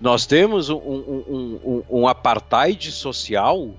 nós 0.00 0.26
temos 0.26 0.70
um, 0.70 0.76
um, 0.76 1.60
um, 1.64 1.82
um 2.00 2.08
apartheid 2.08 2.90
social, 2.90 3.70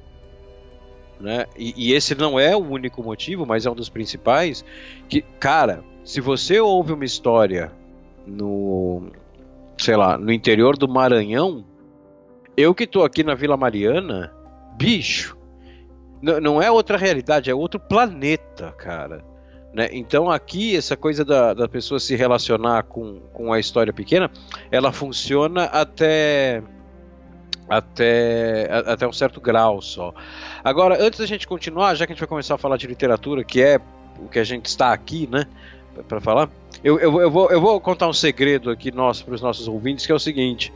né? 1.19 1.45
E, 1.57 1.89
e, 1.89 1.93
esse 1.93 2.15
não 2.15 2.39
é 2.39 2.55
o 2.55 2.59
único 2.59 3.03
motivo, 3.03 3.45
mas 3.45 3.65
é 3.65 3.71
um 3.71 3.75
dos 3.75 3.89
principais. 3.89 4.63
Que, 5.09 5.21
cara, 5.21 5.83
se 6.03 6.21
você 6.21 6.59
ouve 6.59 6.93
uma 6.93 7.05
história 7.05 7.71
no 8.25 9.11
sei 9.77 9.95
lá, 9.95 10.17
no 10.17 10.31
interior 10.31 10.77
do 10.77 10.87
Maranhão, 10.87 11.63
eu 12.57 12.73
que 12.73 12.87
tô 12.87 13.03
aqui 13.03 13.23
na 13.23 13.35
Vila 13.35 13.57
Mariana, 13.57 14.33
bicho, 14.77 15.37
não 16.21 16.61
é 16.61 16.71
outra 16.71 16.97
realidade, 16.97 17.49
é 17.49 17.55
outro 17.55 17.79
planeta, 17.79 18.71
cara. 18.71 19.23
Né? 19.73 19.89
Então 19.91 20.31
aqui 20.31 20.75
essa 20.75 20.95
coisa 20.95 21.25
da, 21.25 21.53
da 21.53 21.67
pessoa 21.67 21.99
se 21.99 22.15
relacionar 22.15 22.83
com, 22.83 23.19
com 23.33 23.51
a 23.51 23.59
história 23.59 23.91
pequena, 23.91 24.31
ela 24.71 24.91
funciona 24.91 25.65
até 25.65 26.63
até, 27.67 28.69
até 28.85 29.07
um 29.07 29.11
certo 29.11 29.41
grau 29.41 29.81
só. 29.81 30.13
Agora, 30.63 31.03
antes 31.03 31.19
da 31.19 31.25
gente 31.25 31.47
continuar, 31.47 31.95
já 31.95 32.05
que 32.05 32.13
a 32.13 32.15
gente 32.15 32.21
vai 32.21 32.27
começar 32.27 32.55
a 32.55 32.57
falar 32.57 32.77
de 32.77 32.87
literatura, 32.87 33.43
que 33.43 33.61
é 33.61 33.79
o 34.19 34.29
que 34.29 34.39
a 34.39 34.43
gente 34.43 34.67
está 34.67 34.93
aqui, 34.93 35.27
né, 35.29 35.45
para 36.07 36.21
falar, 36.21 36.49
eu, 36.83 36.99
eu, 36.99 37.21
eu, 37.21 37.31
vou, 37.31 37.51
eu 37.51 37.59
vou 37.59 37.81
contar 37.81 38.07
um 38.07 38.13
segredo 38.13 38.69
aqui 38.69 38.91
nosso 38.91 39.25
para 39.25 39.33
os 39.33 39.41
nossos 39.41 39.67
ouvintes, 39.67 40.05
que 40.05 40.11
é 40.11 40.15
o 40.15 40.19
seguinte. 40.19 40.71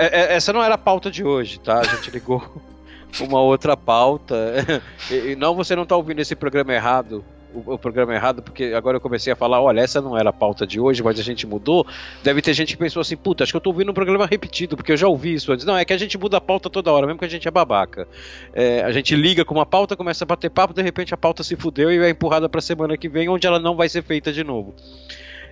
É, 0.00 0.06
é, 0.06 0.34
essa 0.34 0.50
não 0.50 0.62
era 0.62 0.76
a 0.76 0.78
pauta 0.78 1.10
de 1.10 1.22
hoje, 1.22 1.60
tá? 1.60 1.80
A 1.80 1.84
gente 1.84 2.10
ligou 2.10 2.42
uma 3.20 3.40
outra 3.42 3.76
pauta. 3.76 4.34
e, 5.12 5.36
não, 5.36 5.54
você 5.54 5.76
não 5.76 5.82
está 5.82 5.94
ouvindo 5.94 6.20
esse 6.20 6.34
programa 6.34 6.72
errado. 6.72 7.22
o, 7.52 7.74
o, 7.74 7.78
programa 7.78 8.14
errado, 8.14 8.40
porque 8.40 8.72
agora 8.74 8.96
eu 8.96 9.00
comecei 9.00 9.30
a 9.30 9.36
falar, 9.36 9.60
olha, 9.60 9.82
essa 9.82 10.00
não 10.00 10.16
era 10.16 10.30
a 10.30 10.32
pauta 10.32 10.66
de 10.66 10.80
hoje, 10.80 11.02
mas 11.02 11.20
a 11.20 11.22
gente 11.22 11.46
mudou. 11.46 11.86
Deve 12.22 12.40
ter 12.40 12.54
gente 12.54 12.72
que 12.74 12.78
pensou 12.78 13.02
assim, 13.02 13.14
puta, 13.14 13.44
acho 13.44 13.52
que 13.52 13.56
eu 13.58 13.60
tô 13.60 13.68
ouvindo 13.68 13.90
um 13.90 13.94
programa 13.94 14.24
repetido, 14.24 14.74
porque 14.74 14.92
eu 14.92 14.96
já 14.96 15.06
ouvi 15.06 15.34
isso 15.34 15.52
antes. 15.52 15.66
Não, 15.66 15.76
é 15.76 15.84
que 15.84 15.92
a 15.92 15.98
gente 15.98 16.16
muda 16.16 16.38
a 16.38 16.40
pauta 16.40 16.70
toda 16.70 16.90
hora, 16.90 17.06
mesmo 17.06 17.18
que 17.18 17.26
a 17.26 17.28
gente 17.28 17.46
é 17.46 17.50
babaca. 17.50 18.08
É, 18.54 18.82
a 18.82 18.92
gente 18.92 19.14
liga 19.14 19.44
com 19.44 19.54
uma 19.54 19.66
pauta, 19.66 19.96
começa 19.96 20.24
a 20.24 20.26
bater 20.26 20.48
papo, 20.50 20.72
de 20.72 20.80
repente 20.80 21.12
a 21.12 21.16
pauta 21.18 21.42
se 21.42 21.56
fudeu 21.56 21.92
e 21.92 21.98
é 21.98 22.08
empurrada 22.08 22.48
pra 22.48 22.62
semana 22.62 22.96
que 22.96 23.08
vem, 23.08 23.28
onde 23.28 23.46
ela 23.46 23.58
não 23.58 23.76
vai 23.76 23.88
ser 23.88 24.02
feita 24.02 24.32
de 24.32 24.42
novo. 24.42 24.74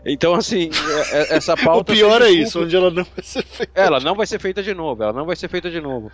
Então, 0.04 0.34
assim, 0.34 0.70
é, 1.12 1.16
é, 1.16 1.36
essa 1.36 1.56
pauta. 1.58 1.92
o 1.92 1.96
pior 1.96 2.22
é 2.22 2.30
isso, 2.30 2.62
onde 2.62 2.74
ela 2.76 2.90
não 2.90 3.04
vai 3.04 3.22
ser 3.22 3.44
feita. 3.44 3.72
Ela 3.74 4.00
não 4.00 4.14
vai 4.14 4.26
ser 4.26 4.38
feita 4.38 4.62
de 4.62 4.74
novo, 4.74 5.02
ela 5.02 5.12
não 5.12 5.26
vai 5.26 5.36
ser 5.36 5.48
feita 5.48 5.70
de 5.70 5.80
novo. 5.80 6.10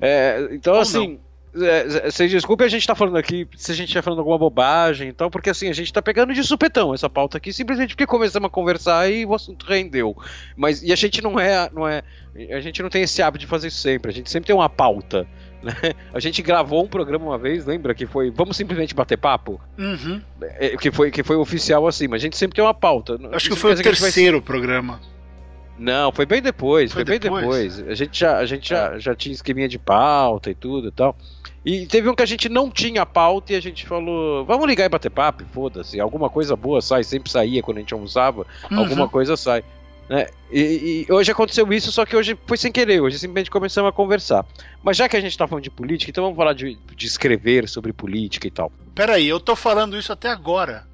É, 0.00 0.48
então, 0.52 0.74
Ou 0.74 0.80
assim. 0.80 1.08
Não 1.12 1.26
é, 1.64 2.10
vocês 2.10 2.30
desculpem 2.30 2.66
a 2.66 2.70
gente 2.70 2.86
tá 2.86 2.94
falando 2.94 3.16
aqui, 3.16 3.48
se 3.56 3.72
a 3.72 3.74
gente 3.74 3.92
tá 3.92 4.02
falando 4.02 4.18
alguma 4.18 4.36
bobagem 4.36 5.08
então, 5.08 5.30
porque 5.30 5.50
assim, 5.50 5.68
a 5.68 5.72
gente 5.72 5.92
tá 5.92 6.02
pegando 6.02 6.34
de 6.34 6.44
supetão 6.44 6.92
essa 6.92 7.08
pauta 7.08 7.38
aqui, 7.38 7.52
simplesmente 7.52 7.90
porque 7.94 8.06
começamos 8.06 8.46
a 8.46 8.50
conversar 8.50 9.10
e 9.10 9.24
o 9.24 9.34
assunto 9.34 9.64
rendeu. 9.64 10.16
Mas, 10.56 10.82
e 10.82 10.92
a 10.92 10.96
gente 10.96 11.22
não 11.22 11.38
é, 11.38 11.70
não 11.72 11.88
é, 11.88 12.02
a 12.50 12.60
gente 12.60 12.82
não 12.82 12.90
tem 12.90 13.02
esse 13.02 13.22
hábito 13.22 13.40
de 13.40 13.46
fazer 13.46 13.68
isso 13.68 13.78
sempre, 13.78 14.10
a 14.10 14.14
gente 14.14 14.30
sempre 14.30 14.46
tem 14.48 14.56
uma 14.56 14.68
pauta. 14.68 15.26
Né? 15.66 15.72
A 16.14 16.20
gente 16.20 16.40
gravou 16.42 16.84
um 16.84 16.88
programa 16.88 17.26
uma 17.26 17.38
vez, 17.38 17.66
lembra? 17.66 17.94
Que 17.94 18.06
foi 18.06 18.30
Vamos 18.30 18.56
simplesmente 18.56 18.94
bater 18.94 19.16
papo? 19.16 19.60
Uhum. 19.76 20.20
É, 20.40 20.76
que, 20.76 20.92
foi, 20.92 21.10
que 21.10 21.24
foi 21.24 21.36
oficial 21.36 21.86
assim, 21.86 22.06
mas 22.06 22.22
a 22.22 22.24
gente 22.24 22.36
sempre 22.36 22.54
tem 22.54 22.64
uma 22.64 22.74
pauta. 22.74 23.18
Acho 23.32 23.50
que 23.50 23.56
foi 23.56 23.72
o 23.72 23.76
terceiro 23.76 24.38
vai... 24.38 24.46
programa. 24.46 25.00
Não, 25.78 26.10
foi 26.10 26.24
bem 26.24 26.40
depois, 26.40 26.92
foi, 26.92 27.04
foi 27.04 27.18
bem 27.18 27.20
depois. 27.20 27.80
A 27.86 27.94
gente 27.94 28.18
já, 28.18 28.38
a 28.38 28.46
gente 28.46 28.68
já, 28.68 28.94
é. 28.94 29.00
já 29.00 29.14
tinha 29.14 29.34
esqueminha 29.34 29.68
de 29.68 29.78
pauta 29.78 30.50
e 30.50 30.54
tudo 30.54 30.88
e 30.88 30.90
tal. 30.90 31.16
E 31.64 31.84
teve 31.86 32.08
um 32.08 32.14
que 32.14 32.22
a 32.22 32.26
gente 32.26 32.48
não 32.48 32.70
tinha 32.70 33.04
pauta 33.04 33.52
e 33.52 33.56
a 33.56 33.60
gente 33.60 33.84
falou, 33.86 34.44
vamos 34.44 34.66
ligar 34.66 34.84
e 34.84 34.88
bater 34.88 35.10
papo, 35.10 35.44
foda-se, 35.52 35.98
alguma 35.98 36.30
coisa 36.30 36.54
boa 36.54 36.80
sai, 36.80 37.02
sempre 37.02 37.30
saía 37.30 37.60
quando 37.60 37.78
a 37.78 37.80
gente 37.80 37.92
almoçava, 37.92 38.46
uhum. 38.70 38.78
alguma 38.78 39.08
coisa 39.08 39.36
sai. 39.36 39.64
Né? 40.08 40.26
E, 40.50 41.06
e, 41.08 41.12
hoje 41.12 41.32
aconteceu 41.32 41.70
isso, 41.72 41.90
só 41.90 42.06
que 42.06 42.14
hoje 42.14 42.38
foi 42.46 42.56
sem 42.56 42.70
querer, 42.70 43.00
hoje 43.00 43.18
simplesmente 43.18 43.50
começamos 43.50 43.88
a 43.88 43.92
conversar. 43.92 44.46
Mas 44.82 44.96
já 44.96 45.08
que 45.08 45.16
a 45.16 45.20
gente 45.20 45.36
tá 45.36 45.48
falando 45.48 45.64
de 45.64 45.70
política, 45.70 46.10
então 46.10 46.24
vamos 46.24 46.36
falar 46.36 46.52
de, 46.52 46.78
de 46.94 47.06
escrever 47.06 47.68
sobre 47.68 47.92
política 47.92 48.46
e 48.46 48.50
tal. 48.50 48.70
Peraí, 48.94 49.26
eu 49.26 49.40
tô 49.40 49.56
falando 49.56 49.98
isso 49.98 50.12
até 50.12 50.28
agora 50.28 50.86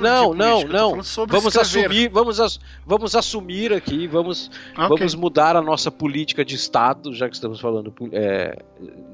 não, 0.00 0.32
não, 0.32 0.64
não. 0.64 1.02
Vamos 1.28 1.56
assumir, 1.56 2.08
vamos, 2.08 2.40
as, 2.40 2.58
vamos 2.86 3.14
assumir 3.14 3.72
aqui, 3.74 4.06
vamos, 4.06 4.50
okay. 4.72 4.88
vamos 4.88 5.14
mudar 5.14 5.54
a 5.54 5.60
nossa 5.60 5.90
política 5.90 6.44
de 6.44 6.54
Estado, 6.54 7.12
já 7.12 7.28
que 7.28 7.34
estamos 7.34 7.60
falando 7.60 7.92
é, 8.12 8.58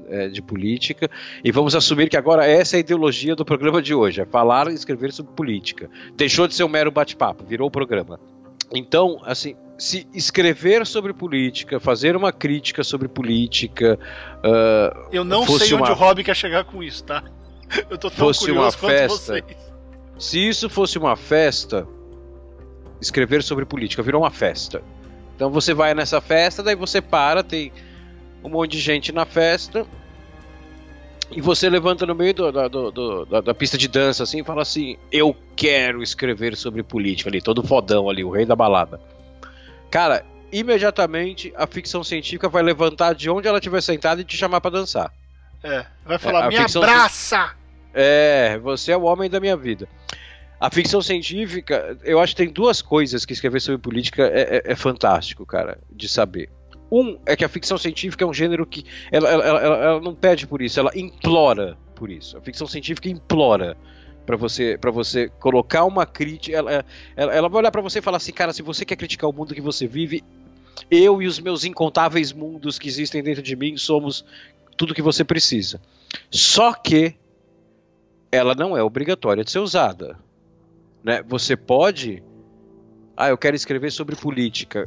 é, 0.07 0.27
de 0.29 0.41
política, 0.41 1.11
e 1.43 1.51
vamos 1.51 1.75
assumir 1.75 2.09
que 2.09 2.15
agora 2.15 2.45
essa 2.45 2.75
é 2.75 2.77
a 2.77 2.79
ideologia 2.79 3.35
do 3.35 3.43
programa 3.43 3.81
de 3.81 3.93
hoje, 3.93 4.21
é 4.21 4.25
falar 4.25 4.71
e 4.71 4.73
escrever 4.73 5.11
sobre 5.11 5.33
política. 5.33 5.89
Deixou 6.15 6.47
de 6.47 6.55
ser 6.55 6.63
um 6.63 6.69
mero 6.69 6.91
bate-papo, 6.91 7.43
virou 7.43 7.67
o 7.67 7.71
programa. 7.71 8.17
Então, 8.73 9.19
assim, 9.23 9.55
se 9.77 10.07
escrever 10.13 10.85
sobre 10.85 11.13
política, 11.13 11.79
fazer 11.79 12.15
uma 12.15 12.31
crítica 12.31 12.83
sobre 12.83 13.07
política. 13.07 13.99
Uh, 14.37 15.09
Eu 15.11 15.23
não 15.23 15.45
sei 15.45 15.73
onde 15.73 15.83
uma... 15.83 15.91
o 15.91 15.95
Rob 15.95 16.23
quer 16.23 16.35
chegar 16.35 16.63
com 16.63 16.81
isso, 16.81 17.03
tá? 17.03 17.23
Eu 17.89 17.97
tô 17.97 18.09
tão 18.09 18.27
fosse 18.27 18.41
curioso 18.41 18.77
uma 18.77 18.89
festa, 18.89 19.17
vocês. 19.17 19.43
Se 20.17 20.47
isso 20.47 20.69
fosse 20.69 20.97
uma 20.97 21.15
festa, 21.15 21.87
escrever 23.01 23.43
sobre 23.43 23.65
política 23.65 24.01
virou 24.01 24.21
uma 24.21 24.31
festa. 24.31 24.81
Então 25.35 25.49
você 25.49 25.73
vai 25.73 25.93
nessa 25.93 26.21
festa, 26.21 26.61
daí 26.61 26.75
você 26.75 27.01
para, 27.01 27.43
tem 27.43 27.71
um 28.43 28.49
monte 28.49 28.71
de 28.71 28.79
gente 28.79 29.11
na 29.11 29.25
festa, 29.25 29.85
e 31.35 31.41
você 31.41 31.69
levanta 31.69 32.05
no 32.05 32.15
meio 32.15 32.33
do, 32.33 32.51
do, 32.51 32.91
do, 32.91 33.25
da, 33.25 33.41
da, 33.41 33.53
pista 33.53 33.77
de 33.77 33.87
dança 33.87 34.23
assim 34.23 34.41
e 34.41 34.43
fala 34.43 34.61
assim: 34.61 34.97
Eu 35.11 35.35
quero 35.55 36.01
escrever 36.01 36.55
sobre 36.55 36.83
política 36.83 37.29
ali, 37.29 37.41
todo 37.41 37.63
fodão 37.63 38.09
ali, 38.09 38.23
o 38.23 38.29
rei 38.29 38.45
da 38.45 38.55
balada. 38.55 38.99
Cara, 39.89 40.25
imediatamente 40.51 41.51
a 41.55 41.65
ficção 41.65 42.03
científica 42.03 42.47
vai 42.47 42.63
levantar 42.63 43.13
de 43.13 43.29
onde 43.29 43.47
ela 43.47 43.57
estiver 43.57 43.81
sentada 43.81 44.21
e 44.21 44.23
te 44.23 44.37
chamar 44.37 44.61
para 44.61 44.71
dançar. 44.71 45.11
É, 45.63 45.85
vai 46.05 46.17
falar: 46.17 46.45
é, 46.45 46.49
Me 46.49 46.57
abraça! 46.57 47.51
É, 47.93 48.57
você 48.59 48.91
é 48.91 48.97
o 48.97 49.03
homem 49.03 49.29
da 49.29 49.39
minha 49.39 49.57
vida. 49.57 49.87
A 50.59 50.69
ficção 50.69 51.01
científica, 51.01 51.97
eu 52.03 52.21
acho 52.21 52.33
que 52.35 52.43
tem 52.43 52.53
duas 52.53 52.81
coisas 52.81 53.25
que 53.25 53.33
escrever 53.33 53.59
sobre 53.59 53.81
política 53.81 54.23
é, 54.23 54.57
é, 54.57 54.71
é 54.71 54.75
fantástico, 54.75 55.45
cara, 55.45 55.77
de 55.91 56.07
saber. 56.07 56.49
Um 56.93 57.17
é 57.25 57.35
que 57.35 57.43
a 57.43 57.49
ficção 57.49 57.75
científica 57.75 58.23
é 58.23 58.27
um 58.27 58.33
gênero 58.33 58.67
que 58.67 58.85
ela, 59.11 59.27
ela, 59.27 59.45
ela, 59.45 59.77
ela 59.77 59.99
não 59.99 60.13
pede 60.13 60.45
por 60.45 60.61
isso, 60.61 60.79
ela 60.79 60.91
implora 60.93 61.75
por 61.95 62.11
isso. 62.11 62.37
A 62.37 62.41
ficção 62.41 62.67
científica 62.67 63.09
implora 63.09 63.75
para 64.27 64.37
você 64.37 64.77
para 64.77 64.91
você 64.91 65.27
colocar 65.39 65.85
uma 65.85 66.05
crítica. 66.05 66.55
Ela, 66.55 66.85
ela, 67.15 67.33
ela 67.33 67.49
vai 67.49 67.61
olhar 67.61 67.71
para 67.71 67.81
você 67.81 67.97
e 67.97 68.01
falar 68.01 68.17
assim, 68.17 68.31
cara, 68.31 68.53
se 68.53 68.61
você 68.61 68.85
quer 68.85 68.95
criticar 68.95 69.27
o 69.27 69.33
mundo 69.33 69.55
que 69.55 69.61
você 69.61 69.87
vive, 69.87 70.23
eu 70.91 71.19
e 71.19 71.25
os 71.25 71.39
meus 71.39 71.63
incontáveis 71.63 72.31
mundos 72.31 72.77
que 72.77 72.87
existem 72.87 73.23
dentro 73.23 73.41
de 73.41 73.55
mim 73.55 73.75
somos 73.75 74.23
tudo 74.77 74.93
que 74.93 75.01
você 75.01 75.23
precisa. 75.23 75.81
Só 76.29 76.73
que 76.73 77.15
ela 78.31 78.53
não 78.53 78.77
é 78.77 78.83
obrigatória 78.83 79.43
de 79.43 79.49
ser 79.49 79.59
usada. 79.59 80.19
Né? 81.03 81.23
Você 81.27 81.57
pode. 81.57 82.23
Ah, 83.17 83.29
eu 83.29 83.37
quero 83.37 83.55
escrever 83.55 83.91
sobre 83.91 84.15
política. 84.15 84.83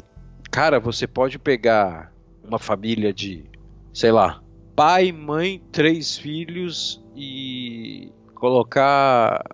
Cara, 0.56 0.80
você 0.80 1.06
pode 1.06 1.38
pegar 1.38 2.10
uma 2.42 2.58
família 2.58 3.12
de, 3.12 3.44
sei 3.92 4.10
lá, 4.10 4.42
pai, 4.74 5.12
mãe, 5.12 5.62
três 5.70 6.16
filhos 6.16 7.04
e 7.14 8.10
colocar, 8.34 9.44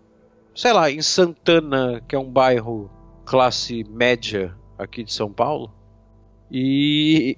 sei 0.54 0.72
lá, 0.72 0.92
em 0.92 1.02
Santana, 1.02 2.00
que 2.06 2.14
é 2.14 2.18
um 2.20 2.30
bairro 2.30 2.88
classe 3.24 3.82
média 3.90 4.56
aqui 4.78 5.02
de 5.02 5.12
São 5.12 5.32
Paulo, 5.32 5.74
e 6.48 7.36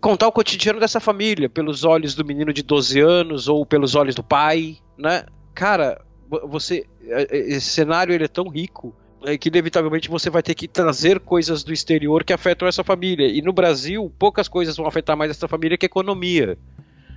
contar 0.00 0.26
o 0.26 0.32
cotidiano 0.32 0.80
dessa 0.80 0.98
família 0.98 1.48
pelos 1.48 1.84
olhos 1.84 2.16
do 2.16 2.24
menino 2.24 2.52
de 2.52 2.64
12 2.64 2.98
anos 2.98 3.46
ou 3.46 3.64
pelos 3.64 3.94
olhos 3.94 4.16
do 4.16 4.24
pai, 4.24 4.78
né? 4.98 5.26
Cara, 5.54 6.04
você 6.48 6.84
é, 7.04 7.22
é, 7.22 7.38
esse 7.38 7.70
cenário 7.70 8.12
ele 8.12 8.24
é 8.24 8.28
tão 8.28 8.48
rico 8.48 8.92
é, 9.24 9.36
que 9.36 9.48
inevitavelmente 9.48 10.08
você 10.08 10.30
vai 10.30 10.42
ter 10.42 10.54
que 10.54 10.68
trazer 10.68 11.20
coisas 11.20 11.64
do 11.64 11.72
exterior 11.72 12.24
que 12.24 12.32
afetam 12.32 12.68
essa 12.68 12.84
família. 12.84 13.26
E 13.26 13.42
no 13.42 13.52
Brasil, 13.52 14.12
poucas 14.18 14.48
coisas 14.48 14.76
vão 14.76 14.86
afetar 14.86 15.16
mais 15.16 15.30
essa 15.30 15.48
família 15.48 15.76
que 15.76 15.86
a 15.86 15.88
economia. 15.88 16.58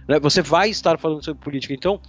Né? 0.08 0.20
Você 0.20 0.41
vai 0.41 0.70
estar 0.70 0.97
falando 0.97 1.24
sobre 1.24 1.43
política. 1.43 1.74
Então, 1.74 1.99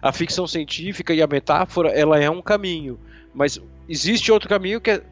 a 0.00 0.12
ficção 0.12 0.46
científica 0.46 1.14
e 1.14 1.22
a 1.22 1.26
metáfora, 1.26 1.90
ela 1.90 2.18
é 2.18 2.28
um 2.28 2.42
caminho. 2.42 2.98
Mas 3.34 3.60
existe 3.88 4.30
outro 4.30 4.48
caminho 4.48 4.80
que 4.80 4.90
é 4.90 5.02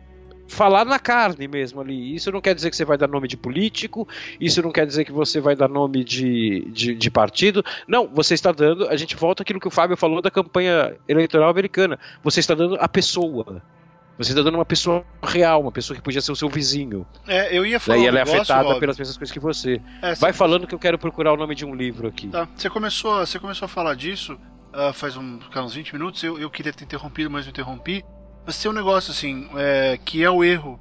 falar 0.51 0.85
na 0.85 0.99
carne 0.99 1.47
mesmo 1.47 1.81
ali. 1.81 2.15
Isso 2.15 2.31
não 2.33 2.41
quer 2.41 2.55
dizer 2.55 2.71
que 2.71 2.77
você 2.77 2.85
vai 2.85 2.99
dar 2.99 3.09
nome 3.09 3.29
de 3.29 3.37
político, 3.37 4.07
isso 4.41 4.61
não 4.61 4.73
quer 4.73 4.85
dizer 4.85 5.05
que 5.05 5.13
você 5.13 5.41
vai 5.41 5.55
dar 5.55 5.69
nome 5.69 6.03
de, 6.05 6.67
de, 6.73 6.95
de, 6.95 7.11
partido. 7.11 7.65
Não, 7.87 8.09
você 8.09 8.35
está 8.35 8.51
dando. 8.53 8.89
A 8.89 8.97
gente 8.97 9.17
volta 9.17 9.43
àquilo 9.43 9.61
que 9.61 9.69
o 9.69 9.71
Fábio 9.71 9.97
falou 9.97 10.21
da 10.21 10.31
campanha 10.31 10.97
eleitoral 11.09 11.49
americana. 11.49 11.99
Você 12.23 12.41
está 12.41 12.55
dando 12.55 12.77
a 12.81 12.89
pessoa. 12.89 13.63
Você 14.21 14.33
está 14.33 14.43
dando 14.43 14.57
uma 14.57 14.67
pessoa 14.67 15.03
real, 15.23 15.63
uma 15.63 15.73
pessoa 15.73 15.97
que 15.97 16.03
podia 16.03 16.21
ser 16.21 16.31
o 16.31 16.37
seu 16.37 16.47
vizinho. 16.51 17.07
É, 17.27 17.57
eu 17.57 17.65
ia 17.65 17.81
falar. 17.81 17.97
Daí 17.97 18.05
um 18.05 18.09
ela 18.09 18.19
é 18.19 18.23
afetada 18.23 18.79
pelas 18.79 18.99
mesmas 18.99 19.17
coisas 19.17 19.33
que 19.33 19.41
você. 19.41 19.81
É, 20.03 20.15
Vai 20.15 20.35
falando 20.35 20.67
que 20.67 20.75
eu 20.75 20.79
quero 20.79 20.99
procurar 20.99 21.33
o 21.33 21.39
nome 21.39 21.55
de 21.55 21.65
um 21.65 21.75
livro 21.75 22.07
aqui. 22.07 22.29
Tá. 22.29 22.47
Você 22.55 22.69
começou, 22.69 23.19
você 23.21 23.39
começou 23.39 23.65
a 23.65 23.69
falar 23.69 23.95
disso 23.95 24.39
uh, 24.75 24.93
faz 24.93 25.17
um, 25.17 25.39
uns 25.57 25.75
20 25.75 25.95
minutos. 25.95 26.23
Eu, 26.23 26.39
eu 26.39 26.51
queria 26.51 26.71
ter 26.71 26.85
interrompido, 26.85 27.31
mas 27.31 27.47
eu 27.47 27.51
interrompi. 27.51 28.05
Mas 28.45 28.61
tem 28.61 28.71
um 28.71 28.75
negócio 28.75 29.11
assim, 29.11 29.49
é, 29.57 29.99
que 30.05 30.23
é 30.23 30.31
o 30.31 30.45
erro 30.45 30.79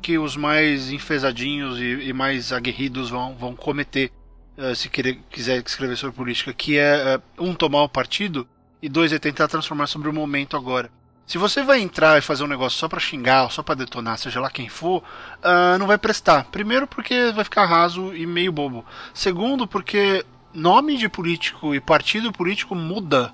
que 0.00 0.18
os 0.18 0.34
mais 0.34 0.90
enfesadinhos 0.90 1.78
e, 1.78 2.08
e 2.08 2.12
mais 2.14 2.54
aguerridos 2.54 3.10
vão, 3.10 3.34
vão 3.34 3.54
cometer 3.54 4.10
uh, 4.56 4.74
se 4.74 4.88
querer, 4.88 5.18
quiser 5.28 5.62
escrever 5.62 5.96
sobre 5.96 6.16
política, 6.16 6.54
que 6.54 6.78
é 6.78 7.18
uh, 7.38 7.44
um 7.44 7.54
tomar 7.54 7.82
o 7.82 7.88
partido 7.88 8.48
e 8.80 8.88
dois 8.88 9.12
é 9.12 9.18
tentar 9.18 9.46
transformar 9.46 9.88
sobre 9.88 10.08
o 10.08 10.12
momento 10.12 10.56
agora. 10.56 10.90
Se 11.28 11.36
você 11.36 11.62
vai 11.62 11.78
entrar 11.82 12.16
e 12.16 12.22
fazer 12.22 12.42
um 12.42 12.46
negócio 12.46 12.78
só 12.78 12.88
para 12.88 12.98
xingar, 12.98 13.50
só 13.50 13.62
para 13.62 13.74
detonar, 13.74 14.16
seja 14.16 14.40
lá 14.40 14.48
quem 14.48 14.66
for, 14.66 15.02
uh, 15.44 15.78
não 15.78 15.86
vai 15.86 15.98
prestar. 15.98 16.44
Primeiro 16.44 16.86
porque 16.86 17.32
vai 17.32 17.44
ficar 17.44 17.66
raso 17.66 18.16
e 18.16 18.24
meio 18.24 18.50
bobo. 18.50 18.82
Segundo 19.12 19.66
porque 19.66 20.24
nome 20.54 20.96
de 20.96 21.06
político 21.06 21.74
e 21.74 21.80
partido 21.80 22.32
político 22.32 22.74
muda 22.74 23.30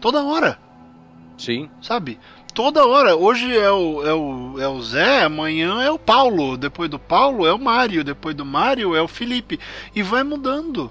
toda 0.00 0.24
hora. 0.24 0.58
Sim. 1.36 1.68
Sabe? 1.82 2.18
toda 2.54 2.86
hora. 2.86 3.14
Hoje 3.14 3.54
é 3.54 3.70
o, 3.70 4.06
é, 4.06 4.14
o, 4.14 4.58
é 4.58 4.66
o 4.66 4.80
Zé, 4.80 5.24
amanhã 5.24 5.82
é 5.82 5.90
o 5.90 5.98
Paulo, 5.98 6.56
depois 6.56 6.88
do 6.88 6.98
Paulo 6.98 7.46
é 7.46 7.52
o 7.52 7.58
Mário, 7.58 8.02
depois 8.02 8.34
do 8.34 8.44
Mário 8.44 8.96
é 8.96 9.02
o 9.02 9.06
Felipe. 9.06 9.60
E 9.94 10.02
vai 10.02 10.22
mudando. 10.22 10.90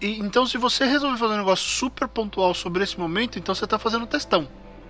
E, 0.00 0.18
então, 0.18 0.46
se 0.46 0.56
você 0.56 0.86
resolver 0.86 1.18
fazer 1.18 1.34
um 1.34 1.38
negócio 1.38 1.68
super 1.68 2.08
pontual 2.08 2.54
sobre 2.54 2.82
esse 2.82 2.98
momento, 2.98 3.38
então 3.38 3.54
você 3.54 3.64
está 3.64 3.78
fazendo 3.78 4.06
testão 4.06 4.48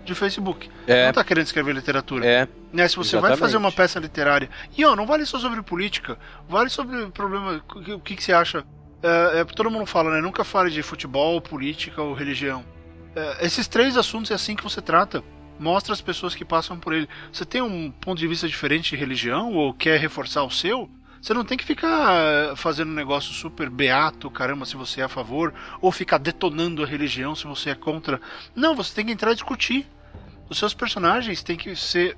de 0.08 0.14
Facebook. 0.14 0.68
É. 0.86 1.04
Não 1.04 1.10
está 1.10 1.24
querendo 1.24 1.46
escrever 1.46 1.74
literatura. 1.74 2.26
É. 2.26 2.48
Né? 2.72 2.88
Se 2.88 2.96
você 2.96 3.16
Exatamente. 3.16 3.38
vai 3.38 3.48
fazer 3.48 3.56
uma 3.56 3.72
peça 3.72 3.98
literária. 4.00 4.48
E 4.76 4.84
ó, 4.84 4.96
não 4.96 5.06
vale 5.06 5.24
só 5.24 5.38
sobre 5.38 5.62
política, 5.62 6.18
vale 6.48 6.68
sobre 6.70 7.06
problema. 7.08 7.62
O 7.94 8.00
que, 8.00 8.16
que, 8.16 8.24
você 8.24 8.32
acha? 8.32 8.64
É, 9.02 9.40
é, 9.40 9.44
todo 9.44 9.70
mundo 9.70 9.86
fala, 9.86 10.10
né? 10.10 10.20
Nunca 10.20 10.42
fale 10.44 10.70
de 10.70 10.82
futebol, 10.82 11.40
política 11.40 12.02
ou 12.02 12.14
religião 12.14 12.64
É, 13.14 13.46
esses 13.46 13.68
três 13.68 13.96
assuntos 13.96 14.30
é 14.30 14.34
assim 14.34 14.56
que 14.56 14.62
você 14.62 14.82
trata. 14.82 15.22
Mostra 15.58 15.92
as 15.92 16.00
pessoas 16.00 16.34
que 16.34 16.44
passam 16.44 16.78
por 16.78 16.92
ele. 16.92 17.08
Você 17.32 17.44
tem 17.44 17.60
um 17.60 17.90
ponto 17.90 18.18
de 18.18 18.26
vista 18.26 18.48
diferente 18.48 18.90
de 18.90 18.96
religião 18.96 19.52
ou 19.54 19.74
quer 19.74 19.98
reforçar 19.98 20.44
o 20.44 20.50
seu? 20.50 20.88
Você 21.20 21.34
não 21.34 21.44
tem 21.44 21.58
que 21.58 21.64
ficar 21.64 22.14
eh, 22.14 22.52
fazendo 22.56 22.90
um 22.90 22.94
negócio 22.94 23.32
super 23.32 23.68
beato, 23.68 24.30
caramba, 24.30 24.64
se 24.64 24.76
você 24.76 25.00
é 25.00 25.04
a 25.04 25.08
favor, 25.08 25.52
ou 25.80 25.90
ficar 25.90 26.18
detonando 26.18 26.82
a 26.82 26.86
religião 26.86 27.34
se 27.34 27.44
você 27.44 27.70
é 27.70 27.74
contra. 27.74 28.20
Não, 28.54 28.74
você 28.74 28.94
tem 28.94 29.06
que 29.06 29.12
entrar 29.12 29.32
e 29.32 29.34
discutir. 29.34 29.86
Os 30.48 30.58
seus 30.58 30.74
personagens 30.74 31.42
têm 31.42 31.56
que 31.56 31.74
ser. 31.76 32.16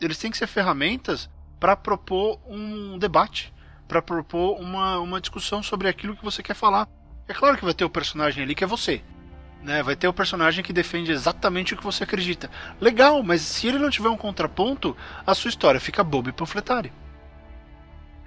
Eles 0.00 0.18
têm 0.18 0.30
que 0.30 0.38
ser 0.38 0.46
ferramentas 0.46 1.28
para 1.58 1.74
propor 1.74 2.38
um 2.46 2.98
debate, 2.98 3.52
para 3.88 4.02
propor 4.02 4.60
uma, 4.60 4.98
uma 4.98 5.20
discussão 5.20 5.62
sobre 5.62 5.88
aquilo 5.88 6.16
que 6.16 6.24
você 6.24 6.42
quer 6.42 6.54
falar. 6.54 6.88
É 7.26 7.34
claro 7.34 7.56
que 7.56 7.64
vai 7.64 7.74
ter 7.74 7.84
o 7.84 7.90
personagem 7.90 8.44
ali 8.44 8.54
que 8.54 8.62
é 8.62 8.66
você. 8.66 9.02
Né? 9.62 9.82
Vai 9.82 9.96
ter 9.96 10.06
o 10.06 10.12
personagem 10.12 10.62
que 10.62 10.72
defende 10.72 11.10
exatamente 11.10 11.74
o 11.74 11.76
que 11.76 11.82
você 11.82 12.04
acredita. 12.04 12.50
Legal, 12.80 13.22
mas 13.22 13.40
se 13.40 13.66
ele 13.66 13.78
não 13.78 13.90
tiver 13.90 14.10
um 14.10 14.16
contraponto, 14.16 14.96
a 15.26 15.34
sua 15.34 15.48
história 15.48 15.80
fica 15.80 16.04
boba 16.04 16.28
e 16.28 16.32
panfletária. 16.32 16.92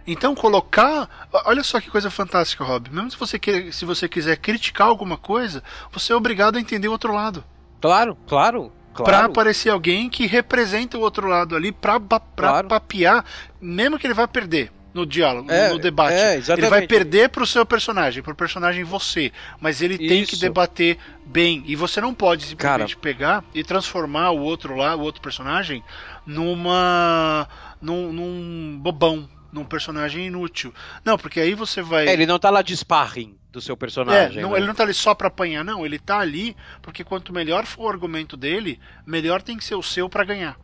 Então 0.06 0.34
colocar, 0.34 1.30
olha 1.46 1.64
só 1.64 1.80
que 1.80 1.92
coisa 1.92 2.10
fantástica, 2.10 2.64
Rob. 2.64 2.90
Mesmo 2.90 3.12
se 3.12 3.18
você 3.18 3.38
quer, 3.38 3.72
se 3.72 3.86
você 3.86 4.10
quiser 4.10 4.38
criticar 4.38 4.88
alguma 4.88 5.18
coisa, 5.18 5.64
você 5.92 6.12
é 6.12 6.16
obrigado 6.16 6.58
a 6.58 6.60
entender 6.60 6.88
o 6.88 6.92
outro 6.92 7.14
lado. 7.14 7.44
Claro, 7.80 8.18
claro. 8.28 8.74
Claro. 9.04 9.24
Pra 9.24 9.32
aparecer 9.32 9.70
alguém 9.70 10.10
que 10.10 10.26
representa 10.26 10.98
o 10.98 11.02
outro 11.02 11.28
lado 11.28 11.56
ali, 11.56 11.72
pra, 11.72 12.00
pra 12.00 12.20
claro. 12.20 12.68
papear, 12.68 13.24
mesmo 13.62 13.98
que 13.98 14.08
ele 14.08 14.14
vá 14.14 14.28
perder 14.28 14.72
no 14.94 15.06
diálogo, 15.06 15.52
é, 15.52 15.70
no 15.70 15.80
debate. 15.80 16.14
É, 16.14 16.36
ele 16.36 16.68
vai 16.68 16.88
perder 16.88 17.30
pro 17.30 17.46
seu 17.46 17.66
personagem, 17.66 18.24
pro 18.24 18.36
personagem 18.36 18.84
você. 18.84 19.32
Mas 19.60 19.82
ele 19.82 19.96
Isso. 19.96 20.08
tem 20.08 20.26
que 20.26 20.36
debater 20.36 20.98
bem. 21.26 21.64
E 21.68 21.76
você 21.76 22.02
não 22.02 22.14
pode 22.14 22.44
simplesmente 22.46 22.96
Cara. 22.96 23.02
pegar 23.02 23.44
e 23.54 23.64
transformar 23.64 24.32
o 24.32 24.40
outro 24.40 24.76
lá, 24.76 24.96
o 24.96 25.02
outro 25.02 25.22
personagem, 25.22 25.84
numa. 26.26 27.48
num, 27.82 28.12
num 28.12 28.80
bobão 28.80 29.30
num 29.52 29.66
personagem 29.66 30.28
inútil. 30.28 30.72
Não, 31.04 31.18
porque 31.18 31.40
aí 31.40 31.56
você 31.56 31.82
vai. 31.82 32.08
É, 32.08 32.14
ele 32.14 32.28
não 32.28 32.38
tá 32.38 32.50
lá 32.50 32.62
de 32.62 32.76
sparring 32.78 33.39
do 33.52 33.60
seu 33.62 33.76
personagem. 33.76 34.40
É, 34.40 34.42
não, 34.42 34.52
né? 34.52 34.58
ele 34.58 34.68
não 34.68 34.76
tá 34.76 34.84
ali 34.84 34.94
só 34.94 35.14
pra 35.14 35.28
apanhar, 35.28 35.64
não. 35.64 35.86
Ele 35.86 35.98
tá 35.98 36.20
ali 36.20 36.56
porque 36.82 37.04
quanto 37.04 37.34
melhor 37.34 37.66
for 37.66 37.86
o 37.86 37.90
argumento 37.90 38.38
dele, 38.38 38.80
melhor 39.06 39.42
tem 39.42 39.58
que 39.58 39.66
ser 39.66 39.76
o 39.76 39.84
seu 39.84 40.10
para 40.10 40.24
ganhar. 40.24 40.58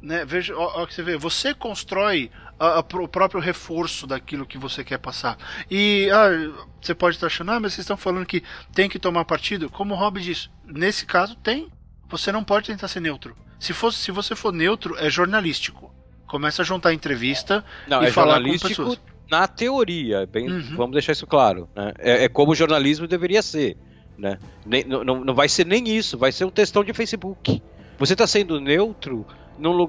Né? 0.00 0.24
Veja, 0.24 0.56
ó, 0.56 0.82
ó, 0.82 0.86
que 0.86 0.94
você 0.94 1.02
vê, 1.02 1.16
você 1.16 1.54
constrói 1.54 2.30
a, 2.58 2.78
a, 2.78 2.80
o 2.80 3.08
próprio 3.08 3.40
reforço 3.40 4.06
daquilo 4.06 4.46
que 4.46 4.58
você 4.58 4.82
quer 4.82 4.98
passar. 4.98 5.36
E 5.70 6.08
ah, 6.10 6.64
você 6.80 6.94
pode 6.94 7.16
estar 7.16 7.26
achando, 7.26 7.52
ah, 7.52 7.60
mas 7.60 7.72
vocês 7.74 7.84
estão 7.84 7.96
falando 7.96 8.26
que 8.26 8.42
tem 8.74 8.88
que 8.88 8.98
tomar 8.98 9.24
partido. 9.24 9.70
Como 9.70 9.94
o 9.94 9.96
Rob 9.96 10.20
disse, 10.20 10.48
nesse 10.64 11.06
caso 11.06 11.36
tem. 11.36 11.70
Você 12.08 12.30
não 12.30 12.44
pode 12.44 12.66
tentar 12.66 12.88
ser 12.88 13.00
neutro. 13.00 13.34
Se, 13.58 13.72
fosse, 13.72 13.96
se 13.98 14.10
você 14.10 14.36
for 14.36 14.52
neutro, 14.52 14.94
é 14.98 15.08
jornalístico. 15.08 15.94
Começa 16.26 16.60
a 16.60 16.64
juntar 16.64 16.92
entrevista 16.92 17.64
não, 17.86 18.02
e 18.02 18.06
é 18.06 18.10
falar 18.10 18.42
com 18.42 18.58
pessoas. 18.58 19.00
Na 19.30 19.46
teoria, 19.48 20.26
bem, 20.26 20.50
uhum. 20.50 20.76
vamos 20.76 20.92
deixar 20.92 21.12
isso 21.12 21.26
claro. 21.26 21.68
Né? 21.74 21.92
É, 21.98 22.24
é, 22.24 22.28
como 22.28 22.52
o 22.52 22.54
jornalismo 22.54 23.06
deveria 23.06 23.42
ser. 23.42 23.76
Né? 24.18 24.38
Nem, 24.64 24.84
não, 24.84 25.02
não 25.02 25.34
vai 25.34 25.48
ser 25.48 25.66
nem 25.66 25.88
isso, 25.88 26.18
vai 26.18 26.30
ser 26.30 26.44
um 26.44 26.50
textão 26.50 26.84
de 26.84 26.92
Facebook. 26.92 27.62
Você 27.98 28.12
está 28.12 28.26
sendo 28.26 28.60
neutro 28.60 29.26
num, 29.58 29.88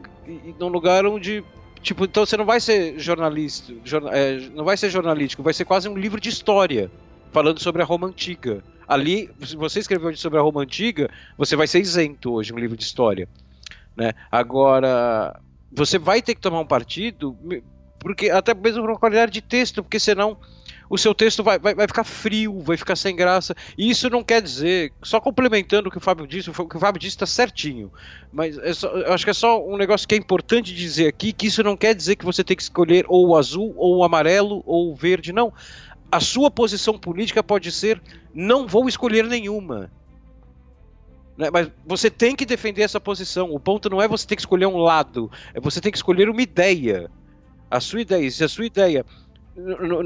num 0.59 0.67
lugar 0.67 1.05
onde 1.05 1.43
Tipo, 1.83 2.05
então 2.05 2.25
você 2.25 2.37
não 2.37 2.45
vai 2.45 2.61
ser 2.61 2.97
jornalista, 2.97 3.73
jornal, 3.83 4.13
é, 4.13 4.39
não 4.55 4.63
vai 4.63 4.77
ser 4.77 4.89
jornalístico, 4.89 5.43
vai 5.43 5.53
ser 5.53 5.65
quase 5.65 5.89
um 5.89 5.97
livro 5.97 6.19
de 6.19 6.29
história 6.29 6.89
falando 7.29 7.59
sobre 7.59 7.81
a 7.81 7.85
Roma 7.85 8.07
antiga. 8.07 8.63
Ali, 8.87 9.29
se 9.41 9.57
você 9.57 9.81
escreveu 9.81 10.15
sobre 10.15 10.39
a 10.39 10.41
Roma 10.41 10.61
antiga, 10.61 11.09
você 11.37 11.57
vai 11.57 11.67
ser 11.67 11.81
isento 11.81 12.31
hoje 12.31 12.53
um 12.53 12.57
livro 12.57 12.77
de 12.77 12.85
história, 12.85 13.27
né? 13.97 14.13
Agora, 14.31 15.37
você 15.73 15.99
vai 15.99 16.21
ter 16.21 16.35
que 16.35 16.41
tomar 16.41 16.61
um 16.61 16.65
partido, 16.65 17.37
porque 18.03 18.29
até 18.29 18.53
mesmo 18.53 18.85
por 18.85 18.99
qualidade 18.99 19.31
de 19.31 19.41
texto, 19.41 19.81
porque 19.81 19.99
senão 19.99 20.37
o 20.89 20.97
seu 20.97 21.15
texto 21.15 21.41
vai, 21.43 21.57
vai, 21.57 21.73
vai, 21.73 21.87
ficar 21.87 22.03
frio, 22.03 22.59
vai 22.59 22.75
ficar 22.77 22.95
sem 22.95 23.15
graça. 23.15 23.55
E 23.77 23.89
isso 23.89 24.09
não 24.09 24.23
quer 24.23 24.41
dizer, 24.41 24.91
só 25.01 25.19
complementando 25.19 25.87
o 25.87 25.91
que 25.91 25.97
o 25.97 26.01
Fábio 26.01 26.27
disse, 26.27 26.49
o 26.49 26.53
que 26.53 26.77
o 26.77 26.79
Fábio 26.79 26.99
disse 26.99 27.15
está 27.15 27.25
certinho. 27.25 27.91
Mas 28.31 28.57
é 28.57 28.73
só, 28.73 28.89
eu 28.89 29.13
acho 29.13 29.23
que 29.23 29.31
é 29.31 29.33
só 29.33 29.65
um 29.65 29.77
negócio 29.77 30.07
que 30.07 30.13
é 30.13 30.17
importante 30.17 30.75
dizer 30.75 31.07
aqui, 31.07 31.31
que 31.31 31.47
isso 31.47 31.63
não 31.63 31.77
quer 31.77 31.95
dizer 31.95 32.17
que 32.17 32.25
você 32.25 32.43
tem 32.43 32.55
que 32.55 32.61
escolher 32.61 33.05
ou 33.07 33.29
o 33.29 33.37
azul, 33.37 33.73
ou 33.77 33.97
o 33.97 34.03
amarelo, 34.03 34.61
ou 34.65 34.91
o 34.91 34.95
verde, 34.95 35.31
não. 35.31 35.51
A 36.11 36.19
sua 36.19 36.51
posição 36.51 36.99
política 36.99 37.41
pode 37.41 37.71
ser, 37.71 38.01
não 38.33 38.67
vou 38.67 38.87
escolher 38.87 39.25
nenhuma. 39.25 39.89
Né? 41.37 41.49
Mas 41.51 41.71
você 41.85 42.09
tem 42.09 42.35
que 42.35 42.45
defender 42.45 42.83
essa 42.83 42.99
posição. 42.99 43.51
O 43.51 43.59
ponto 43.59 43.89
não 43.89 44.01
é 44.01 44.07
você 44.07 44.27
ter 44.27 44.35
que 44.35 44.41
escolher 44.41 44.67
um 44.67 44.77
lado, 44.77 45.31
é 45.53 45.59
você 45.59 45.81
tem 45.81 45.91
que 45.91 45.97
escolher 45.97 46.29
uma 46.29 46.41
ideia. 46.41 47.09
A 47.73 47.79
sua 47.79 48.01
ideia, 48.01 48.29
se 48.29 48.43
a 48.43 48.47
sua 48.47 48.67
ideia 48.67 49.03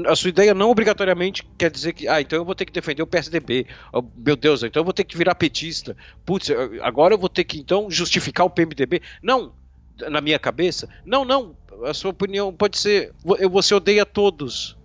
a 0.06 0.16
sua 0.16 0.28
ideia 0.30 0.54
não 0.54 0.70
obrigatoriamente 0.70 1.46
quer 1.58 1.70
dizer 1.70 1.92
que, 1.92 2.08
ah, 2.08 2.18
então 2.18 2.38
eu 2.38 2.44
vou 2.46 2.54
ter 2.54 2.64
que 2.64 2.72
defender 2.72 3.02
o 3.02 3.06
PSDB. 3.06 3.66
Oh, 3.92 4.02
meu 4.16 4.36
Deus, 4.36 4.62
então 4.62 4.80
eu 4.80 4.84
vou 4.84 4.92
ter 4.92 5.04
que 5.04 5.16
virar 5.16 5.34
petista. 5.34 5.94
Putz, 6.24 6.50
agora 6.82 7.12
eu 7.12 7.18
vou 7.18 7.28
ter 7.28 7.44
que 7.44 7.58
então 7.58 7.90
justificar 7.90 8.46
o 8.46 8.50
PMDB. 8.50 9.02
Não, 9.22 9.52
na 10.10 10.22
minha 10.22 10.38
cabeça. 10.38 10.88
Não, 11.04 11.26
não. 11.26 11.56
A 11.84 11.92
sua 11.92 12.10
opinião 12.10 12.52
pode 12.54 12.78
ser, 12.78 13.12
você 13.50 13.74
odeia 13.74 14.06
todos. 14.06 14.76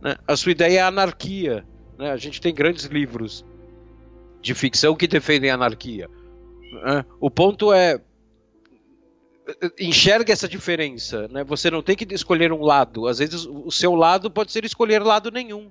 Né? 0.00 0.16
A 0.26 0.36
sua 0.36 0.50
ideia 0.50 0.78
é 0.78 0.82
a 0.82 0.88
anarquia. 0.88 1.64
Né? 1.96 2.10
A 2.10 2.16
gente 2.16 2.40
tem 2.40 2.52
grandes 2.52 2.86
livros 2.86 3.44
de 4.42 4.52
ficção 4.52 4.96
que 4.96 5.06
defendem 5.06 5.50
a 5.50 5.54
anarquia. 5.54 6.08
Né? 6.72 7.04
O 7.20 7.30
ponto 7.30 7.72
é 7.72 8.00
enxerga 9.78 10.32
essa 10.32 10.48
diferença, 10.48 11.28
né? 11.28 11.44
Você 11.44 11.70
não 11.70 11.82
tem 11.82 11.96
que 11.96 12.06
escolher 12.14 12.52
um 12.52 12.62
lado. 12.62 13.06
Às 13.06 13.18
vezes 13.18 13.44
o 13.44 13.70
seu 13.70 13.94
lado 13.94 14.30
pode 14.30 14.52
ser 14.52 14.64
escolher 14.64 15.02
lado 15.02 15.30
nenhum. 15.30 15.70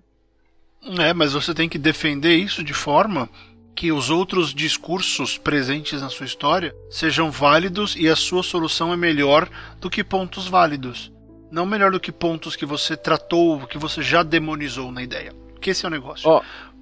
É, 1.00 1.14
mas 1.14 1.34
você 1.34 1.54
tem 1.54 1.68
que 1.68 1.78
defender 1.78 2.36
isso 2.36 2.64
de 2.64 2.74
forma 2.74 3.30
que 3.76 3.92
os 3.92 4.10
outros 4.10 4.54
discursos 4.54 5.38
presentes 5.38 6.02
na 6.02 6.10
sua 6.10 6.26
história 6.26 6.76
sejam 6.90 7.32
válidos 7.32 7.96
e 7.98 8.10
a 8.10 8.16
sua 8.16 8.44
solução 8.44 8.92
é 8.92 8.98
melhor 8.98 9.50
do 9.80 9.90
que 9.90 10.04
pontos 10.04 10.48
válidos. 10.48 11.12
Não 11.52 11.66
melhor 11.66 11.92
do 11.92 12.00
que 12.00 12.12
pontos 12.12 12.56
que 12.56 12.66
você 12.66 12.96
tratou, 12.96 13.66
que 13.68 13.78
você 13.78 14.02
já 14.02 14.22
demonizou 14.22 14.92
na 14.92 15.02
ideia. 15.02 15.34
Que 15.60 15.72
esse 15.72 15.86
é 15.86 15.88
o 15.88 15.92
negócio. 15.92 16.30
Oh, 16.30 16.42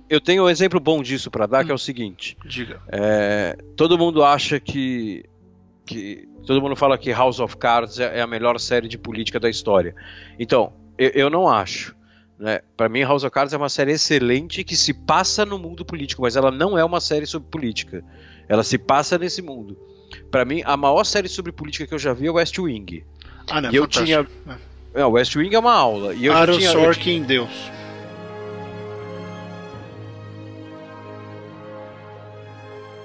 eu 0.10 0.22
tenho 0.22 0.46
um 0.46 0.50
exemplo 0.50 0.80
bom 0.80 1.04
disso 1.04 1.30
para 1.30 1.46
dar, 1.46 1.64
hum. 1.64 1.66
que 1.66 1.72
é 1.72 1.76
o 1.76 1.80
seguinte. 1.80 2.38
Diga. 2.46 2.82
É, 2.88 3.58
todo 3.76 3.98
mundo 3.98 4.24
acha 4.24 4.60
que, 4.60 5.24
que. 5.86 6.28
Todo 6.48 6.62
mundo 6.62 6.78
fala 6.78 6.98
que 6.98 7.12
House 7.12 7.42
of 7.42 7.58
Cards 7.58 8.00
é, 8.00 8.20
é 8.20 8.22
a 8.22 8.28
melhor 8.28 8.58
série 8.58 8.88
de 8.88 8.98
política 8.98 9.38
da 9.38 9.50
história. 9.50 9.94
Então, 10.40 10.72
eu, 10.98 11.10
eu 11.14 11.30
não 11.30 11.46
acho. 11.48 11.94
Né? 12.40 12.62
Para 12.78 12.88
mim, 12.88 13.02
House 13.02 13.26
of 13.26 13.32
Cards 13.32 13.54
é 13.54 13.58
uma 13.58 13.68
série 13.68 13.92
excelente 13.92 14.64
que 14.64 14.78
se 14.78 14.94
passa 14.94 15.46
no 15.46 15.60
mundo 15.60 15.84
político, 15.84 16.22
mas 16.22 16.38
ela 16.38 16.50
não 16.50 16.78
é 16.78 16.86
uma 16.86 17.02
série 17.02 17.26
sobre 17.26 17.50
política. 17.50 18.02
Ela 18.48 18.64
se 18.64 18.78
passa 18.78 19.18
nesse 19.18 19.42
mundo. 19.42 19.78
Para 20.32 20.46
mim, 20.46 20.62
a 20.64 20.78
maior 20.78 21.04
série 21.04 21.28
sobre 21.28 21.52
política 21.52 21.86
que 21.86 21.94
eu 21.94 22.00
já 22.00 22.14
vi 22.14 22.28
é 22.28 22.32
West 22.32 22.58
Wing. 22.58 23.04
Ah, 23.50 23.60
não, 23.60 23.70
e 23.70 23.76
eu 23.76 23.86
tinha. 23.86 24.26
É. 24.94 25.06
West 25.06 25.36
Wing 25.36 25.54
é 25.54 25.60
uma 25.60 25.74
aula. 25.74 26.14
E 26.14 26.26
eu 26.28 26.34
Aaron 26.34 26.58
tinha, 26.58 26.72
Sorkin, 26.72 26.90
eu 26.90 27.26
tinha... 27.26 27.26
Deus. 27.26 27.72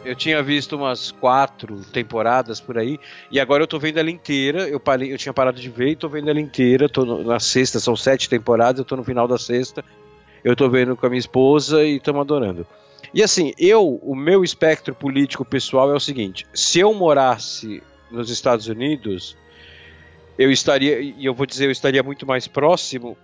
Eu 0.05 0.17
tinha 0.17 0.43
visto 0.43 0.75
umas 0.75 1.13
quatro 1.13 1.81
temporadas 1.93 2.61
por 2.61 2.77
aí, 2.77 2.99
e 3.31 3.39
agora 3.39 3.63
eu 3.63 3.69
tô 3.69 3.79
vendo 3.79 3.99
ela 3.99 4.11
inteira. 4.11 4.69
Eu, 4.69 4.81
parei, 4.81 5.13
eu 5.13 5.19
tinha 5.19 5.33
parado 5.33 5.61
de 5.61 5.71
ver 5.71 5.91
e 5.91 5.97
tô 5.97 6.09
vendo 6.09 6.29
ela 6.29 6.41
inteira. 6.41 6.89
Tô 6.89 7.05
no, 7.05 7.23
na 7.23 7.39
sexta, 7.39 7.79
são 7.79 7.95
sete 7.95 8.29
temporadas, 8.29 8.81
eu 8.81 8.85
tô 8.85 8.97
no 8.97 9.05
final 9.05 9.29
da 9.29 9.39
sexta. 9.39 9.85
Eu 10.43 10.57
tô 10.57 10.69
vendo 10.69 10.97
com 10.97 11.07
a 11.07 11.09
minha 11.09 11.21
esposa 11.21 11.85
e 11.85 11.97
estamos 11.97 12.21
adorando. 12.21 12.67
E 13.15 13.23
assim, 13.23 13.53
eu, 13.59 14.01
o 14.03 14.17
meu 14.17 14.43
espectro 14.43 14.95
político 14.95 15.45
pessoal 15.45 15.91
é 15.93 15.95
o 15.95 16.01
seguinte: 16.01 16.47
se 16.53 16.81
eu 16.81 16.93
morasse 16.93 17.81
nos 18.11 18.29
Estados 18.29 18.67
Unidos, 18.67 19.37
eu 20.37 20.51
estaria, 20.51 20.99
e 21.01 21.25
eu 21.25 21.33
vou 21.33 21.47
dizer, 21.47 21.67
eu 21.67 21.71
estaria 21.71 22.03
muito 22.03 22.27
mais 22.27 22.49
próximo 22.49 23.17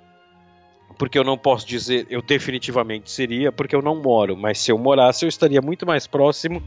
porque 0.99 1.17
eu 1.19 1.25
não 1.25 1.39
posso 1.39 1.67
dizer 1.67 2.07
eu 2.11 2.21
definitivamente 2.21 3.11
seria, 3.11 3.53
porque 3.53 3.75
eu 3.75 3.81
não 3.81 4.03
moro, 4.03 4.37
mas 4.37 4.59
se 4.59 4.73
eu 4.73 4.77
morasse, 4.77 5.25
eu 5.25 5.29
estaria 5.29 5.63
muito 5.63 5.87
mais 5.87 6.07
próximo 6.07 6.61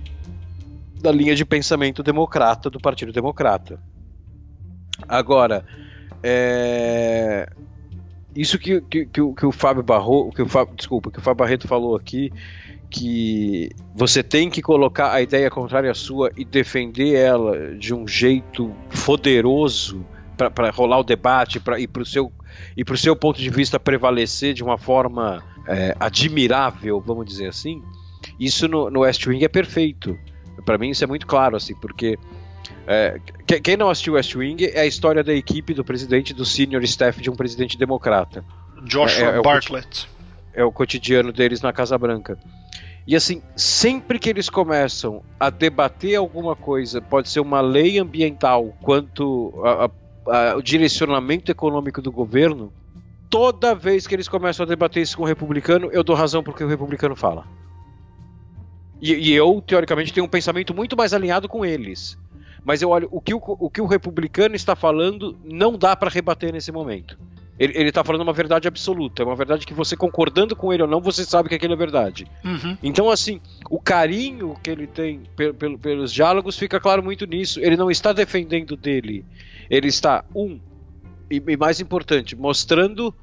da 1.01 1.11
linha 1.11 1.35
de 1.35 1.43
pensamento 1.43 2.01
democrata 2.01 2.69
do 2.69 2.79
Partido 2.79 3.11
Democrata. 3.11 3.79
Agora, 5.07 5.65
é... 6.23 7.49
isso 8.35 8.57
que, 8.57 8.79
que, 8.81 9.05
que, 9.07 9.21
o, 9.21 9.33
que 9.33 9.45
o 9.45 9.51
Fábio 9.51 9.83
Barro, 9.83 10.31
que 10.31 10.41
o 10.41 10.47
Fábio, 10.47 10.75
desculpa, 10.75 11.11
que 11.11 11.19
o 11.19 11.21
Fábio 11.21 11.43
Barreto 11.43 11.67
falou 11.67 11.95
aqui, 11.95 12.31
que 12.89 13.69
você 13.95 14.21
tem 14.21 14.49
que 14.49 14.61
colocar 14.61 15.11
a 15.11 15.21
ideia 15.21 15.49
contrária 15.49 15.91
à 15.91 15.95
sua 15.95 16.31
e 16.37 16.45
defender 16.45 17.15
ela 17.15 17.75
de 17.75 17.93
um 17.93 18.07
jeito 18.07 18.73
poderoso 19.05 20.05
para 20.37 20.69
rolar 20.69 20.99
o 20.99 21.03
debate 21.03 21.59
pra, 21.59 21.79
e 21.79 21.87
para 21.87 22.01
o 22.01 22.05
seu 22.05 22.31
e 22.75 22.83
para 22.83 22.95
o 22.95 22.97
seu 22.97 23.15
ponto 23.15 23.39
de 23.39 23.49
vista 23.49 23.79
prevalecer 23.79 24.53
de 24.53 24.63
uma 24.63 24.77
forma 24.77 25.43
é, 25.67 25.95
admirável, 25.99 27.01
vamos 27.05 27.25
dizer 27.25 27.47
assim, 27.47 27.81
Isso 28.39 28.67
no, 28.67 28.89
no 28.89 29.01
West 29.01 29.25
Wing 29.25 29.43
é 29.43 29.47
perfeito. 29.47 30.17
Para 30.65 30.77
mim 30.77 30.89
isso 30.89 31.03
é 31.03 31.07
muito 31.07 31.25
claro, 31.25 31.55
assim, 31.55 31.75
porque 31.75 32.17
é, 32.87 33.19
quem 33.63 33.77
não 33.77 33.89
assistiu 33.89 34.13
West 34.13 34.35
Wing 34.35 34.65
é 34.65 34.81
a 34.81 34.85
história 34.85 35.23
da 35.23 35.33
equipe 35.33 35.73
do 35.73 35.83
presidente 35.83 36.33
do 36.33 36.45
senior 36.45 36.83
staff 36.83 37.21
de 37.21 37.29
um 37.29 37.35
presidente 37.35 37.77
democrata. 37.77 38.43
Joshua 38.83 39.31
é, 39.31 39.37
é 39.37 39.41
Bartlett. 39.41 40.07
O, 40.55 40.59
é 40.59 40.63
o 40.63 40.71
cotidiano 40.71 41.31
deles 41.31 41.61
na 41.61 41.71
Casa 41.71 41.97
Branca. 41.97 42.37
E 43.07 43.15
assim, 43.15 43.41
sempre 43.55 44.19
que 44.19 44.29
eles 44.29 44.49
começam 44.49 45.23
a 45.39 45.49
debater 45.49 46.15
alguma 46.15 46.55
coisa, 46.55 47.01
pode 47.01 47.29
ser 47.29 47.39
uma 47.39 47.59
lei 47.59 47.97
ambiental 47.97 48.75
quanto 48.81 49.53
o 50.55 50.61
direcionamento 50.61 51.51
econômico 51.51 52.01
do 52.01 52.11
governo, 52.11 52.71
toda 53.29 53.73
vez 53.73 54.05
que 54.05 54.13
eles 54.13 54.27
começam 54.27 54.65
a 54.65 54.67
debater 54.69 55.01
isso 55.01 55.17
com 55.17 55.23
o 55.23 55.25
republicano, 55.25 55.89
eu 55.91 56.03
dou 56.03 56.15
razão 56.15 56.43
porque 56.43 56.63
o 56.63 56.67
republicano 56.67 57.15
fala. 57.15 57.45
E, 59.01 59.13
e, 59.13 59.33
eu, 59.33 59.63
teoricamente, 59.65 60.13
tenho 60.13 60.25
um 60.25 60.29
pensamento 60.29 60.73
muito 60.75 60.95
mais 60.95 61.13
alinhado 61.13 61.49
com 61.49 61.65
eles. 61.65 62.17
Mas 62.63 62.81
eu 62.81 62.89
olho, 62.89 63.07
o 63.11 63.19
que 63.19 63.33
o, 63.33 63.41
o, 63.43 63.69
que 63.69 63.81
o 63.81 63.87
republicano 63.87 64.55
está 64.55 64.75
falando 64.75 65.35
não 65.43 65.75
dá 65.75 65.95
para 65.95 66.11
rebater 66.11 66.53
nesse 66.53 66.71
momento. 66.71 67.17
Ele, 67.59 67.89
está 67.89 68.03
falando 68.03 68.21
uma 68.21 68.33
verdade 68.33 68.67
absoluta, 68.67 69.21
é 69.21 69.25
uma 69.25 69.35
verdade 69.35 69.67
que 69.67 69.73
você 69.73 69.95
concordando 69.95 70.55
com 70.55 70.73
ele 70.73 70.81
ou 70.81 70.89
não, 70.89 70.99
você 70.99 71.23
sabe 71.23 71.47
que 71.47 71.53
aquilo 71.53 71.73
é 71.73 71.77
verdade. 71.77 72.25
Uhum. 72.43 72.75
Então, 72.81 73.07
assim, 73.07 73.39
o 73.69 73.79
carinho 73.79 74.55
que 74.63 74.71
ele 74.71 74.87
tem 74.87 75.21
pelos 75.79 76.11
diálogos 76.11 76.57
fica 76.57 76.79
claro 76.79 77.03
muito 77.03 77.25
nisso. 77.27 77.59
Ele 77.59 77.77
não 77.77 77.91
está 77.91 78.13
defendendo 78.13 78.75
dele, 78.75 79.23
ele 79.69 79.89
está, 79.89 80.25
um, 80.35 80.59
e, 81.29 81.43
e 81.47 81.57
mais 81.57 81.79
importante, 81.79 82.35
mostrando 82.35 83.13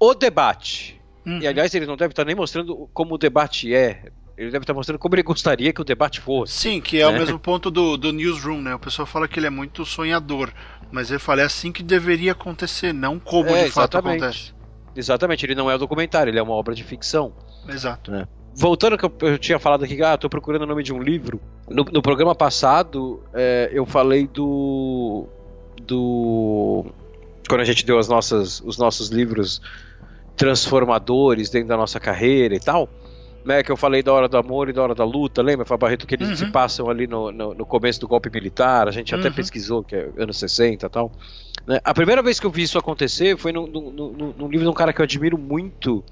o 0.00 0.14
debate. 0.14 0.98
Uhum. 1.26 1.40
E 1.40 1.46
aliás, 1.46 1.74
ele 1.74 1.84
não 1.84 1.96
deve 1.96 2.12
estar 2.12 2.24
nem 2.24 2.34
mostrando 2.34 2.88
como 2.94 3.16
o 3.16 3.18
debate 3.18 3.74
é. 3.74 4.10
Ele 4.36 4.52
deve 4.52 4.62
estar 4.62 4.72
mostrando 4.72 4.98
como 5.00 5.16
ele 5.16 5.22
gostaria 5.22 5.72
que 5.72 5.80
o 5.80 5.84
debate 5.84 6.20
fosse. 6.20 6.52
Sim, 6.54 6.80
que 6.80 7.00
é 7.00 7.04
né? 7.04 7.08
o 7.08 7.12
mesmo 7.12 7.38
ponto 7.38 7.70
do, 7.70 7.96
do 7.96 8.12
newsroom, 8.12 8.62
né? 8.62 8.74
O 8.74 8.78
pessoal 8.78 9.04
fala 9.04 9.26
que 9.26 9.38
ele 9.38 9.48
é 9.48 9.50
muito 9.50 9.84
sonhador. 9.84 10.52
Mas 10.90 11.10
ele 11.10 11.18
fala, 11.18 11.42
é 11.42 11.44
assim 11.44 11.70
que 11.70 11.82
deveria 11.82 12.32
acontecer, 12.32 12.92
não 12.92 13.18
como 13.18 13.50
é, 13.50 13.64
de 13.64 13.70
fato 13.70 13.94
exatamente. 13.94 14.22
acontece. 14.22 14.54
Exatamente, 14.96 15.46
ele 15.46 15.54
não 15.54 15.70
é 15.70 15.76
um 15.76 15.78
documentário, 15.78 16.30
ele 16.30 16.38
é 16.38 16.42
uma 16.42 16.54
obra 16.54 16.74
de 16.74 16.82
ficção. 16.82 17.32
Exato. 17.68 18.10
Né? 18.10 18.26
Voltando 18.54 18.94
ao 18.94 18.98
que 18.98 19.04
eu, 19.04 19.30
eu, 19.32 19.38
tinha 19.38 19.58
falado 19.58 19.84
aqui, 19.84 20.02
ah, 20.02 20.16
tô 20.16 20.28
procurando 20.28 20.62
o 20.62 20.66
nome 20.66 20.82
de 20.82 20.92
um 20.92 21.00
livro. 21.00 21.40
No, 21.68 21.84
no 21.84 22.02
programa 22.02 22.34
passado, 22.34 23.22
é, 23.32 23.70
eu 23.72 23.86
falei 23.86 24.26
do. 24.26 25.26
do. 25.82 26.86
Quando 27.48 27.60
a 27.60 27.64
gente 27.64 27.84
deu 27.86 27.98
as 27.98 28.08
nossas, 28.08 28.60
os 28.60 28.78
nossos 28.78 29.10
livros 29.10 29.60
transformadores 30.36 31.50
dentro 31.50 31.68
da 31.68 31.76
nossa 31.76 32.00
carreira 32.00 32.54
e 32.54 32.60
tal 32.60 32.88
né, 33.48 33.62
que 33.62 33.72
eu 33.72 33.78
falei 33.78 34.02
da 34.02 34.12
hora 34.12 34.28
do 34.28 34.36
amor 34.36 34.68
e 34.68 34.74
da 34.74 34.82
hora 34.82 34.94
da 34.94 35.04
luta, 35.04 35.40
lembra, 35.40 35.64
Fábio 35.64 35.86
Barreto, 35.86 36.06
que 36.06 36.14
eles 36.14 36.28
uhum. 36.28 36.36
se 36.36 36.46
passam 36.52 36.90
ali 36.90 37.06
no, 37.06 37.32
no, 37.32 37.54
no, 37.54 37.64
começo 37.64 37.98
do 37.98 38.06
golpe 38.06 38.28
militar, 38.30 38.86
a 38.86 38.90
gente 38.90 39.14
até 39.14 39.28
uhum. 39.28 39.34
pesquisou, 39.34 39.82
que 39.82 39.96
é 39.96 40.10
anos 40.18 40.36
60 40.36 40.84
e 40.84 40.88
tal. 40.90 41.10
Né? 41.66 41.80
A 41.82 41.94
primeira 41.94 42.22
vez 42.22 42.38
que 42.38 42.44
eu 42.44 42.50
vi 42.50 42.64
isso 42.64 42.78
acontecer 42.78 43.38
foi 43.38 43.50
num, 43.50 43.66
num, 43.66 44.48
livro 44.48 44.66
de 44.66 44.68
um 44.68 44.74
cara 44.74 44.92
que 44.92 45.00
eu 45.00 45.04
admiro 45.04 45.38
muito, 45.38 46.04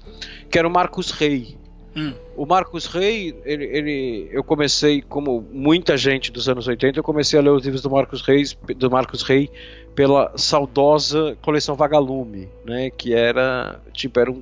que 0.49 0.57
era 0.57 0.67
o 0.67 0.71
Marcos 0.71 1.11
Rey. 1.11 1.55
Hum. 1.95 2.11
O 2.35 2.43
Marcos 2.47 2.87
Rey, 2.87 3.35
ele, 3.45 3.65
ele, 3.65 4.29
eu 4.31 4.43
comecei, 4.43 5.03
como 5.03 5.45
muita 5.53 5.95
gente 5.95 6.31
dos 6.31 6.49
anos 6.49 6.67
80, 6.67 6.97
eu 6.97 7.03
comecei 7.03 7.37
a 7.37 7.41
ler 7.43 7.51
os 7.51 7.63
livros 7.63 7.83
do 7.83 7.89
Marcos 7.91 8.23
Reis, 8.23 8.57
do 8.75 8.89
Marcos 8.89 9.21
Rey 9.21 9.47
pela 9.93 10.31
saudosa 10.35 11.37
coleção 11.39 11.75
Vagalume, 11.75 12.49
né, 12.65 12.89
que 12.89 13.13
era 13.13 13.79
tipo 13.93 14.19
era 14.19 14.31
um 14.31 14.41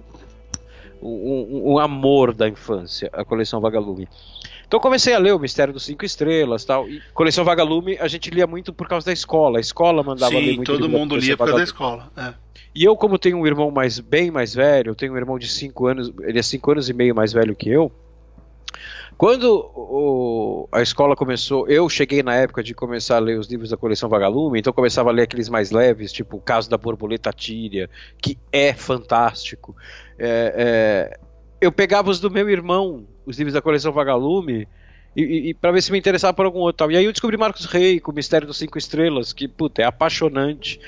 um, 1.05 1.73
um, 1.73 1.79
amor 1.79 2.33
da 2.33 2.47
infância, 2.47 3.09
a 3.13 3.23
coleção 3.23 3.61
Vagalume. 3.61 4.07
Então 4.67 4.79
comecei 4.79 5.13
a 5.13 5.19
ler 5.19 5.33
o 5.33 5.39
Mistério 5.39 5.73
dos 5.73 5.85
Cinco 5.85 6.05
Estrelas 6.05 6.65
tal. 6.65 6.87
E 6.89 7.01
coleção 7.13 7.45
Vagalume 7.45 7.97
a 7.99 8.07
gente 8.07 8.29
lia 8.29 8.47
muito 8.47 8.73
por 8.73 8.87
causa 8.87 9.05
da 9.05 9.13
escola. 9.13 9.59
A 9.59 9.61
escola 9.61 10.01
mandava 10.03 10.31
Sim, 10.31 10.41
ler 10.41 10.55
muito. 10.55 10.71
todo 10.71 10.89
mundo 10.89 11.15
lia 11.15 11.37
por 11.37 11.45
causa 11.45 11.57
da 11.57 11.63
escola. 11.63 12.11
É. 12.17 12.33
E 12.73 12.83
eu, 12.83 12.95
como 12.97 13.17
tenho 13.17 13.37
um 13.37 13.47
irmão 13.47 13.71
mais 13.71 13.99
bem 13.99 14.29
mais 14.29 14.53
velho, 14.53 14.89
eu 14.89 14.95
tenho 14.95 15.13
um 15.13 15.17
irmão 15.17 15.39
de 15.39 15.47
5 15.47 15.87
anos, 15.87 16.11
ele 16.21 16.37
é 16.37 16.43
5 16.43 16.71
anos 16.71 16.89
e 16.89 16.93
meio 16.93 17.15
mais 17.15 17.31
velho 17.31 17.55
que 17.55 17.69
eu. 17.69 17.89
Quando 19.17 19.71
o, 19.73 20.67
a 20.71 20.81
escola 20.81 21.15
começou, 21.15 21.67
eu 21.69 21.87
cheguei 21.87 22.21
na 22.21 22.35
época 22.35 22.61
de 22.61 22.73
começar 22.73 23.15
a 23.15 23.19
ler 23.19 23.39
os 23.39 23.47
livros 23.47 23.69
da 23.69 23.77
coleção 23.77 24.09
Vagalume, 24.09 24.59
então 24.59 24.73
começava 24.73 25.09
a 25.09 25.13
ler 25.13 25.23
aqueles 25.23 25.47
mais 25.47 25.71
leves, 25.71 26.11
tipo 26.11 26.35
o 26.35 26.41
caso 26.41 26.69
da 26.69 26.77
borboleta 26.77 27.31
tíria, 27.31 27.89
que 28.21 28.37
é 28.51 28.73
fantástico. 28.73 29.73
É, 30.19 30.53
é, 31.13 31.19
eu 31.61 31.71
pegava 31.71 32.09
os 32.09 32.19
do 32.19 32.29
meu 32.29 32.49
irmão, 32.49 33.07
os 33.25 33.37
livros 33.37 33.53
da 33.53 33.61
coleção 33.61 33.93
Vagalume, 33.93 34.67
e, 35.15 35.23
e, 35.23 35.49
e 35.49 35.53
para 35.53 35.71
ver 35.71 35.81
se 35.81 35.93
me 35.93 35.97
interessava 35.97 36.33
por 36.33 36.45
algum 36.45 36.59
outro 36.59 36.79
tal. 36.79 36.91
E 36.91 36.97
aí 36.97 37.05
eu 37.05 37.11
descobri 37.11 37.37
Marcos 37.37 37.65
Rey 37.65 38.01
com 38.01 38.11
o 38.11 38.15
Mistério 38.15 38.45
dos 38.45 38.57
Cinco 38.57 38.77
Estrelas, 38.77 39.31
que 39.31 39.47
puta, 39.47 39.81
é 39.81 39.85
apaixonante. 39.85 40.79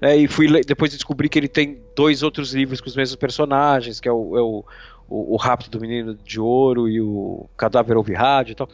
É, 0.00 0.14
e 0.14 0.28
fui 0.28 0.46
depois 0.62 0.92
descobri 0.92 1.28
que 1.28 1.38
ele 1.38 1.48
tem 1.48 1.80
dois 1.94 2.22
outros 2.22 2.52
livros 2.52 2.80
com 2.80 2.88
os 2.88 2.96
mesmos 2.96 3.16
personagens, 3.16 3.98
que 3.98 4.08
é 4.08 4.12
o, 4.12 4.36
é 4.36 4.42
o 4.42 4.64
o, 5.08 5.34
o 5.34 5.36
Rapto 5.36 5.70
do 5.70 5.80
Menino 5.80 6.14
de 6.14 6.40
Ouro 6.40 6.88
e 6.88 7.00
o 7.00 7.48
Cadáver 7.56 7.96
Ouve 7.96 8.14
Rádio 8.14 8.52
e 8.52 8.54
tal. 8.54 8.68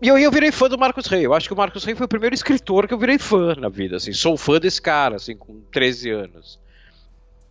E 0.00 0.06
eu, 0.06 0.16
eu 0.16 0.30
virei 0.30 0.52
fã 0.52 0.68
do 0.68 0.78
Marcos 0.78 1.06
Rey. 1.06 1.26
Eu 1.26 1.34
acho 1.34 1.48
que 1.48 1.54
o 1.54 1.56
Marcos 1.56 1.84
Rey 1.84 1.94
foi 1.94 2.06
o 2.06 2.08
primeiro 2.08 2.34
escritor 2.34 2.86
que 2.86 2.94
eu 2.94 2.98
virei 2.98 3.18
fã 3.18 3.54
na 3.56 3.68
vida. 3.68 3.96
Assim, 3.96 4.12
sou 4.12 4.36
fã 4.36 4.58
desse 4.58 4.80
cara, 4.80 5.16
assim, 5.16 5.36
com 5.36 5.60
13 5.72 6.10
anos. 6.10 6.60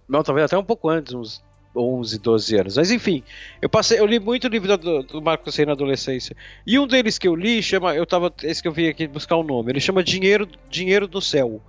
Não, 0.08 0.24
talvez 0.24 0.46
até 0.46 0.58
um 0.58 0.64
pouco 0.64 0.88
antes, 0.88 1.14
uns 1.14 1.44
11, 1.76 2.20
12 2.20 2.56
anos. 2.56 2.78
Mas 2.78 2.90
enfim, 2.90 3.22
eu 3.62 3.68
passei, 3.68 4.00
eu 4.00 4.06
li 4.06 4.18
muito 4.18 4.48
livro 4.48 4.78
do, 4.78 5.04
do 5.04 5.22
Marcos 5.22 5.58
Rey 5.58 5.66
na 5.66 5.74
adolescência. 5.74 6.36
E 6.66 6.80
um 6.80 6.88
deles 6.88 7.18
que 7.18 7.28
eu 7.28 7.36
li 7.36 7.62
chama, 7.62 7.94
eu 7.94 8.06
tava, 8.06 8.34
esse 8.44 8.62
que 8.62 8.68
eu 8.68 8.72
vim 8.72 8.88
aqui 8.88 9.08
buscar 9.08 9.36
o 9.36 9.42
um 9.42 9.44
nome. 9.44 9.74
Ele 9.74 9.82
chama 9.82 10.02
Dinheiro, 10.02 10.48
Dinheiro 10.70 11.06
do 11.06 11.22
Céu. 11.22 11.62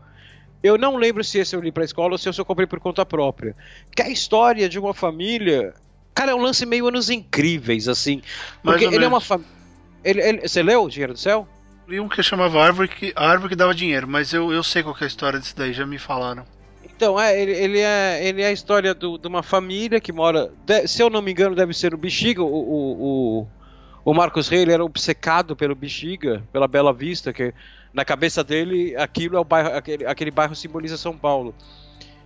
Eu 0.62 0.78
não 0.78 0.96
lembro 0.96 1.22
se 1.24 1.38
esse 1.38 1.54
eu 1.54 1.60
li 1.60 1.72
para 1.72 1.84
escola 1.84 2.12
ou 2.12 2.18
se 2.18 2.28
eu 2.28 2.44
comprei 2.44 2.66
por 2.66 2.78
conta 2.78 3.04
própria. 3.04 3.56
Que 3.94 4.02
é 4.02 4.06
a 4.06 4.10
história 4.10 4.68
de 4.68 4.78
uma 4.78 4.94
família 4.94 5.74
Cara, 6.18 6.32
é 6.32 6.34
um 6.34 6.42
lance 6.42 6.66
meio 6.66 6.88
anos 6.88 7.10
incríveis, 7.10 7.86
assim. 7.86 8.20
Porque 8.60 8.86
ele 8.86 9.04
é 9.04 9.06
uma 9.06 9.20
família. 9.20 9.46
Você 10.42 10.64
leu 10.64 10.82
o 10.82 10.90
Dinheiro 10.90 11.12
do 11.12 11.18
Céu? 11.18 11.46
Li 11.86 12.00
um 12.00 12.08
que 12.08 12.20
chamava 12.24 12.60
Árvore 12.60 12.88
que, 12.88 13.12
Árvore 13.14 13.50
que 13.50 13.54
dava 13.54 13.72
dinheiro, 13.72 14.08
mas 14.08 14.32
eu, 14.32 14.52
eu 14.52 14.64
sei 14.64 14.82
qual 14.82 14.96
é 15.00 15.04
a 15.04 15.06
história 15.06 15.38
disso 15.38 15.54
daí, 15.56 15.72
já 15.72 15.86
me 15.86 15.96
falaram. 15.96 16.44
Então, 16.82 17.20
é, 17.20 17.40
ele, 17.40 17.52
ele, 17.52 17.78
é, 17.78 18.26
ele 18.26 18.42
é 18.42 18.46
a 18.46 18.52
história 18.52 18.92
do, 18.94 19.16
de 19.16 19.28
uma 19.28 19.44
família 19.44 20.00
que 20.00 20.10
mora. 20.10 20.50
De, 20.66 20.88
se 20.88 21.00
eu 21.00 21.08
não 21.08 21.22
me 21.22 21.30
engano, 21.30 21.54
deve 21.54 21.72
ser 21.72 21.94
o 21.94 21.96
Bexiga. 21.96 22.42
O, 22.42 22.46
o, 22.46 23.42
o, 23.44 23.48
o 24.06 24.12
Marcos 24.12 24.48
Rey 24.48 24.62
ele 24.62 24.72
era 24.72 24.84
obcecado 24.84 25.54
pelo 25.54 25.76
Bexiga, 25.76 26.42
pela 26.52 26.66
Bela 26.66 26.92
Vista, 26.92 27.32
que 27.32 27.54
na 27.94 28.04
cabeça 28.04 28.42
dele 28.42 28.96
aquilo 28.96 29.36
é 29.36 29.40
o 29.40 29.44
bairro, 29.44 29.68
aquele, 29.68 30.04
aquele 30.04 30.32
bairro 30.32 30.56
simboliza 30.56 30.96
São 30.96 31.16
Paulo. 31.16 31.54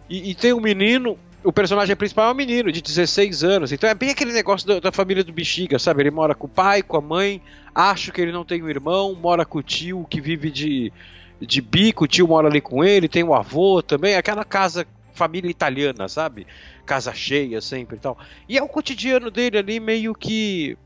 E, 0.09 0.31
e 0.31 0.35
tem 0.35 0.55
um 0.55 0.61
menino 0.61 1.19
o 1.45 1.53
personagem 1.53 1.97
principal 1.97 2.29
é 2.29 2.33
um 2.33 2.37
menino 2.37 2.71
de 2.71 2.81
16 2.81 3.43
anos, 3.43 3.73
então 3.73 3.89
é 3.89 3.95
bem 3.95 4.11
aquele 4.11 4.33
negócio 4.33 4.67
da, 4.67 4.79
da, 4.79 4.93
família 4.93 5.25
do 5.25 5.33
Bexiga, 5.33 5.79
sabe? 5.79 6.03
Ele 6.03 6.11
mora 6.11 6.35
com 6.35 6.47
o 6.47 6.51
pai, 6.51 6.83
com 6.83 6.97
a 6.97 7.01
mãe, 7.01 7.43
acho 7.75 8.13
que 8.13 8.21
ele 8.21 8.33
não 8.33 8.45
tem 8.45 8.63
um 8.63 8.69
irmão, 8.69 9.15
mora 9.15 9.45
com 9.45 9.59
o 9.59 9.63
tio 9.63 10.07
que 10.09 10.21
vive 10.21 10.51
de, 10.51 10.93
de 11.41 11.61
bico, 11.61 12.05
o 12.05 12.09
tio 12.09 12.29
mora 12.29 12.49
ali 12.49 12.61
com 12.61 12.85
ele, 12.85 13.09
tem 13.09 13.25
o 13.25 13.35
avô 13.35 13.83
também, 13.83 14.15
aquela 14.15 14.45
casa, 14.45 14.87
família 15.15 15.51
italiana, 15.51 16.09
sabe? 16.09 16.47
Casa 16.87 17.13
cheia 17.13 17.61
sempre 17.61 17.97
e 17.97 18.01
tal. 18.01 18.17
E 18.49 18.57
é 18.57 18.63
o 18.63 18.69
cotidiano 18.69 19.31
dele 19.31 19.59
ali 19.59 19.81
meio 19.81 20.15
que. 20.15 20.77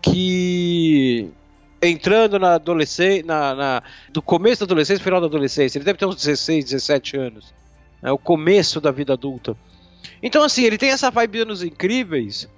que. 0.00 1.30
entrando 1.82 2.38
na 2.38 2.54
adolescência, 2.54 3.24
na, 3.26 3.54
na, 3.54 3.82
do 4.10 4.22
começo 4.22 4.60
da 4.60 4.64
adolescência, 4.64 5.04
final 5.04 5.20
da 5.20 5.26
adolescência, 5.26 5.78
ele 5.78 5.84
deve 5.84 5.98
ter 5.98 6.06
uns 6.06 6.16
16, 6.16 6.64
17 6.64 7.16
anos 7.18 7.63
é 8.04 8.12
o 8.12 8.18
começo 8.18 8.80
da 8.80 8.92
vida 8.92 9.14
adulta. 9.14 9.56
Então, 10.22 10.44
assim, 10.44 10.64
ele 10.64 10.78
tem 10.78 10.90
essa 10.90 11.10
vibe 11.10 11.32
de 11.32 11.42
anos 11.42 11.62
incríveis. 11.62 12.48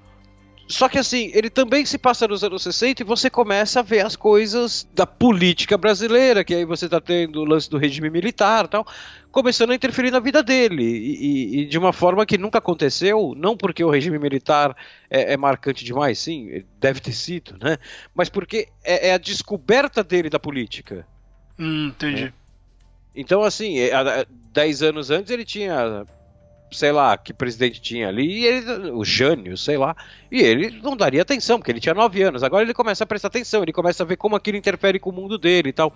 Só 0.68 0.88
que 0.88 0.98
assim, 0.98 1.30
ele 1.32 1.48
também 1.48 1.86
se 1.86 1.96
passa 1.96 2.26
nos 2.26 2.42
anos 2.42 2.64
60 2.64 3.02
e 3.02 3.06
você 3.06 3.30
começa 3.30 3.78
a 3.78 3.82
ver 3.84 4.04
as 4.04 4.16
coisas 4.16 4.88
da 4.92 5.06
política 5.06 5.78
brasileira, 5.78 6.44
que 6.44 6.52
aí 6.52 6.64
você 6.64 6.88
tá 6.88 7.00
tendo 7.00 7.40
o 7.40 7.44
lance 7.44 7.70
do 7.70 7.78
regime 7.78 8.10
militar 8.10 8.66
tal, 8.66 8.84
começando 9.30 9.70
a 9.70 9.76
interferir 9.76 10.10
na 10.10 10.18
vida 10.18 10.42
dele. 10.42 10.82
E, 10.82 11.14
e, 11.14 11.60
e 11.60 11.66
de 11.66 11.78
uma 11.78 11.92
forma 11.92 12.26
que 12.26 12.36
nunca 12.36 12.58
aconteceu, 12.58 13.32
não 13.36 13.56
porque 13.56 13.84
o 13.84 13.90
regime 13.90 14.18
militar 14.18 14.76
é, 15.08 15.34
é, 15.34 15.36
marcante 15.36 15.84
demais, 15.84 16.18
sim, 16.18 16.64
deve 16.80 16.98
ter 16.98 17.12
sido, 17.12 17.56
né? 17.62 17.78
Mas 18.12 18.28
porque 18.28 18.66
é, 18.84 19.10
é 19.10 19.14
a 19.14 19.18
descoberta 19.18 20.02
dele 20.02 20.28
da 20.28 20.40
política. 20.40 21.06
Hum, 21.56 21.88
entendi. 21.88 22.24
É. 22.24 22.45
Então, 23.16 23.42
assim, 23.42 23.76
10 24.52 24.82
é, 24.82 24.86
anos 24.86 25.10
antes 25.10 25.30
ele 25.30 25.44
tinha, 25.44 26.06
sei 26.70 26.92
lá, 26.92 27.16
que 27.16 27.32
presidente 27.32 27.80
tinha 27.80 28.08
ali, 28.08 28.44
ele, 28.44 28.90
o 28.90 29.02
Jânio, 29.02 29.56
sei 29.56 29.78
lá, 29.78 29.96
e 30.30 30.40
ele 30.40 30.78
não 30.82 30.94
daria 30.94 31.22
atenção, 31.22 31.58
porque 31.58 31.72
ele 31.72 31.80
tinha 31.80 31.94
9 31.94 32.22
anos. 32.22 32.42
Agora 32.42 32.62
ele 32.62 32.74
começa 32.74 33.04
a 33.04 33.06
prestar 33.06 33.28
atenção, 33.28 33.62
ele 33.62 33.72
começa 33.72 34.02
a 34.02 34.06
ver 34.06 34.16
como 34.16 34.36
aquilo 34.36 34.58
interfere 34.58 35.00
com 35.00 35.08
o 35.08 35.12
mundo 35.14 35.38
dele 35.38 35.70
e 35.70 35.72
tal. 35.72 35.94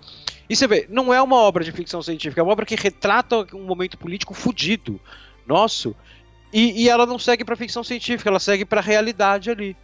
E 0.49 0.55
você 0.55 0.67
vê, 0.67 0.87
não 0.89 1.13
é 1.13 1.21
uma 1.21 1.37
obra 1.37 1.63
de 1.63 1.71
ficção 1.71 2.01
científica, 2.01 2.41
é 2.41 2.43
uma 2.43 2.53
obra 2.53 2.65
que 2.65 2.75
retrata 2.75 3.45
um 3.53 3.63
momento 3.63 3.99
político 3.99 4.33
fudido 4.33 4.99
nosso, 5.45 5.95
e, 6.51 6.83
e 6.83 6.89
ela 6.89 7.05
não 7.05 7.19
segue 7.19 7.45
para 7.45 7.55
ficção 7.55 7.83
científica, 7.83 8.29
ela 8.29 8.39
segue 8.39 8.65
para 8.65 8.81
realidade 8.81 9.51
ali. 9.51 9.77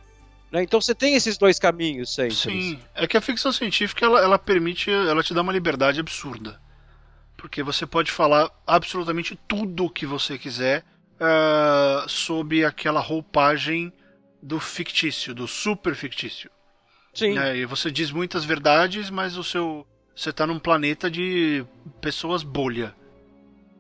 Né? 0.52 0.64
Então 0.64 0.82
você 0.82 0.96
tem 0.96 1.16
esses 1.16 1.38
dois 1.38 1.60
caminhos 1.60 2.14
sempre. 2.14 2.36
Sim, 2.36 2.80
é 2.96 3.06
que 3.06 3.18
a 3.18 3.22
ficção 3.22 3.52
científica 3.52 4.06
ela, 4.06 4.20
ela 4.22 4.40
permite, 4.40 4.90
ela 4.90 5.22
te 5.22 5.34
dá 5.34 5.42
uma 5.42 5.54
liberdade 5.54 6.00
absurda. 6.00 6.60
Porque 7.38 7.62
você 7.62 7.86
pode 7.86 8.12
falar 8.12 8.52
absolutamente 8.66 9.40
tudo 9.48 9.86
o 9.86 9.90
que 9.90 10.06
você 10.06 10.38
quiser 10.38 10.84
uh, 11.18 12.10
sob 12.10 12.66
aquela 12.66 13.00
roupagem 13.00 13.94
do 14.42 14.60
fictício, 14.60 15.34
do 15.34 15.48
super 15.48 15.96
fictício. 15.96 16.50
Sim. 17.14 17.34
Né? 17.34 17.58
E 17.58 17.66
você 17.66 17.92
diz 17.92 18.12
muitas 18.12 18.44
verdades, 18.44 19.10
mas 19.10 19.38
o 19.38 19.44
seu 19.44 19.86
você 20.16 20.32
está 20.32 20.48
num 20.48 20.58
planeta 20.58 21.12
de 21.12 21.64
pessoas 22.02 22.42
bolha. 22.42 22.96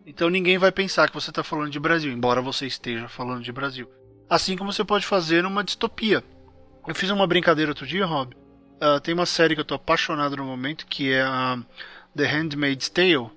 Então 0.05 0.29
ninguém 0.29 0.59
vai 0.59 0.71
pensar 0.71 1.09
que 1.09 1.15
você 1.15 1.31
está 1.31 1.43
falando 1.43 1.71
de 1.71 1.79
Brasil, 1.79 2.11
embora 2.11 2.41
você 2.41 2.67
esteja 2.67 3.07
falando 3.07 3.43
de 3.43 3.51
Brasil. 3.51 3.89
Assim 4.29 4.55
como 4.55 4.71
você 4.71 4.83
pode 4.83 5.05
fazer 5.05 5.41
numa 5.41 5.63
distopia. 5.63 6.23
Eu 6.87 6.93
fiz 6.93 7.09
uma 7.09 7.25
brincadeira 7.25 7.71
outro 7.71 7.87
dia, 7.87 8.05
Rob. 8.05 8.35
Uh, 8.35 8.99
tem 9.01 9.13
uma 9.13 9.25
série 9.25 9.55
que 9.55 9.61
eu 9.61 9.63
estou 9.63 9.75
apaixonado 9.75 10.37
no 10.37 10.45
momento, 10.45 10.85
que 10.85 11.11
é 11.11 11.23
a 11.23 11.57
The 12.15 12.25
Handmaid's 12.25 12.89
Tale, 12.89 13.31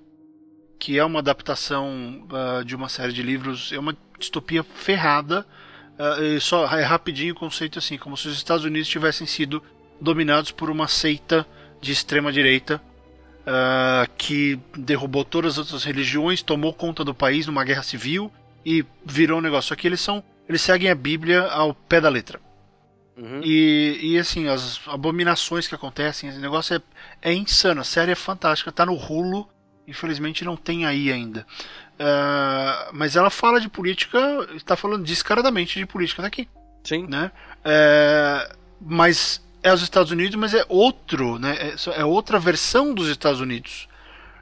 que 0.81 0.97
é 0.97 1.05
uma 1.05 1.19
adaptação 1.19 2.25
uh, 2.31 2.65
de 2.65 2.75
uma 2.75 2.89
série 2.89 3.13
de 3.13 3.21
livros. 3.21 3.71
É 3.71 3.77
uma 3.77 3.95
distopia 4.17 4.63
ferrada. 4.63 5.45
Uh, 5.93 6.41
só 6.41 6.65
é 6.75 6.81
rapidinho 6.81 7.33
o 7.33 7.37
conceito 7.37 7.77
assim, 7.77 7.99
como 7.99 8.17
se 8.17 8.27
os 8.27 8.35
Estados 8.35 8.65
Unidos 8.65 8.89
tivessem 8.89 9.27
sido 9.27 9.61
dominados 10.01 10.49
por 10.49 10.71
uma 10.71 10.87
seita 10.87 11.45
de 11.79 11.91
extrema 11.91 12.31
direita 12.31 12.81
uh, 13.41 14.09
que 14.17 14.59
derrubou 14.75 15.23
todas 15.23 15.53
as 15.53 15.57
outras 15.59 15.83
religiões, 15.83 16.41
tomou 16.41 16.73
conta 16.73 17.05
do 17.05 17.13
país 17.13 17.45
numa 17.45 17.63
guerra 17.63 17.83
civil 17.83 18.31
e 18.65 18.83
virou 19.05 19.37
um 19.37 19.41
negócio. 19.41 19.69
Só 19.69 19.75
que 19.75 19.87
eles 19.87 20.01
são, 20.01 20.23
eles 20.49 20.63
seguem 20.63 20.89
a 20.89 20.95
Bíblia 20.95 21.43
ao 21.43 21.75
pé 21.75 22.01
da 22.01 22.09
letra. 22.09 22.41
Uhum. 23.15 23.41
E, 23.43 23.99
e 24.01 24.17
assim, 24.17 24.47
as 24.47 24.81
abominações 24.87 25.67
que 25.67 25.75
acontecem, 25.75 26.27
esse 26.27 26.39
negócio 26.39 26.75
é, 26.75 26.81
é 27.29 27.33
insano. 27.35 27.81
A 27.81 27.83
série 27.83 28.13
é 28.13 28.15
fantástica, 28.15 28.71
tá 28.71 28.83
no 28.83 28.95
rulo. 28.95 29.47
Infelizmente 29.87 30.45
não 30.45 30.55
tem 30.55 30.85
aí 30.85 31.11
ainda. 31.11 31.45
Uh, 31.93 32.89
mas 32.93 33.15
ela 33.15 33.29
fala 33.29 33.59
de 33.59 33.69
política, 33.69 34.19
está 34.55 34.75
falando 34.75 35.03
descaradamente 35.03 35.77
de 35.77 35.85
política 35.85 36.21
daqui. 36.21 36.47
Sim. 36.83 37.07
Né? 37.07 37.31
Uh, 37.59 38.57
mas 38.79 39.41
é 39.63 39.73
os 39.73 39.81
Estados 39.81 40.11
Unidos, 40.11 40.35
mas 40.35 40.53
é 40.53 40.65
outro, 40.67 41.37
né? 41.37 41.55
É, 41.59 42.01
é 42.01 42.05
outra 42.05 42.39
versão 42.39 42.93
dos 42.93 43.07
Estados 43.07 43.39
Unidos. 43.39 43.87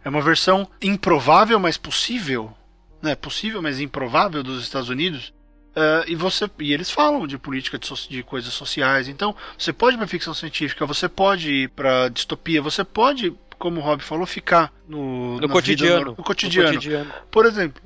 É 0.04 0.10
uma 0.10 0.22
versão 0.22 0.68
improvável, 0.82 1.60
mas 1.60 1.78
possível. 1.78 2.54
Né? 3.02 3.16
Possível, 3.16 3.62
mas 3.62 3.80
improvável 3.80 4.42
dos 4.42 4.64
Estados 4.64 4.90
Unidos. 4.90 5.34
Uh, 5.70 6.04
e 6.08 6.16
você 6.16 6.50
e 6.60 6.74
eles 6.74 6.90
falam 6.90 7.28
de 7.28 7.38
política 7.38 7.78
de, 7.78 7.86
so, 7.86 7.96
de 8.10 8.24
coisas 8.24 8.54
sociais. 8.54 9.08
Então, 9.08 9.36
você 9.58 9.72
pode 9.72 9.96
ir 9.96 9.98
para 9.98 10.08
ficção 10.08 10.34
científica, 10.34 10.86
você 10.86 11.08
pode 11.08 11.52
ir 11.52 11.70
para 11.70 12.10
distopia, 12.10 12.62
você 12.62 12.84
pode, 12.84 13.34
como 13.60 13.80
o 13.80 13.84
Rob 13.84 14.02
falou, 14.02 14.26
ficar 14.26 14.74
no, 14.88 15.40
no 15.40 15.50
cotidiano. 15.50 15.98
Vida, 15.98 16.10
no, 16.12 16.18
no, 16.18 16.24
cotidiano. 16.24 16.70
no 16.70 16.76
cotidiano. 16.76 17.14
Por 17.30 17.46
exemplo, 17.46 17.84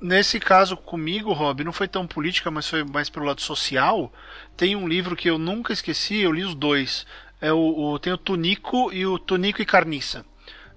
nesse 0.00 0.40
caso 0.40 0.76
comigo, 0.76 1.32
Rob, 1.32 1.62
não 1.62 1.72
foi 1.72 1.86
tão 1.86 2.06
política, 2.06 2.50
mas 2.50 2.68
foi 2.68 2.82
mais 2.82 3.10
pelo 3.10 3.26
lado 3.26 3.40
social. 3.40 4.12
Tem 4.56 4.74
um 4.74 4.88
livro 4.88 5.14
que 5.14 5.28
eu 5.28 5.38
nunca 5.38 5.72
esqueci, 5.72 6.16
eu 6.16 6.32
li 6.32 6.42
os 6.42 6.54
dois. 6.54 7.06
É 7.40 7.52
o, 7.52 7.58
o 7.58 7.98
tem 7.98 8.12
o 8.12 8.18
Tunico 8.18 8.92
e 8.92 9.06
o 9.06 9.18
Tunico 9.18 9.62
e 9.62 9.66
Carniça. 9.66 10.24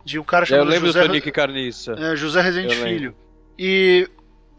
De 0.05 0.19
um 0.19 0.23
cara 0.23 0.45
chamado 0.45 0.67
eu 0.67 0.71
lembro 0.71 0.87
José, 0.87 1.01
do 1.01 1.07
Tunico 1.07 1.29
e 1.29 1.31
Carniça. 1.31 1.93
É, 1.93 2.15
José 2.15 2.41
Rezende 2.41 2.75
Filho. 2.75 3.15
E 3.57 4.09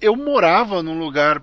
eu 0.01 0.16
morava 0.16 0.82
num 0.82 0.99
lugar 0.99 1.43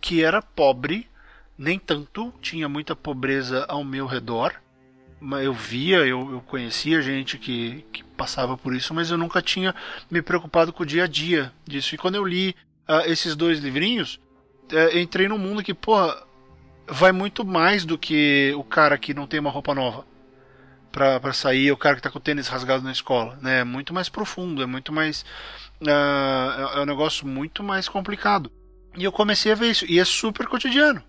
que 0.00 0.22
era 0.22 0.42
pobre, 0.42 1.08
nem 1.56 1.78
tanto, 1.78 2.32
tinha 2.40 2.68
muita 2.68 2.96
pobreza 2.96 3.64
ao 3.68 3.84
meu 3.84 4.06
redor. 4.06 4.54
Eu 5.42 5.52
via, 5.52 5.98
eu, 5.98 6.32
eu 6.32 6.40
conhecia 6.40 7.00
gente 7.00 7.38
que, 7.38 7.84
que 7.92 8.04
passava 8.04 8.56
por 8.56 8.74
isso, 8.74 8.92
mas 8.92 9.10
eu 9.10 9.18
nunca 9.18 9.40
tinha 9.40 9.74
me 10.10 10.20
preocupado 10.20 10.72
com 10.72 10.82
o 10.82 10.86
dia 10.86 11.04
a 11.04 11.06
dia 11.06 11.52
disso. 11.66 11.94
E 11.94 11.98
quando 11.98 12.16
eu 12.16 12.24
li 12.24 12.54
uh, 12.88 13.08
esses 13.10 13.34
dois 13.34 13.58
livrinhos, 13.58 14.20
uh, 14.72 14.98
entrei 14.98 15.28
num 15.28 15.38
mundo 15.38 15.62
que, 15.62 15.72
porra, 15.72 16.16
vai 16.86 17.12
muito 17.12 17.44
mais 17.44 17.84
do 17.84 17.96
que 17.96 18.52
o 18.56 18.64
cara 18.64 18.98
que 18.98 19.14
não 19.14 19.26
tem 19.26 19.40
uma 19.40 19.50
roupa 19.50 19.74
nova 19.74 20.04
pra, 20.92 21.18
pra 21.18 21.32
sair, 21.32 21.72
o 21.72 21.76
cara 21.76 21.96
que 21.96 22.02
tá 22.02 22.10
com 22.10 22.18
o 22.18 22.22
tênis 22.22 22.48
rasgado 22.48 22.84
na 22.84 22.92
escola. 22.92 23.38
Né? 23.42 23.60
É 23.60 23.64
muito 23.64 23.92
mais 23.92 24.08
profundo, 24.08 24.62
é 24.62 24.66
muito 24.66 24.92
mais. 24.92 25.22
Uh, 25.80 26.78
é 26.78 26.80
um 26.80 26.86
negócio 26.86 27.26
muito 27.26 27.62
mais 27.62 27.88
complicado. 27.88 28.50
E 28.96 29.02
eu 29.02 29.10
comecei 29.10 29.50
a 29.50 29.56
ver 29.56 29.70
isso. 29.70 29.84
E 29.90 29.98
é 29.98 30.04
super 30.04 30.46
cotidiano. 30.46 31.02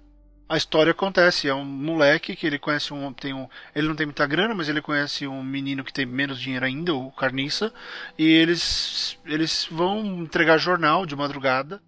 A 0.48 0.58
história 0.58 0.92
acontece, 0.92 1.48
é 1.48 1.56
um 1.56 1.66
moleque 1.66 2.36
que 2.36 2.46
ele 2.46 2.60
conhece 2.60 2.94
um, 2.94 3.12
tem 3.12 3.34
um, 3.34 3.50
ele 3.74 3.88
não 3.88 3.96
tem 3.96 4.06
muita 4.06 4.28
grana, 4.28 4.54
mas 4.54 4.70
ele 4.70 4.80
conhece 4.80 5.26
um 5.26 5.42
menino 5.42 5.84
que 5.84 5.92
tem 5.92 6.06
menos 6.06 6.40
dinheiro 6.40 6.64
ainda, 6.64 6.94
o 6.94 7.12
Carniça, 7.12 7.74
e 8.16 8.28
eles 8.28 9.18
eles 9.26 9.68
vão 9.72 10.06
entregar 10.06 10.60
jornal 10.60 11.04
de 11.06 11.16
madrugada. 11.16 11.82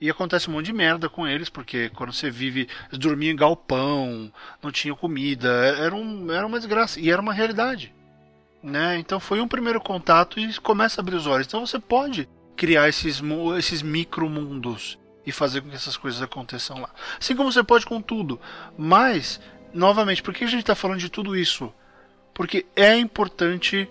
E 0.00 0.08
acontece 0.10 0.48
um 0.48 0.52
monte 0.52 0.66
de 0.66 0.72
merda 0.72 1.08
com 1.08 1.26
eles, 1.26 1.48
porque 1.48 1.88
quando 1.88 2.12
você 2.12 2.30
vive, 2.30 2.68
eles 2.88 2.98
dormiam 2.98 3.32
em 3.32 3.36
galpão, 3.36 4.30
não 4.62 4.70
tinham 4.70 4.94
comida, 4.94 5.48
era, 5.48 5.94
um, 5.94 6.30
era 6.30 6.46
uma 6.46 6.58
desgraça, 6.58 7.00
e 7.00 7.10
era 7.10 7.20
uma 7.20 7.32
realidade. 7.32 7.92
Né? 8.62 8.98
Então 8.98 9.18
foi 9.18 9.40
um 9.40 9.48
primeiro 9.48 9.80
contato 9.80 10.38
e 10.38 10.54
começa 10.60 11.00
a 11.00 11.02
abrir 11.02 11.16
os 11.16 11.26
olhos. 11.26 11.46
Então 11.46 11.66
você 11.66 11.78
pode 11.78 12.28
criar 12.54 12.88
esses, 12.88 13.22
esses 13.56 13.82
micro 13.82 14.28
mundos 14.28 14.98
e 15.28 15.32
fazer 15.32 15.60
com 15.60 15.68
que 15.68 15.76
essas 15.76 15.94
coisas 15.94 16.22
aconteçam 16.22 16.80
lá. 16.80 16.88
Assim 17.20 17.36
como 17.36 17.52
você 17.52 17.62
pode 17.62 17.84
com 17.84 18.00
tudo. 18.00 18.40
Mas, 18.78 19.38
novamente, 19.74 20.22
por 20.22 20.32
que 20.32 20.42
a 20.42 20.46
gente 20.46 20.60
está 20.60 20.74
falando 20.74 21.00
de 21.00 21.10
tudo 21.10 21.36
isso? 21.36 21.70
Porque 22.32 22.64
é 22.74 22.96
importante 22.96 23.86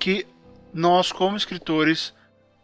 que 0.00 0.26
nós, 0.72 1.12
como 1.12 1.36
escritores, 1.36 2.14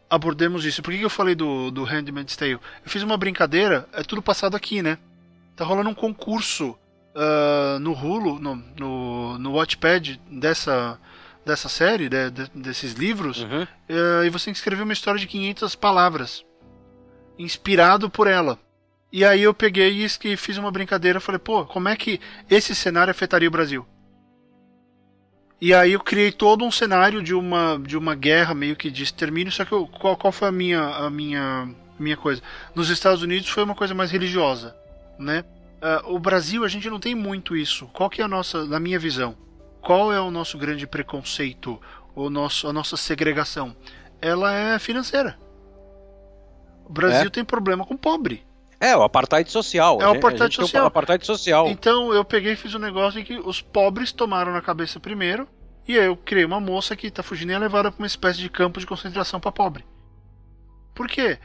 abordemos 0.09 0.65
isso. 0.65 0.83
Por 0.83 0.95
que 0.95 1.03
eu 1.03 1.11
falei 1.11 1.35
do, 1.35 1.71
do 1.71 1.85
Handmaid's 1.85 2.35
Tale? 2.35 2.53
Eu 2.53 2.61
fiz 2.87 3.03
uma 3.03 3.19
brincadeira, 3.19 3.87
é 3.93 4.03
tudo 4.03 4.23
passado 4.23 4.57
aqui, 4.57 4.81
né? 4.81 4.97
Tá 5.55 5.67
rolando 5.67 5.91
um 5.91 5.95
concurso 5.95 6.71
uh, 7.15 7.79
no 7.79 7.93
Hulu, 7.93 8.39
no, 8.39 8.57
no, 8.75 9.39
no 9.39 9.53
Watchpad 9.53 10.19
dessa, 10.31 10.99
dessa 11.45 11.69
série, 11.69 12.09
de, 12.09 12.31
de, 12.31 12.51
desses 12.55 12.95
livros, 12.95 13.43
uhum. 13.43 13.65
uh, 13.65 14.25
e 14.25 14.31
você 14.31 14.47
tem 14.47 14.55
que 14.55 14.61
escrever 14.61 14.83
uma 14.83 14.95
história 14.95 15.21
de 15.21 15.27
500 15.27 15.75
palavras 15.75 16.48
inspirado 17.39 18.11
por 18.11 18.27
ela. 18.27 18.59
E 19.11 19.25
aí 19.25 19.43
eu 19.43 19.55
peguei 19.55 20.05
e 20.05 20.37
fiz 20.37 20.59
uma 20.59 20.71
brincadeira, 20.71 21.21
falei, 21.21 21.39
pô, 21.39 21.65
como 21.65 21.89
é 21.89 21.97
que 21.97 22.21
esse 22.51 22.75
cenário 22.75 23.11
afetaria 23.11 23.49
o 23.49 23.53
Brasil? 23.53 23.87
E 25.61 25.75
aí 25.75 25.93
eu 25.93 26.01
criei 26.01 26.31
todo 26.31 26.65
um 26.65 26.71
cenário 26.71 27.23
de 27.23 27.35
uma 27.35 27.79
de 27.79 27.97
uma 27.97 28.15
guerra 28.15 28.55
meio 28.55 28.77
que 28.77 28.91
de 28.91 29.03
extermínio, 29.03 29.53
só 29.53 29.65
que 29.65 29.73
eu, 29.73 29.89
qual, 29.89 30.17
qual 30.17 30.33
foi 30.33 30.49
a 30.49 30.53
minha 30.53 30.81
a 30.81 31.11
minha 31.11 31.69
minha 31.99 32.17
coisa? 32.17 32.41
Nos 32.75 32.91
Estados 32.91 33.23
Unidos 33.23 33.49
foi 33.49 33.65
uma 33.65 33.75
coisa 33.75 33.93
mais 33.93 34.11
religiosa, 34.13 34.77
né? 35.19 35.45
Uh, 35.83 36.15
o 36.15 36.19
Brasil 36.19 36.65
a 36.65 36.69
gente 36.69 36.89
não 36.89 37.01
tem 37.01 37.15
muito 37.15 37.57
isso. 37.57 37.87
Qual 37.93 38.09
que 38.09 38.21
é 38.21 38.25
a 38.25 38.29
nossa, 38.29 38.65
na 38.67 38.79
minha 38.79 38.99
visão, 38.99 39.37
qual 39.81 40.13
é 40.13 40.21
o 40.21 40.31
nosso 40.31 40.57
grande 40.59 40.87
preconceito, 40.87 41.81
o 42.15 42.31
nosso 42.31 42.69
a 42.69 42.73
nossa 42.73 42.97
segregação? 42.97 43.75
Ela 44.21 44.55
é 44.55 44.79
financeira. 44.79 45.37
O 46.89 46.93
Brasil 46.93 47.27
é. 47.27 47.31
tem 47.31 47.45
problema 47.45 47.85
com 47.85 47.97
pobre. 47.97 48.43
É, 48.81 48.97
o 48.97 49.03
apartheid 49.03 49.51
social. 49.51 50.01
É 50.01 50.07
o 50.07 50.13
apartheid 50.13 50.55
social. 50.55 50.85
O 50.85 50.87
apartheid 50.87 51.27
social. 51.27 51.69
Então 51.69 52.13
eu 52.13 52.25
peguei 52.25 52.53
e 52.53 52.57
fiz 52.57 52.75
um 52.75 52.79
negócio 52.79 53.21
em 53.21 53.25
que 53.25 53.39
os 53.39 53.61
pobres 53.61 54.13
tomaram 54.13 54.53
na 54.53 54.63
cabeça 54.63 55.01
primeiro, 55.01 55.49
e 55.87 55.99
aí 55.99 56.07
eu 56.07 56.17
criei 56.17 56.45
uma 56.45 56.61
moça 56.61 56.95
que 56.95 57.11
tá 57.11 57.23
fugindo 57.23 57.51
e 57.51 57.55
é 57.55 57.59
levada 57.59 57.91
para 57.91 58.01
uma 58.01 58.07
espécie 58.07 58.39
de 58.39 58.49
campo 58.49 58.79
de 58.79 58.87
concentração 58.87 59.41
para 59.41 59.51
pobre. 59.51 59.85
Por 60.95 61.09
quê? 61.09 61.39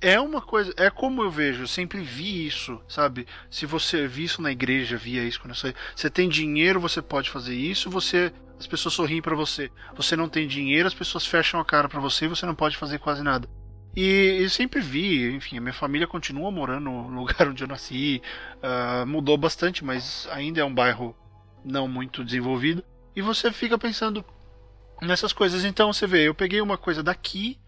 É 0.00 0.20
uma 0.20 0.40
coisa, 0.40 0.72
é 0.76 0.88
como 0.88 1.22
eu 1.22 1.30
vejo, 1.30 1.64
eu 1.64 1.66
sempre 1.66 2.00
vi 2.00 2.46
isso, 2.46 2.80
sabe? 2.88 3.26
Se 3.50 3.66
você 3.66 4.06
vi 4.06 4.24
isso 4.24 4.40
na 4.40 4.52
igreja, 4.52 4.96
via 4.96 5.24
isso 5.24 5.40
quando 5.40 5.56
você, 5.56 5.74
você 5.94 6.08
tem 6.08 6.28
dinheiro, 6.28 6.78
você 6.78 7.02
pode 7.02 7.28
fazer 7.28 7.54
isso, 7.54 7.90
você 7.90 8.32
as 8.58 8.66
pessoas 8.66 8.94
sorriem 8.94 9.22
para 9.22 9.36
você. 9.36 9.70
Você 9.94 10.16
não 10.16 10.28
tem 10.28 10.46
dinheiro, 10.46 10.88
as 10.88 10.94
pessoas 10.94 11.24
fecham 11.24 11.60
a 11.60 11.64
cara 11.64 11.88
para 11.88 12.00
você 12.00 12.24
e 12.24 12.28
você 12.28 12.44
não 12.44 12.54
pode 12.54 12.76
fazer 12.76 12.98
quase 12.98 13.22
nada. 13.22 13.48
E 13.96 14.38
eu 14.42 14.50
sempre 14.50 14.80
vi, 14.80 15.34
enfim, 15.34 15.58
a 15.58 15.60
minha 15.60 15.72
família 15.72 16.06
continua 16.06 16.50
morando 16.50 16.90
no 16.90 17.08
lugar 17.20 17.48
onde 17.48 17.62
eu 17.64 17.68
nasci, 17.68 18.22
uh, 18.56 19.06
mudou 19.06 19.36
bastante, 19.36 19.84
mas 19.84 20.28
ainda 20.30 20.60
é 20.60 20.64
um 20.64 20.74
bairro 20.74 21.16
não 21.64 21.88
muito 21.88 22.24
desenvolvido. 22.24 22.84
E 23.16 23.22
você 23.22 23.50
fica 23.50 23.76
pensando 23.76 24.24
nessas 25.02 25.32
coisas. 25.32 25.64
Então 25.64 25.92
você 25.92 26.06
vê, 26.06 26.28
eu 26.28 26.34
peguei 26.34 26.60
uma 26.60 26.78
coisa 26.78 27.02
daqui 27.02 27.58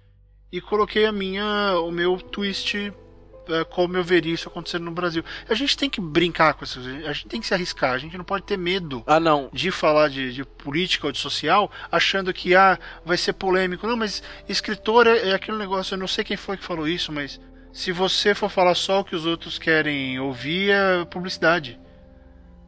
e 0.53 0.61
coloquei 0.61 1.07
a 1.07 1.13
minha, 1.13 1.79
o 1.81 1.91
meu 1.91 2.19
twist 2.19 2.93
como 3.71 3.97
eu 3.97 4.05
veria 4.05 4.35
isso 4.35 4.49
acontecendo 4.49 4.85
no 4.85 4.91
Brasil. 4.91 5.25
A 5.49 5.55
gente 5.55 5.77
tem 5.77 5.89
que 5.89 6.01
brincar 6.01 6.55
com 6.55 6.65
isso, 6.65 6.81
a 6.81 7.13
gente 7.13 7.27
tem 7.27 7.41
que 7.41 7.47
se 7.47 7.55
arriscar, 7.55 7.93
a 7.93 7.99
gente 7.99 8.17
não 8.17 8.25
pode 8.25 8.45
ter 8.45 8.57
medo 8.57 9.03
ah, 9.07 9.21
não. 9.21 9.49
de 9.53 9.71
falar 9.71 10.09
de, 10.09 10.33
de 10.33 10.45
política 10.45 11.07
ou 11.07 11.13
de 11.13 11.19
social, 11.19 11.71
achando 11.91 12.33
que 12.33 12.55
ah, 12.55 12.79
vai 13.05 13.17
ser 13.17 13.33
polêmico. 13.35 13.87
Não, 13.87 13.97
mas 13.97 14.23
escritor 14.49 15.07
é, 15.07 15.31
é 15.31 15.35
aquele 15.35 15.59
negócio, 15.59 15.95
eu 15.95 15.99
não 15.99 16.09
sei 16.09 16.25
quem 16.25 16.37
foi 16.37 16.57
que 16.57 16.65
falou 16.65 16.89
isso, 16.89 17.13
mas 17.13 17.41
se 17.73 17.93
você 17.93 18.35
for 18.35 18.51
falar 18.51 18.75
só 18.75 19.01
o 19.01 19.05
que 19.05 19.15
os 19.15 19.27
outros 19.27 19.59
querem 19.59 20.19
ouvir, 20.19 20.71
é 20.71 21.05
publicidade. 21.05 21.79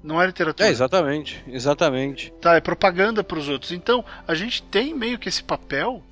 Não 0.02 0.20
é 0.20 0.26
literatura. 0.26 0.68
É, 0.68 0.70
exatamente, 0.70 1.42
exatamente. 1.46 2.32
Tá, 2.40 2.56
é 2.56 2.60
propaganda 2.60 3.22
para 3.22 3.38
os 3.38 3.48
outros. 3.48 3.70
Então, 3.70 4.04
a 4.26 4.34
gente 4.34 4.62
tem 4.64 4.92
meio 4.92 5.18
que 5.18 5.28
esse 5.28 5.42
papel 5.42 6.02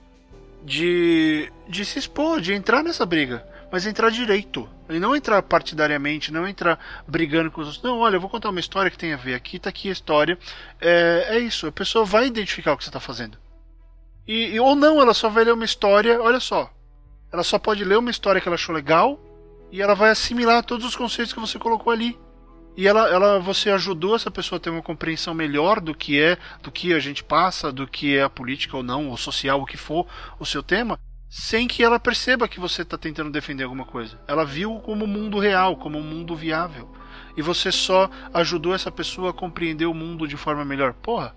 de, 0.64 1.50
de 1.68 1.84
se 1.84 1.98
expor, 1.98 2.40
de 2.40 2.52
entrar 2.52 2.84
nessa 2.84 3.04
briga. 3.04 3.44
Mas 3.70 3.86
entrar 3.86 4.10
direito. 4.10 4.68
E 4.88 4.98
não 4.98 5.14
entrar 5.14 5.42
partidariamente, 5.42 6.32
não 6.32 6.46
entrar 6.46 6.78
brigando 7.06 7.50
com 7.50 7.60
os 7.60 7.66
outros. 7.68 7.84
Não, 7.84 7.98
olha, 7.98 8.16
eu 8.16 8.20
vou 8.20 8.28
contar 8.28 8.50
uma 8.50 8.60
história 8.60 8.90
que 8.90 8.98
tem 8.98 9.12
a 9.12 9.16
ver. 9.16 9.34
Aqui 9.34 9.58
tá 9.58 9.68
aqui 9.70 9.88
a 9.88 9.92
história. 9.92 10.38
É, 10.80 11.26
é 11.30 11.38
isso, 11.38 11.66
a 11.66 11.72
pessoa 11.72 12.04
vai 12.04 12.26
identificar 12.26 12.72
o 12.72 12.76
que 12.76 12.84
você 12.84 12.90
está 12.90 13.00
fazendo. 13.00 13.38
E, 14.26 14.54
e, 14.54 14.60
ou 14.60 14.74
não, 14.74 15.00
ela 15.00 15.14
só 15.14 15.28
vai 15.28 15.44
ler 15.44 15.54
uma 15.54 15.64
história, 15.64 16.20
olha 16.20 16.40
só. 16.40 16.72
Ela 17.32 17.42
só 17.44 17.58
pode 17.58 17.84
ler 17.84 17.98
uma 17.98 18.10
história 18.10 18.40
que 18.40 18.48
ela 18.48 18.56
achou 18.56 18.74
legal 18.74 19.20
e 19.70 19.80
ela 19.80 19.94
vai 19.94 20.10
assimilar 20.10 20.64
todos 20.64 20.84
os 20.84 20.96
conceitos 20.96 21.32
que 21.32 21.40
você 21.40 21.58
colocou 21.58 21.92
ali. 21.92 22.18
E 22.76 22.86
ela, 22.86 23.08
ela, 23.08 23.38
você 23.38 23.70
ajudou 23.70 24.14
essa 24.14 24.30
pessoa 24.30 24.56
a 24.56 24.60
ter 24.60 24.70
uma 24.70 24.82
compreensão 24.82 25.34
melhor 25.34 25.80
do 25.80 25.94
que 25.94 26.20
é, 26.20 26.38
do 26.62 26.70
que 26.70 26.94
a 26.94 26.98
gente 26.98 27.22
passa, 27.22 27.72
do 27.72 27.86
que 27.86 28.16
é 28.16 28.22
a 28.22 28.30
política 28.30 28.76
ou 28.76 28.82
não, 28.82 29.08
ou 29.08 29.16
social, 29.16 29.60
o 29.60 29.66
que 29.66 29.76
for 29.76 30.06
o 30.38 30.46
seu 30.46 30.62
tema, 30.62 30.98
sem 31.30 31.66
que 31.66 31.82
ela 31.82 31.98
perceba 31.98 32.48
que 32.48 32.60
você 32.60 32.82
está 32.82 32.98
tentando 32.98 33.30
defender 33.30 33.64
alguma 33.64 33.86
coisa. 33.86 34.20
Ela 34.26 34.44
viu 34.44 34.80
como 34.80 35.04
um 35.04 35.08
mundo 35.08 35.38
real, 35.38 35.76
como 35.76 35.98
um 35.98 36.02
mundo 36.02 36.34
viável. 36.34 36.90
E 37.36 37.42
você 37.42 37.70
só 37.72 38.10
ajudou 38.34 38.74
essa 38.74 38.90
pessoa 38.90 39.30
a 39.30 39.32
compreender 39.32 39.86
o 39.86 39.94
mundo 39.94 40.26
de 40.26 40.36
forma 40.36 40.64
melhor. 40.64 40.92
Porra, 40.92 41.34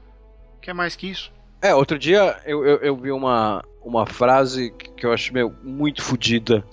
quer 0.62 0.74
mais 0.74 0.96
que 0.96 1.08
isso? 1.08 1.32
É, 1.62 1.74
outro 1.74 1.98
dia 1.98 2.42
eu, 2.46 2.66
eu, 2.66 2.78
eu 2.80 2.98
vi 2.98 3.12
uma, 3.12 3.64
uma 3.82 4.06
frase 4.06 4.74
que 4.98 5.06
eu 5.06 5.14
acho 5.14 5.32
meu, 5.32 5.56
muito 5.64 6.02
fodida, 6.02 6.66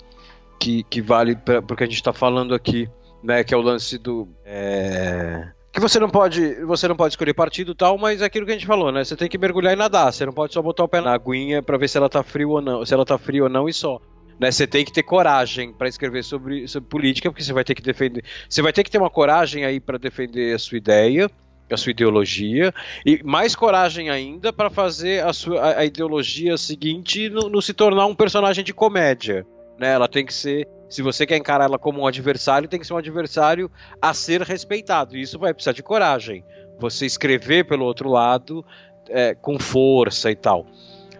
que, 0.59 0.83
que 0.83 1.01
vale 1.01 1.35
para 1.35 1.59
o 1.59 1.77
que 1.77 1.83
a 1.83 1.87
gente 1.87 1.95
está 1.95 2.11
falando 2.11 2.53
aqui 2.53 2.89
né? 3.23 3.43
Que 3.43 3.53
é 3.53 3.57
o 3.57 3.61
lance 3.61 3.97
do. 3.97 4.27
É... 4.45 5.51
Que 5.71 5.79
você 5.79 5.99
não 5.99 6.09
pode. 6.09 6.55
Você 6.65 6.87
não 6.87 6.95
pode 6.95 7.13
escolher 7.13 7.33
partido 7.33 7.73
tal, 7.73 7.97
mas 7.97 8.21
é 8.21 8.25
aquilo 8.25 8.45
que 8.45 8.51
a 8.51 8.55
gente 8.55 8.67
falou, 8.67 8.91
né? 8.91 9.03
Você 9.03 9.15
tem 9.15 9.29
que 9.29 9.37
mergulhar 9.37 9.73
e 9.73 9.75
nadar. 9.75 10.11
Você 10.11 10.25
não 10.25 10.33
pode 10.33 10.53
só 10.53 10.61
botar 10.61 10.83
o 10.83 10.87
pé 10.87 10.99
na 10.99 11.13
aguinha 11.13 11.63
para 11.63 11.77
ver 11.77 11.87
se 11.87 11.97
ela 11.97 12.09
tá 12.09 12.21
frio 12.21 12.49
ou 12.51 12.61
não. 12.61 12.85
Se 12.85 12.93
ela 12.93 13.05
tá 13.05 13.17
frio 13.17 13.45
ou 13.45 13.49
não 13.49 13.69
e 13.69 13.73
só. 13.73 13.99
Né, 14.39 14.51
você 14.51 14.65
tem 14.65 14.83
que 14.83 14.91
ter 14.91 15.03
coragem 15.03 15.71
para 15.71 15.87
escrever 15.87 16.23
sobre, 16.23 16.67
sobre 16.67 16.89
política, 16.89 17.29
porque 17.29 17.43
você 17.43 17.53
vai 17.53 17.63
ter 17.63 17.75
que 17.75 17.81
defender. 17.81 18.23
Você 18.49 18.59
vai 18.61 18.73
ter 18.73 18.83
que 18.83 18.89
ter 18.89 18.97
uma 18.97 19.09
coragem 19.09 19.65
aí 19.65 19.79
para 19.79 19.99
defender 19.99 20.55
a 20.55 20.57
sua 20.57 20.79
ideia, 20.79 21.29
a 21.69 21.77
sua 21.77 21.91
ideologia, 21.91 22.73
e 23.05 23.21
mais 23.23 23.55
coragem 23.55 24.09
ainda 24.09 24.51
para 24.51 24.71
fazer 24.71 25.23
a, 25.23 25.31
sua, 25.31 25.77
a, 25.77 25.85
ideologia 25.85 26.57
seguinte 26.57 27.29
não 27.29 27.61
se 27.61 27.71
tornar 27.71 28.07
um 28.07 28.15
personagem 28.15 28.63
de 28.63 28.73
comédia. 28.73 29.45
Né? 29.77 29.93
Ela 29.93 30.07
tem 30.07 30.25
que 30.25 30.33
ser 30.33 30.67
se 30.91 31.01
você 31.01 31.25
quer 31.25 31.37
encarar 31.37 31.65
ela 31.65 31.79
como 31.79 32.01
um 32.01 32.07
adversário, 32.07 32.67
tem 32.67 32.79
que 32.79 32.85
ser 32.85 32.93
um 32.93 32.97
adversário 32.97 33.71
a 34.01 34.13
ser 34.13 34.41
respeitado. 34.41 35.15
E 35.15 35.21
isso 35.21 35.39
vai 35.39 35.53
precisar 35.53 35.71
de 35.71 35.81
coragem. 35.81 36.43
Você 36.77 37.05
escrever 37.05 37.65
pelo 37.65 37.85
outro 37.85 38.09
lado 38.09 38.63
é, 39.09 39.33
com 39.33 39.57
força 39.57 40.29
e 40.29 40.35
tal. 40.35 40.67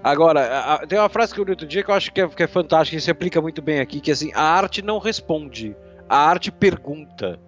Agora, 0.03 0.59
a, 0.59 0.85
tem 0.85 0.99
uma 0.99 1.07
frase 1.07 1.33
que 1.33 1.39
eu 1.39 1.45
li 1.45 1.51
outro 1.51 1.65
dia 1.65 1.83
que 1.83 1.89
eu 1.89 1.95
acho 1.95 2.11
que 2.11 2.19
é, 2.19 2.27
que 2.27 2.43
é 2.43 2.47
fantástica 2.47 2.97
e 2.97 3.01
se 3.01 3.09
aplica 3.09 3.41
muito 3.41 3.61
bem 3.61 3.79
aqui, 3.79 4.01
que 4.01 4.11
é 4.11 4.13
assim, 4.13 4.31
a 4.33 4.41
arte 4.41 4.81
não 4.81 4.99
responde, 4.99 5.75
a 6.09 6.17
arte 6.17 6.51
pergunta. 6.51 7.39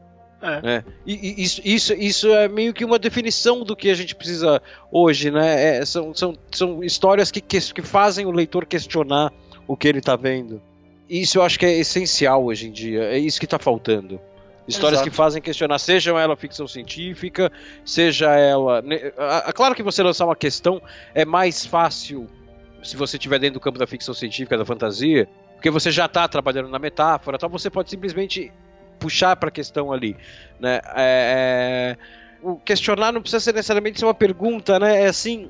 É. 0.41 0.61
Né? 0.61 0.83
E, 1.05 1.13
e, 1.13 1.43
isso, 1.43 1.61
isso, 1.63 1.93
isso 1.93 2.27
é 2.33 2.47
meio 2.47 2.73
que 2.73 2.85
uma 2.85 2.99
definição 2.99 3.63
do 3.63 3.75
que 3.75 3.89
a 3.89 3.93
gente 3.93 4.15
precisa 4.15 4.61
hoje, 4.91 5.31
né? 5.31 5.77
É, 5.77 5.85
são, 5.85 6.13
são, 6.13 6.37
são 6.51 6.83
histórias 6.83 7.31
que, 7.31 7.41
que, 7.41 7.59
que 7.73 7.81
fazem 7.81 8.25
o 8.25 8.31
leitor 8.31 8.65
questionar 8.65 9.31
o 9.67 9.75
que 9.75 9.87
ele 9.87 9.99
está 9.99 10.15
vendo. 10.15 10.61
Isso 11.09 11.37
eu 11.37 11.43
acho 11.43 11.59
que 11.59 11.65
é 11.65 11.77
essencial 11.77 12.43
hoje 12.43 12.67
em 12.67 12.71
dia. 12.71 13.03
É 13.03 13.17
isso 13.17 13.39
que 13.39 13.45
está 13.45 13.59
faltando. 13.59 14.19
Histórias 14.67 14.99
Exato. 14.99 15.09
que 15.09 15.15
fazem 15.15 15.41
questionar, 15.41 15.77
seja 15.77 16.11
ela 16.11 16.37
ficção 16.37 16.67
científica, 16.67 17.51
seja 17.83 18.31
ela. 18.33 18.81
Claro 19.53 19.75
que 19.75 19.83
você 19.83 20.01
lançar 20.01 20.25
uma 20.25 20.35
questão 20.35 20.81
é 21.13 21.25
mais 21.25 21.65
fácil 21.65 22.29
se 22.81 22.95
você 22.95 23.17
estiver 23.17 23.39
dentro 23.39 23.55
do 23.55 23.59
campo 23.59 23.77
da 23.77 23.87
ficção 23.87 24.13
científica, 24.13 24.57
da 24.57 24.65
fantasia, 24.65 25.27
porque 25.53 25.69
você 25.69 25.91
já 25.91 26.05
está 26.05 26.27
trabalhando 26.27 26.69
na 26.69 26.79
metáfora, 26.79 27.35
então 27.35 27.49
você 27.49 27.69
pode 27.69 27.89
simplesmente 27.89 28.51
puxar 28.99 29.35
para 29.35 29.49
a 29.49 29.51
questão 29.51 29.91
ali, 29.91 30.15
né? 30.59 30.79
É, 30.95 31.97
é, 31.97 31.97
o 32.41 32.57
questionar 32.57 33.11
não 33.11 33.21
precisa 33.21 33.39
ser 33.39 33.53
necessariamente 33.53 33.99
ser 33.99 34.05
uma 34.05 34.13
pergunta, 34.13 34.79
né? 34.79 35.03
É 35.03 35.07
assim, 35.07 35.49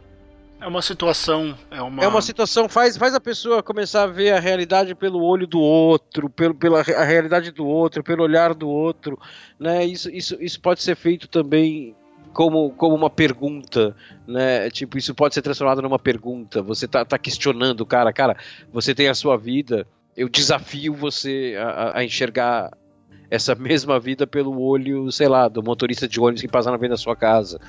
é 0.64 0.68
uma 0.68 0.82
situação. 0.82 1.58
É 1.70 1.82
uma... 1.82 2.04
é 2.04 2.08
uma 2.08 2.22
situação, 2.22 2.70
faz, 2.70 2.96
faz 2.96 3.14
a 3.14 3.20
pessoa 3.20 3.62
começar 3.62 4.04
a 4.04 4.08
ver 4.08 4.32
a 4.32 4.40
realidade 4.40 4.96
pelo 4.96 5.22
olho 5.22 5.46
do 5.46 5.60
outro, 5.60 6.30
pelo, 6.30 6.56
pela 6.56 6.80
a 6.80 7.04
realidade 7.04 7.52
do 7.52 7.66
outro, 7.68 8.02
pelo 8.02 8.24
olhar 8.24 8.54
do 8.54 8.70
outro. 8.70 9.20
Né? 9.60 9.86
Isso, 9.86 10.10
isso, 10.10 10.38
isso 10.40 10.62
pode 10.62 10.82
ser 10.82 10.96
feito 10.96 11.28
também 11.28 11.94
como, 12.32 12.72
como 12.72 12.96
uma 12.96 13.10
pergunta, 13.10 13.94
né? 14.26 14.70
Tipo, 14.70 14.98
isso 14.98 15.14
pode 15.14 15.34
ser 15.34 15.42
transformado 15.42 15.82
numa 15.82 16.00
pergunta. 16.00 16.62
Você 16.62 16.88
tá, 16.88 17.04
tá 17.04 17.18
questionando, 17.18 17.86
cara, 17.86 18.14
cara, 18.14 18.38
você 18.72 18.96
tem 18.96 19.10
a 19.10 19.14
sua 19.14 19.38
vida, 19.38 19.86
eu 20.16 20.30
desafio 20.30 20.94
você 20.94 21.56
a, 21.60 22.00
a 22.00 22.06
enxergar 22.06 22.72
essa 23.30 23.54
mesma 23.56 24.00
vida 24.00 24.26
pelo 24.26 24.62
olho, 24.62 25.12
sei 25.12 25.28
lá, 25.28 25.50
do 25.50 25.62
motorista 25.62 26.08
de 26.08 26.22
ônibus 26.22 26.42
que 26.42 26.48
passa 26.48 26.72
na 26.72 26.80
frente 26.80 26.92
da 26.92 26.98
sua 26.98 27.18
casa. 27.18 27.60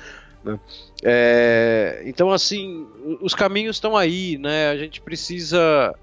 Né? 0.45 0.59
É, 1.03 2.03
então, 2.05 2.31
assim, 2.31 2.87
os 3.19 3.33
caminhos 3.33 3.77
estão 3.77 3.97
aí, 3.97 4.37
né? 4.37 4.69
A 4.69 4.77
gente 4.77 5.01
precisa. 5.01 5.93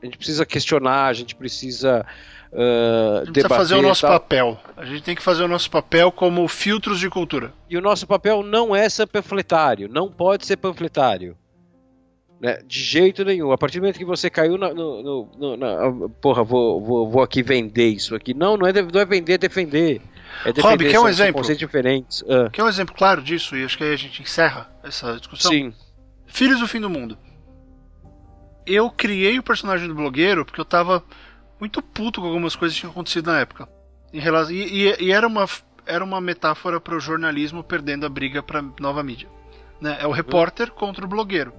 A 0.00 0.04
gente 0.04 0.16
precisa 0.16 0.46
questionar, 0.46 1.06
a 1.06 1.12
gente 1.12 1.34
precisa. 1.34 2.06
Uh, 2.50 3.18
a 3.20 3.24
gente 3.26 3.32
precisa 3.32 3.54
fazer 3.54 3.74
o 3.74 3.82
nosso 3.82 4.06
papel. 4.06 4.58
A 4.74 4.84
gente 4.86 5.02
tem 5.02 5.14
que 5.14 5.22
fazer 5.22 5.42
o 5.42 5.48
nosso 5.48 5.70
papel 5.70 6.10
como 6.10 6.48
filtros 6.48 6.98
de 6.98 7.10
cultura. 7.10 7.52
E 7.68 7.76
o 7.76 7.80
nosso 7.82 8.06
papel 8.06 8.42
não 8.42 8.74
é 8.74 8.88
ser 8.88 9.06
panfletário, 9.06 9.88
não 9.88 10.10
pode 10.10 10.46
ser 10.46 10.56
panfletário. 10.56 11.36
Né? 12.40 12.60
De 12.66 12.80
jeito 12.80 13.24
nenhum. 13.24 13.52
A 13.52 13.58
partir 13.58 13.80
do 13.80 13.82
momento 13.82 13.98
que 13.98 14.04
você 14.04 14.30
caiu 14.30 14.56
na, 14.56 14.72
no, 14.72 15.02
no, 15.02 15.28
no, 15.36 15.56
na, 15.56 16.08
porra, 16.22 16.42
vou, 16.42 16.80
vou, 16.80 17.10
vou 17.10 17.22
aqui 17.22 17.42
vender 17.42 17.88
isso 17.88 18.14
aqui. 18.14 18.32
Não, 18.32 18.56
não 18.56 18.66
é, 18.66 18.72
não 18.72 19.00
é 19.00 19.04
vender, 19.04 19.32
é 19.34 19.38
defender. 19.38 20.00
É 20.44 20.60
Rob, 20.60 20.88
quer 20.88 21.00
um 21.00 21.08
exemplo? 21.08 21.42
diferentes. 21.56 22.22
Uh. 22.22 22.50
Quer 22.52 22.62
um 22.62 22.68
exemplo 22.68 22.94
claro 22.94 23.22
disso? 23.22 23.56
E 23.56 23.64
acho 23.64 23.76
que 23.76 23.84
aí 23.84 23.92
a 23.92 23.96
gente 23.96 24.22
encerra 24.22 24.70
essa 24.82 25.16
discussão. 25.16 25.50
Sim. 25.50 25.72
Filhos 26.26 26.60
do 26.60 26.68
Fim 26.68 26.80
do 26.80 26.90
Mundo. 26.90 27.18
Eu 28.66 28.90
criei 28.90 29.38
o 29.38 29.42
personagem 29.42 29.88
do 29.88 29.94
blogueiro 29.94 30.44
porque 30.44 30.60
eu 30.60 30.64
tava 30.64 31.02
muito 31.58 31.82
puto 31.82 32.20
com 32.20 32.26
algumas 32.26 32.54
coisas 32.54 32.76
que 32.76 32.80
tinham 32.80 32.92
acontecido 32.92 33.30
na 33.30 33.40
época. 33.40 33.68
Em 34.12 34.20
relação, 34.20 34.54
e, 34.54 34.88
e, 34.88 35.04
e 35.04 35.12
era, 35.12 35.26
uma, 35.26 35.46
era 35.86 36.04
uma 36.04 36.20
metáfora 36.20 36.80
para 36.80 36.96
o 36.96 37.00
jornalismo 37.00 37.64
perdendo 37.64 38.06
a 38.06 38.08
briga 38.08 38.42
para 38.42 38.62
nova 38.78 39.02
mídia. 39.02 39.28
Né? 39.80 39.96
É 40.00 40.06
o 40.06 40.12
repórter 40.12 40.70
contra 40.70 41.04
o 41.04 41.08
blogueiro. 41.08 41.52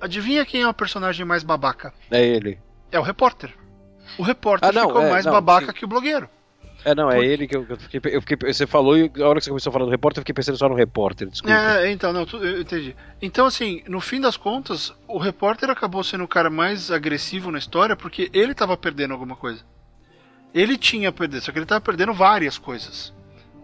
Adivinha 0.00 0.44
quem 0.44 0.62
é 0.62 0.68
o 0.68 0.74
personagem 0.74 1.24
mais 1.24 1.42
babaca? 1.42 1.92
É 2.10 2.24
ele. 2.24 2.58
É 2.92 2.98
o 2.98 3.02
repórter. 3.02 3.54
O 4.18 4.22
repórter 4.22 4.68
ah, 4.68 4.72
não, 4.72 4.88
ficou 4.88 5.02
é, 5.02 5.10
mais 5.10 5.24
não, 5.24 5.32
babaca 5.32 5.66
sim. 5.66 5.72
que 5.72 5.84
o 5.84 5.88
blogueiro. 5.88 6.28
É, 6.86 6.94
não, 6.94 7.10
é 7.10 7.18
ele 7.18 7.48
que 7.48 7.56
eu, 7.56 7.66
eu, 7.68 7.76
fiquei, 7.76 8.00
eu, 8.14 8.20
fiquei, 8.20 8.52
Você 8.52 8.64
falou 8.64 8.96
e 8.96 9.10
a 9.20 9.26
hora 9.26 9.40
que 9.40 9.44
você 9.46 9.50
começou 9.50 9.70
a 9.70 9.72
falar 9.72 9.86
do 9.86 9.90
repórter, 9.90 10.20
eu 10.20 10.22
fiquei 10.22 10.32
pensando 10.32 10.56
só 10.56 10.68
no 10.68 10.76
repórter, 10.76 11.28
desculpa. 11.28 11.52
É, 11.52 11.90
então, 11.90 12.12
não, 12.12 12.24
eu 12.34 12.60
entendi. 12.60 12.94
Então, 13.20 13.44
assim, 13.44 13.82
no 13.88 14.00
fim 14.00 14.20
das 14.20 14.36
contas, 14.36 14.94
o 15.08 15.18
repórter 15.18 15.68
acabou 15.68 16.04
sendo 16.04 16.22
o 16.22 16.28
cara 16.28 16.48
mais 16.48 16.92
agressivo 16.92 17.50
na 17.50 17.58
história 17.58 17.96
porque 17.96 18.30
ele 18.32 18.54
tava 18.54 18.76
perdendo 18.76 19.14
alguma 19.14 19.34
coisa. 19.34 19.64
Ele 20.54 20.78
tinha 20.78 21.10
perdido, 21.10 21.42
só 21.42 21.50
que 21.50 21.58
ele 21.58 21.66
tava 21.66 21.80
perdendo 21.80 22.14
várias 22.14 22.56
coisas. 22.56 23.12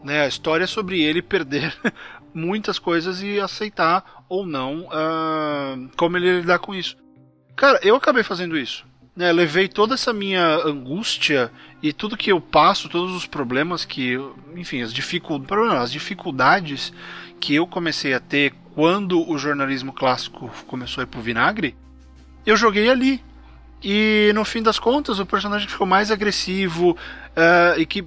Né? 0.02 0.22
A 0.22 0.26
história 0.26 0.64
é 0.64 0.66
sobre 0.66 1.00
ele 1.00 1.22
perder 1.22 1.72
muitas 2.34 2.76
coisas 2.76 3.22
e 3.22 3.38
aceitar 3.38 4.24
ou 4.28 4.44
não 4.44 4.86
uh, 4.86 5.88
como 5.96 6.16
ele 6.16 6.40
lidar 6.40 6.58
com 6.58 6.74
isso. 6.74 6.96
Cara, 7.54 7.78
eu 7.84 7.94
acabei 7.94 8.24
fazendo 8.24 8.58
isso 8.58 8.84
né, 9.14 9.30
levei 9.30 9.68
toda 9.68 9.94
essa 9.94 10.12
minha 10.12 10.56
angústia 10.64 11.50
e 11.82 11.92
tudo 11.92 12.16
que 12.16 12.32
eu 12.32 12.40
passo, 12.40 12.88
todos 12.88 13.14
os 13.14 13.26
problemas 13.26 13.84
que, 13.84 14.18
enfim, 14.56 14.82
as, 14.82 14.92
dificul... 14.92 15.42
as 15.78 15.92
dificuldades 15.92 16.92
que 17.38 17.54
eu 17.54 17.66
comecei 17.66 18.14
a 18.14 18.20
ter 18.20 18.54
quando 18.74 19.28
o 19.28 19.36
jornalismo 19.36 19.92
clássico 19.92 20.50
começou 20.66 21.02
a 21.02 21.04
ir 21.04 21.08
pro 21.08 21.20
vinagre, 21.20 21.76
eu 22.46 22.56
joguei 22.56 22.88
ali. 22.88 23.22
E 23.82 24.30
no 24.34 24.44
fim 24.44 24.62
das 24.62 24.78
contas, 24.78 25.18
o 25.18 25.26
personagem 25.26 25.66
que 25.66 25.72
ficou 25.72 25.86
mais 25.86 26.10
agressivo 26.10 26.92
uh, 26.92 27.78
e 27.78 27.84
que 27.84 28.06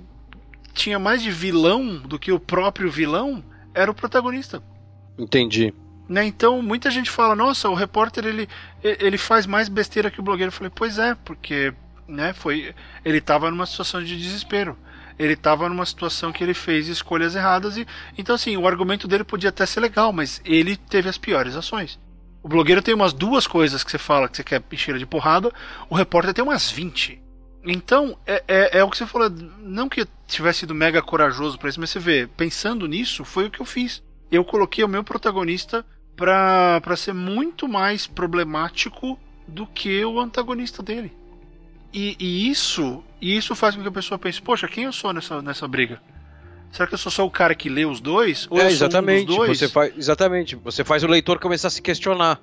tinha 0.73 0.97
mais 0.97 1.21
de 1.21 1.31
vilão 1.31 1.97
do 1.97 2.17
que 2.17 2.31
o 2.31 2.39
próprio 2.39 2.89
vilão 2.89 3.43
era 3.73 3.91
o 3.91 3.93
protagonista. 3.93 4.63
Entendi. 5.17 5.73
Né? 6.07 6.25
Então, 6.25 6.61
muita 6.61 6.91
gente 6.91 7.09
fala: 7.09 7.35
"Nossa, 7.35 7.69
o 7.69 7.73
repórter 7.73 8.25
ele 8.25 8.47
ele 8.83 9.17
faz 9.17 9.45
mais 9.45 9.67
besteira 9.67 10.11
que 10.11 10.19
o 10.19 10.23
blogueiro". 10.23 10.49
Eu 10.49 10.53
falei: 10.53 10.71
"Pois 10.73 10.97
é, 10.99 11.15
porque, 11.15 11.73
né, 12.07 12.33
foi 12.33 12.73
ele 13.03 13.17
estava 13.17 13.49
numa 13.49 13.65
situação 13.65 14.03
de 14.03 14.17
desespero. 14.17 14.77
Ele 15.17 15.33
estava 15.33 15.69
numa 15.69 15.85
situação 15.85 16.31
que 16.31 16.43
ele 16.43 16.53
fez 16.53 16.87
escolhas 16.87 17.35
erradas 17.35 17.77
e 17.77 17.87
então 18.17 18.35
assim, 18.35 18.57
o 18.57 18.67
argumento 18.67 19.07
dele 19.07 19.23
podia 19.23 19.49
até 19.49 19.65
ser 19.65 19.79
legal, 19.79 20.11
mas 20.11 20.41
ele 20.43 20.75
teve 20.75 21.07
as 21.09 21.17
piores 21.17 21.55
ações. 21.55 21.97
O 22.43 22.47
blogueiro 22.47 22.81
tem 22.81 22.93
umas 22.93 23.11
duas 23.13 23.47
coisas 23.47 23.83
que 23.83 23.89
você 23.89 23.97
fala 23.97 24.29
que 24.29 24.37
você 24.37 24.43
quer 24.43 24.61
encher 24.71 24.99
de 24.99 25.05
porrada, 25.05 25.51
o 25.89 25.95
repórter 25.95 26.31
tem 26.31 26.43
umas 26.43 26.69
20. 26.69 27.19
Então, 27.65 28.15
é, 28.27 28.43
é, 28.47 28.77
é, 28.77 28.83
o 28.83 28.89
que 28.91 28.97
você 28.97 29.07
falou, 29.07 29.27
não 29.59 29.89
que 29.89 30.05
tivesse 30.27 30.59
sido 30.59 30.75
mega 30.75 31.01
corajoso 31.01 31.57
para 31.57 31.69
isso, 31.69 31.79
mas 31.79 31.89
você 31.89 31.97
vê, 31.97 32.27
pensando 32.27 32.87
nisso, 32.87 33.25
foi 33.25 33.47
o 33.47 33.49
que 33.49 33.59
eu 33.59 33.65
fiz. 33.65 34.03
Eu 34.31 34.45
coloquei 34.45 34.83
o 34.83 34.87
meu 34.87 35.03
protagonista 35.03 35.83
pra, 36.15 36.79
pra 36.81 36.95
ser 36.95 37.13
muito 37.13 37.67
mais 37.67 38.07
problemático 38.07 39.19
do 39.47 39.67
que 39.67 40.03
o 40.03 40.19
antagonista 40.19 40.81
dele. 40.81 41.11
E, 41.93 42.15
e 42.19 42.49
isso 42.49 43.03
e 43.21 43.35
isso 43.35 43.55
faz 43.55 43.75
com 43.75 43.81
que 43.81 43.87
a 43.87 43.91
pessoa 43.91 44.19
pense, 44.19 44.41
poxa, 44.41 44.67
quem 44.67 44.83
eu 44.83 44.93
sou 44.93 45.11
nessa, 45.11 45.41
nessa 45.41 45.67
briga? 45.67 45.99
Será 46.71 46.87
que 46.87 46.93
eu 46.93 46.97
sou 46.97 47.11
só 47.11 47.25
o 47.25 47.31
cara 47.31 47.55
que 47.55 47.69
lê 47.69 47.85
os 47.85 47.99
dois? 47.99 48.47
Ou 48.51 48.59
é, 48.59 48.67
exatamente. 48.67 49.31
Um 49.31 49.37
dois? 49.37 49.57
Você 49.57 49.67
faz, 49.67 49.97
exatamente. 49.97 50.55
Você 50.57 50.83
faz 50.83 51.03
o 51.03 51.07
leitor 51.07 51.39
começar 51.39 51.69
a 51.69 51.71
se 51.71 51.81
questionar. 51.81 52.39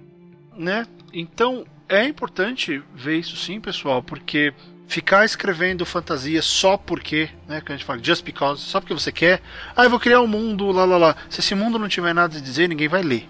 Né? 0.57 0.87
Então, 1.13 1.65
é 1.89 2.05
importante 2.05 2.83
ver 2.95 3.19
isso 3.19 3.37
sim, 3.37 3.61
pessoal, 3.61 4.03
porque 4.03 4.53
ficar 4.89 5.25
escrevendo 5.25 5.87
fantasia 5.87 6.43
só 6.43 6.77
porque, 6.77 7.29
né, 7.47 7.61
que 7.61 7.73
a 7.73 7.77
gente 7.77 7.85
fala, 7.85 8.01
just 8.03 8.25
because, 8.25 8.61
só 8.63 8.81
porque 8.81 8.93
você 8.93 9.13
quer, 9.13 9.41
ah, 9.77 9.85
eu 9.85 9.91
vou 9.91 10.01
criar 10.01 10.21
um 10.21 10.27
mundo, 10.27 10.71
lá, 10.73 10.85
lá, 10.85 10.97
lá. 10.97 11.17
Se 11.31 11.41
esse 11.41 11.55
mundo 11.55 11.79
não 11.79 11.89
tiver 11.89 12.13
nada 12.13 12.37
a 12.37 12.41
dizer, 12.41 12.69
ninguém 12.69 12.89
vai 12.89 13.03
ler. 13.03 13.29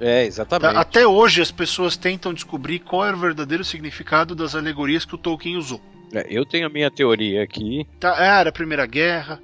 É, 0.00 0.24
exatamente. 0.24 0.74
Tá? 0.74 0.80
Até 0.80 1.06
hoje 1.06 1.40
as 1.40 1.50
pessoas 1.50 1.96
tentam 1.96 2.34
descobrir 2.34 2.80
qual 2.80 3.04
era 3.04 3.16
o 3.16 3.20
verdadeiro 3.20 3.64
significado 3.64 4.34
das 4.34 4.54
alegorias 4.54 5.04
que 5.04 5.14
o 5.14 5.18
Tolkien 5.18 5.56
usou. 5.56 5.80
É, 6.12 6.26
eu 6.28 6.44
tenho 6.44 6.66
a 6.66 6.70
minha 6.70 6.90
teoria 6.90 7.42
aqui. 7.42 7.86
Tá, 7.98 8.16
era 8.16 8.50
a 8.50 8.52
Primeira 8.52 8.86
Guerra. 8.86 9.42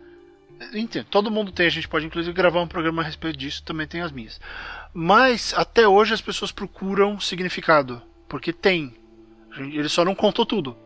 Entendo, 0.73 1.07
todo 1.07 1.31
mundo 1.31 1.51
tem, 1.51 1.67
a 1.67 1.71
gente 1.71 1.89
pode 1.89 2.07
inclusive 2.07 2.33
gravar 2.33 2.61
um 2.61 2.69
programa 2.69 3.03
a 3.03 3.05
respeito 3.05 3.37
disso, 3.37 3.65
também 3.65 3.87
tem 3.87 4.01
as 4.01 4.13
minhas. 4.13 4.41
Mas 4.95 5.53
até 5.57 5.89
hoje 5.89 6.15
as 6.15 6.21
pessoas 6.21 6.53
procuram 6.53 7.19
significado, 7.19 8.01
porque 8.29 8.53
tem. 8.53 8.95
Ele 9.59 9.89
só 9.89 10.05
não 10.05 10.15
contou 10.15 10.47
tudo. 10.47 10.77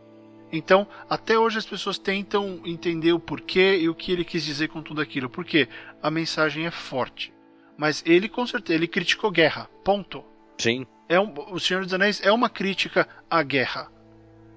Então, 0.51 0.87
até 1.09 1.37
hoje 1.37 1.57
as 1.57 1.65
pessoas 1.65 1.97
tentam 1.97 2.61
entender 2.65 3.11
o 3.11 3.19
porquê 3.19 3.77
e 3.79 3.89
o 3.89 3.95
que 3.95 4.11
ele 4.11 4.23
quis 4.23 4.43
dizer 4.43 4.69
com 4.69 4.81
tudo 4.81 5.01
aquilo. 5.01 5.29
Porque 5.29 5.67
a 6.01 6.09
mensagem 6.09 6.65
é 6.65 6.71
forte. 6.71 7.33
Mas 7.77 8.03
ele, 8.05 8.27
com 8.27 8.45
certeza, 8.45 8.75
ele 8.75 8.87
criticou 8.87 9.29
guerra. 9.29 9.69
Ponto. 9.83 10.23
Sim. 10.57 10.85
É 11.07 11.19
um, 11.19 11.33
o 11.51 11.59
Senhor 11.59 11.83
dos 11.83 11.93
Anéis 11.93 12.19
é 12.23 12.31
uma 12.31 12.49
crítica 12.49 13.07
à 13.29 13.43
guerra. 13.43 13.89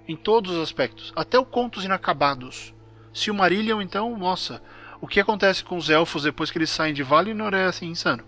Em 0.09 0.17
todos 0.17 0.53
os 0.53 0.63
aspectos. 0.63 1.13
Até 1.15 1.39
o 1.39 1.45
Contos 1.45 1.85
Inacabados. 1.85 2.75
Se 3.13 3.31
o 3.31 3.35
Marillion, 3.35 3.81
então, 3.81 4.17
nossa. 4.17 4.63
O 5.01 5.07
que 5.07 5.21
acontece 5.21 5.63
com 5.63 5.77
os 5.77 5.91
elfos 5.91 6.25
depois 6.25 6.51
que 6.51 6.59
eles 6.59 6.71
saem 6.71 6.95
de 6.95 7.03
Valinor 7.03 7.55
é 7.55 7.65
assim, 7.65 7.87
insano. 7.87 8.25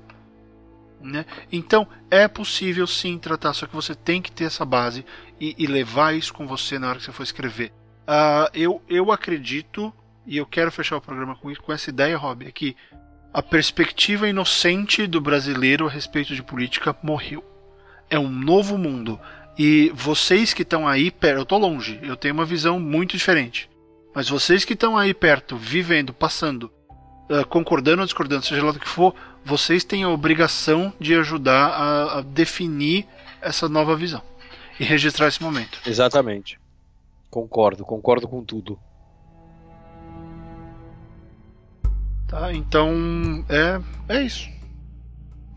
Né? 1.01 1.27
Então, 1.51 1.87
é 2.11 2.29
possível 2.29 2.87
sim 2.87 3.19
tratar, 3.19 3.53
só 3.55 3.67
que 3.67 3.75
você 3.75 3.95
tem 3.95 4.23
que 4.23 4.31
ter 4.31 4.45
essa 4.45 4.65
base 4.65 5.05
e, 5.41 5.55
e 5.59 5.67
levar 5.67 6.15
isso 6.15 6.33
com 6.33 6.47
você 6.47 6.79
na 6.79 6.89
hora 6.89 6.99
que 6.99 7.05
você 7.05 7.13
for 7.13 7.25
escrever. 7.25 7.73
Uh, 8.03 8.49
eu, 8.55 8.83
eu 8.89 9.11
acredito, 9.11 9.93
e 10.25 10.37
eu 10.37 10.47
quero 10.47 10.71
fechar 10.71 10.97
o 10.97 11.01
programa 11.01 11.35
com, 11.35 11.53
com 11.57 11.73
essa 11.73 11.91
ideia, 11.91 12.17
Rob, 12.17 12.47
é 12.47 12.53
que 12.53 12.77
a 13.33 13.43
perspectiva 13.43 14.29
inocente 14.29 15.07
do 15.07 15.21
brasileiro 15.21 15.87
a 15.87 15.91
respeito 15.91 16.35
de 16.35 16.43
política 16.43 16.95
morreu. 17.03 17.43
É 18.11 18.19
um 18.19 18.29
novo 18.29 18.77
mundo. 18.77 19.19
E 19.59 19.91
vocês 19.95 20.53
que 20.53 20.63
estão 20.63 20.87
aí 20.87 21.11
perto, 21.11 21.39
eu 21.39 21.43
estou 21.43 21.59
longe, 21.59 21.99
eu 22.03 22.17
tenho 22.17 22.35
uma 22.35 22.45
visão 22.45 22.79
muito 22.79 23.17
diferente. 23.17 23.71
Mas 24.15 24.29
vocês 24.29 24.65
que 24.65 24.75
estão 24.75 24.99
aí 24.99 25.15
perto, 25.15 25.57
vivendo, 25.57 26.13
passando, 26.13 26.71
uh, 27.31 27.47
concordando 27.49 28.01
ou 28.01 28.07
discordando, 28.07 28.45
seja 28.45 28.65
lá 28.65 28.73
do 28.73 28.81
que 28.81 28.89
for, 28.89 29.15
vocês 29.45 29.83
têm 29.83 30.05
a 30.05 30.11
obrigação 30.11 30.93
de 31.01 31.15
ajudar 31.15 31.69
a, 31.69 32.19
a 32.19 32.21
definir 32.21 33.07
essa 33.41 33.69
nova 33.69 33.97
visão 33.97 34.23
e 34.79 34.85
registrar 34.85 35.29
esse 35.29 35.43
momento. 35.43 35.81
Exatamente. 35.87 36.59
Concordo, 37.31 37.85
concordo 37.85 38.29
com 38.29 38.45
tudo. 38.45 38.79
Tá, 42.33 42.51
então 42.51 43.45
é, 43.47 43.79
é 44.09 44.23
isso. 44.23 44.49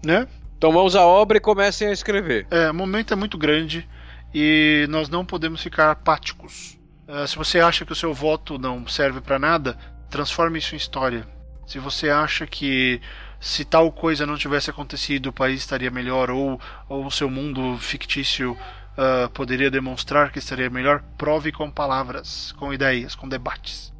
Né? 0.05 0.27
Então 0.57 0.73
vamos 0.73 0.93
à 0.93 1.05
obra 1.05 1.37
e 1.37 1.39
comecem 1.39 1.87
a 1.87 1.93
escrever. 1.93 2.45
É, 2.51 2.69
o 2.69 2.73
momento 2.73 3.13
é 3.13 3.15
muito 3.15 3.37
grande 3.37 3.87
e 4.33 4.85
nós 4.89 5.07
não 5.07 5.25
podemos 5.25 5.63
ficar 5.63 5.89
apáticos. 5.89 6.77
Uh, 7.07 7.25
se 7.25 7.37
você 7.37 7.61
acha 7.61 7.85
que 7.85 7.93
o 7.93 7.95
seu 7.95 8.13
voto 8.13 8.59
não 8.59 8.85
serve 8.89 9.21
para 9.21 9.39
nada, 9.39 9.77
transforme 10.09 10.59
isso 10.59 10.75
em 10.75 10.77
história. 10.77 11.25
Se 11.65 11.79
você 11.79 12.09
acha 12.09 12.45
que 12.45 12.99
se 13.39 13.63
tal 13.63 13.89
coisa 13.89 14.25
não 14.25 14.35
tivesse 14.35 14.69
acontecido, 14.69 15.27
o 15.27 15.33
país 15.33 15.61
estaria 15.61 15.89
melhor 15.89 16.29
ou, 16.29 16.59
ou 16.89 17.05
o 17.05 17.11
seu 17.11 17.29
mundo 17.29 17.77
fictício 17.77 18.51
uh, 18.51 19.29
poderia 19.29 19.71
demonstrar 19.71 20.29
que 20.29 20.39
estaria 20.39 20.69
melhor, 20.69 21.01
prove 21.17 21.53
com 21.53 21.71
palavras, 21.71 22.51
com 22.59 22.73
ideias, 22.73 23.15
com 23.15 23.29
debates. 23.29 23.94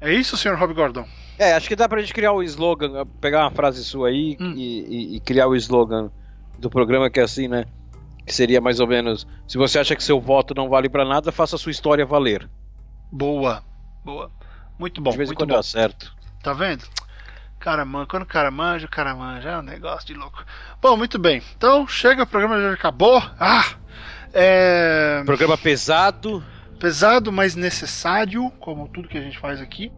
É 0.00 0.12
isso, 0.12 0.36
Sr. 0.36 0.54
Rob 0.54 0.72
Gordon? 0.72 1.06
É, 1.38 1.54
acho 1.54 1.68
que 1.68 1.76
dá 1.76 1.88
pra 1.88 2.00
gente 2.00 2.14
criar 2.14 2.32
o 2.32 2.42
slogan, 2.42 3.06
pegar 3.20 3.44
uma 3.44 3.50
frase 3.50 3.84
sua 3.84 4.08
aí 4.08 4.36
hum. 4.40 4.54
e, 4.56 5.14
e, 5.14 5.16
e, 5.16 5.20
criar 5.20 5.46
o 5.46 5.56
slogan 5.56 6.10
do 6.58 6.70
programa 6.70 7.10
que 7.10 7.20
é 7.20 7.22
assim, 7.22 7.48
né? 7.48 7.64
Que 8.26 8.34
seria 8.34 8.60
mais 8.60 8.80
ou 8.80 8.86
menos: 8.86 9.26
se 9.46 9.56
você 9.58 9.78
acha 9.78 9.96
que 9.96 10.02
seu 10.02 10.20
voto 10.20 10.54
não 10.54 10.68
vale 10.68 10.88
para 10.88 11.04
nada, 11.04 11.32
faça 11.32 11.56
a 11.56 11.58
sua 11.58 11.72
história 11.72 12.04
valer. 12.04 12.48
Boa, 13.10 13.62
boa. 14.04 14.30
Muito 14.78 15.00
bom. 15.00 15.10
De 15.10 15.16
vez 15.18 15.30
em 15.30 15.34
quando 15.34 15.50
bom. 15.50 15.56
dá 15.56 15.62
certo. 15.62 16.14
Tá 16.42 16.52
vendo? 16.52 16.84
Cara, 17.58 17.86
quando 18.08 18.22
o 18.22 18.26
cara 18.26 18.50
manja, 18.50 18.86
o 18.86 18.90
cara 18.90 19.14
manja. 19.14 19.50
É 19.50 19.58
um 19.58 19.62
negócio 19.62 20.06
de 20.06 20.14
louco. 20.14 20.42
Bom, 20.80 20.96
muito 20.96 21.18
bem. 21.18 21.42
Então, 21.56 21.86
chega, 21.86 22.22
o 22.22 22.26
programa 22.26 22.58
já 22.58 22.72
acabou. 22.72 23.22
Ah! 23.38 23.74
É... 24.32 25.22
Programa 25.26 25.58
pesado. 25.58 26.42
Pesado, 26.80 27.30
mas 27.30 27.54
necessário, 27.54 28.50
como 28.58 28.88
tudo 28.88 29.06
que 29.06 29.18
a 29.18 29.20
gente 29.20 29.38
faz 29.38 29.60
aqui. 29.60 29.92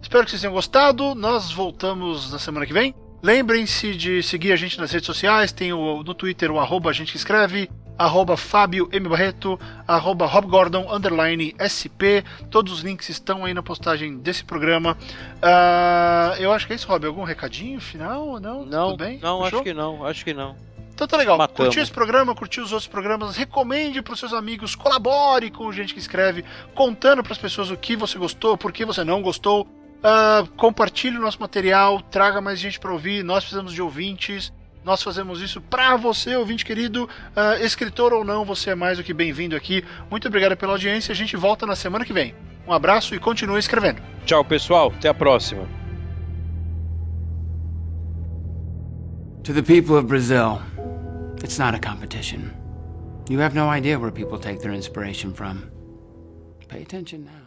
Espero 0.00 0.24
que 0.24 0.30
vocês 0.30 0.40
tenham 0.40 0.54
gostado. 0.54 1.12
Nós 1.12 1.50
voltamos 1.50 2.30
na 2.30 2.38
semana 2.38 2.64
que 2.64 2.72
vem. 2.72 2.94
Lembrem-se 3.20 3.96
de 3.96 4.22
seguir 4.22 4.52
a 4.52 4.56
gente 4.56 4.78
nas 4.78 4.92
redes 4.92 5.06
sociais. 5.06 5.50
Tem 5.50 5.72
o, 5.72 6.04
no 6.04 6.14
Twitter 6.14 6.52
o 6.52 6.60
arroba 6.60 6.90
a 6.90 6.92
gente 6.92 7.10
que 7.10 7.16
escreve, 7.16 7.68
arroba 7.98 8.36
Fábio 8.36 8.88
M. 8.92 9.08
Barreto, 9.08 9.58
arroba 9.88 10.24
Rob 10.26 10.46
Gordon, 10.46 10.86
underline 10.94 11.52
SP. 11.58 12.22
Todos 12.48 12.72
os 12.74 12.80
links 12.82 13.08
estão 13.08 13.44
aí 13.44 13.52
na 13.52 13.62
postagem 13.62 14.18
desse 14.18 14.44
programa. 14.44 14.96
Uh, 15.42 16.36
eu 16.38 16.52
acho 16.52 16.66
que 16.66 16.74
é 16.74 16.76
isso, 16.76 16.86
Rob. 16.86 17.04
Algum 17.06 17.24
recadinho 17.24 17.80
final? 17.80 18.38
Não? 18.38 18.64
Não, 18.64 18.90
Tudo 18.90 19.04
bem? 19.04 19.18
não 19.20 19.42
acho 19.42 19.62
que 19.64 19.74
não. 19.74 20.06
Acho 20.06 20.24
que 20.24 20.32
não. 20.32 20.54
Então 20.94 21.06
tá 21.08 21.16
legal. 21.16 21.36
Matamos. 21.36 21.66
Curtiu 21.66 21.82
esse 21.82 21.92
programa, 21.92 22.34
curtiu 22.34 22.62
os 22.62 22.72
outros 22.72 22.88
programas, 22.88 23.36
recomende 23.36 24.00
para 24.00 24.14
os 24.14 24.20
seus 24.20 24.32
amigos, 24.32 24.74
colabore 24.74 25.50
com 25.50 25.70
gente 25.72 25.92
que 25.92 25.98
escreve, 25.98 26.44
contando 26.74 27.22
para 27.22 27.32
as 27.32 27.38
pessoas 27.38 27.70
o 27.70 27.76
que 27.76 27.96
você 27.96 28.16
gostou, 28.16 28.56
por 28.56 28.72
que 28.72 28.84
você 28.84 29.02
não 29.02 29.20
gostou. 29.20 29.62
Uh, 29.62 30.46
compartilhe 30.56 31.16
o 31.16 31.20
nosso 31.20 31.40
material, 31.40 32.00
traga 32.00 32.40
mais 32.40 32.60
gente 32.60 32.78
para 32.78 32.92
ouvir. 32.92 33.24
Nós 33.24 33.42
precisamos 33.42 33.72
de 33.72 33.82
ouvintes. 33.82 34.52
Nós 34.84 35.02
fazemos 35.02 35.40
isso 35.40 35.62
para 35.62 35.96
você, 35.96 36.36
ouvinte 36.36 36.62
querido, 36.62 37.04
uh, 37.04 37.64
escritor 37.64 38.12
ou 38.12 38.22
não, 38.22 38.44
você 38.44 38.70
é 38.70 38.74
mais 38.74 38.98
do 38.98 39.04
que 39.04 39.14
bem-vindo 39.14 39.56
aqui. 39.56 39.82
Muito 40.10 40.28
obrigado 40.28 40.56
pela 40.58 40.72
audiência. 40.72 41.10
A 41.10 41.16
gente 41.16 41.36
volta 41.36 41.64
na 41.66 41.74
semana 41.74 42.04
que 42.04 42.12
vem. 42.12 42.34
Um 42.66 42.72
abraço 42.72 43.14
e 43.14 43.18
continue 43.18 43.58
escrevendo. 43.58 44.02
Tchau, 44.26 44.44
pessoal. 44.44 44.92
Até 44.94 45.08
a 45.08 45.14
próxima. 45.14 45.66
To 49.44 49.52
the 49.52 49.62
people 49.62 49.96
of 49.96 50.06
Brazil, 50.06 50.60
it's 51.44 51.58
not 51.58 51.74
a 51.74 51.78
competition. 51.78 52.56
You 53.28 53.38
have 53.40 53.54
no 53.54 53.68
idea 53.68 53.98
where 53.98 54.10
people 54.10 54.38
take 54.38 54.60
their 54.60 54.72
inspiration 54.72 55.34
from. 55.34 55.70
Pay 56.68 56.80
attention 56.80 57.26
now. 57.26 57.43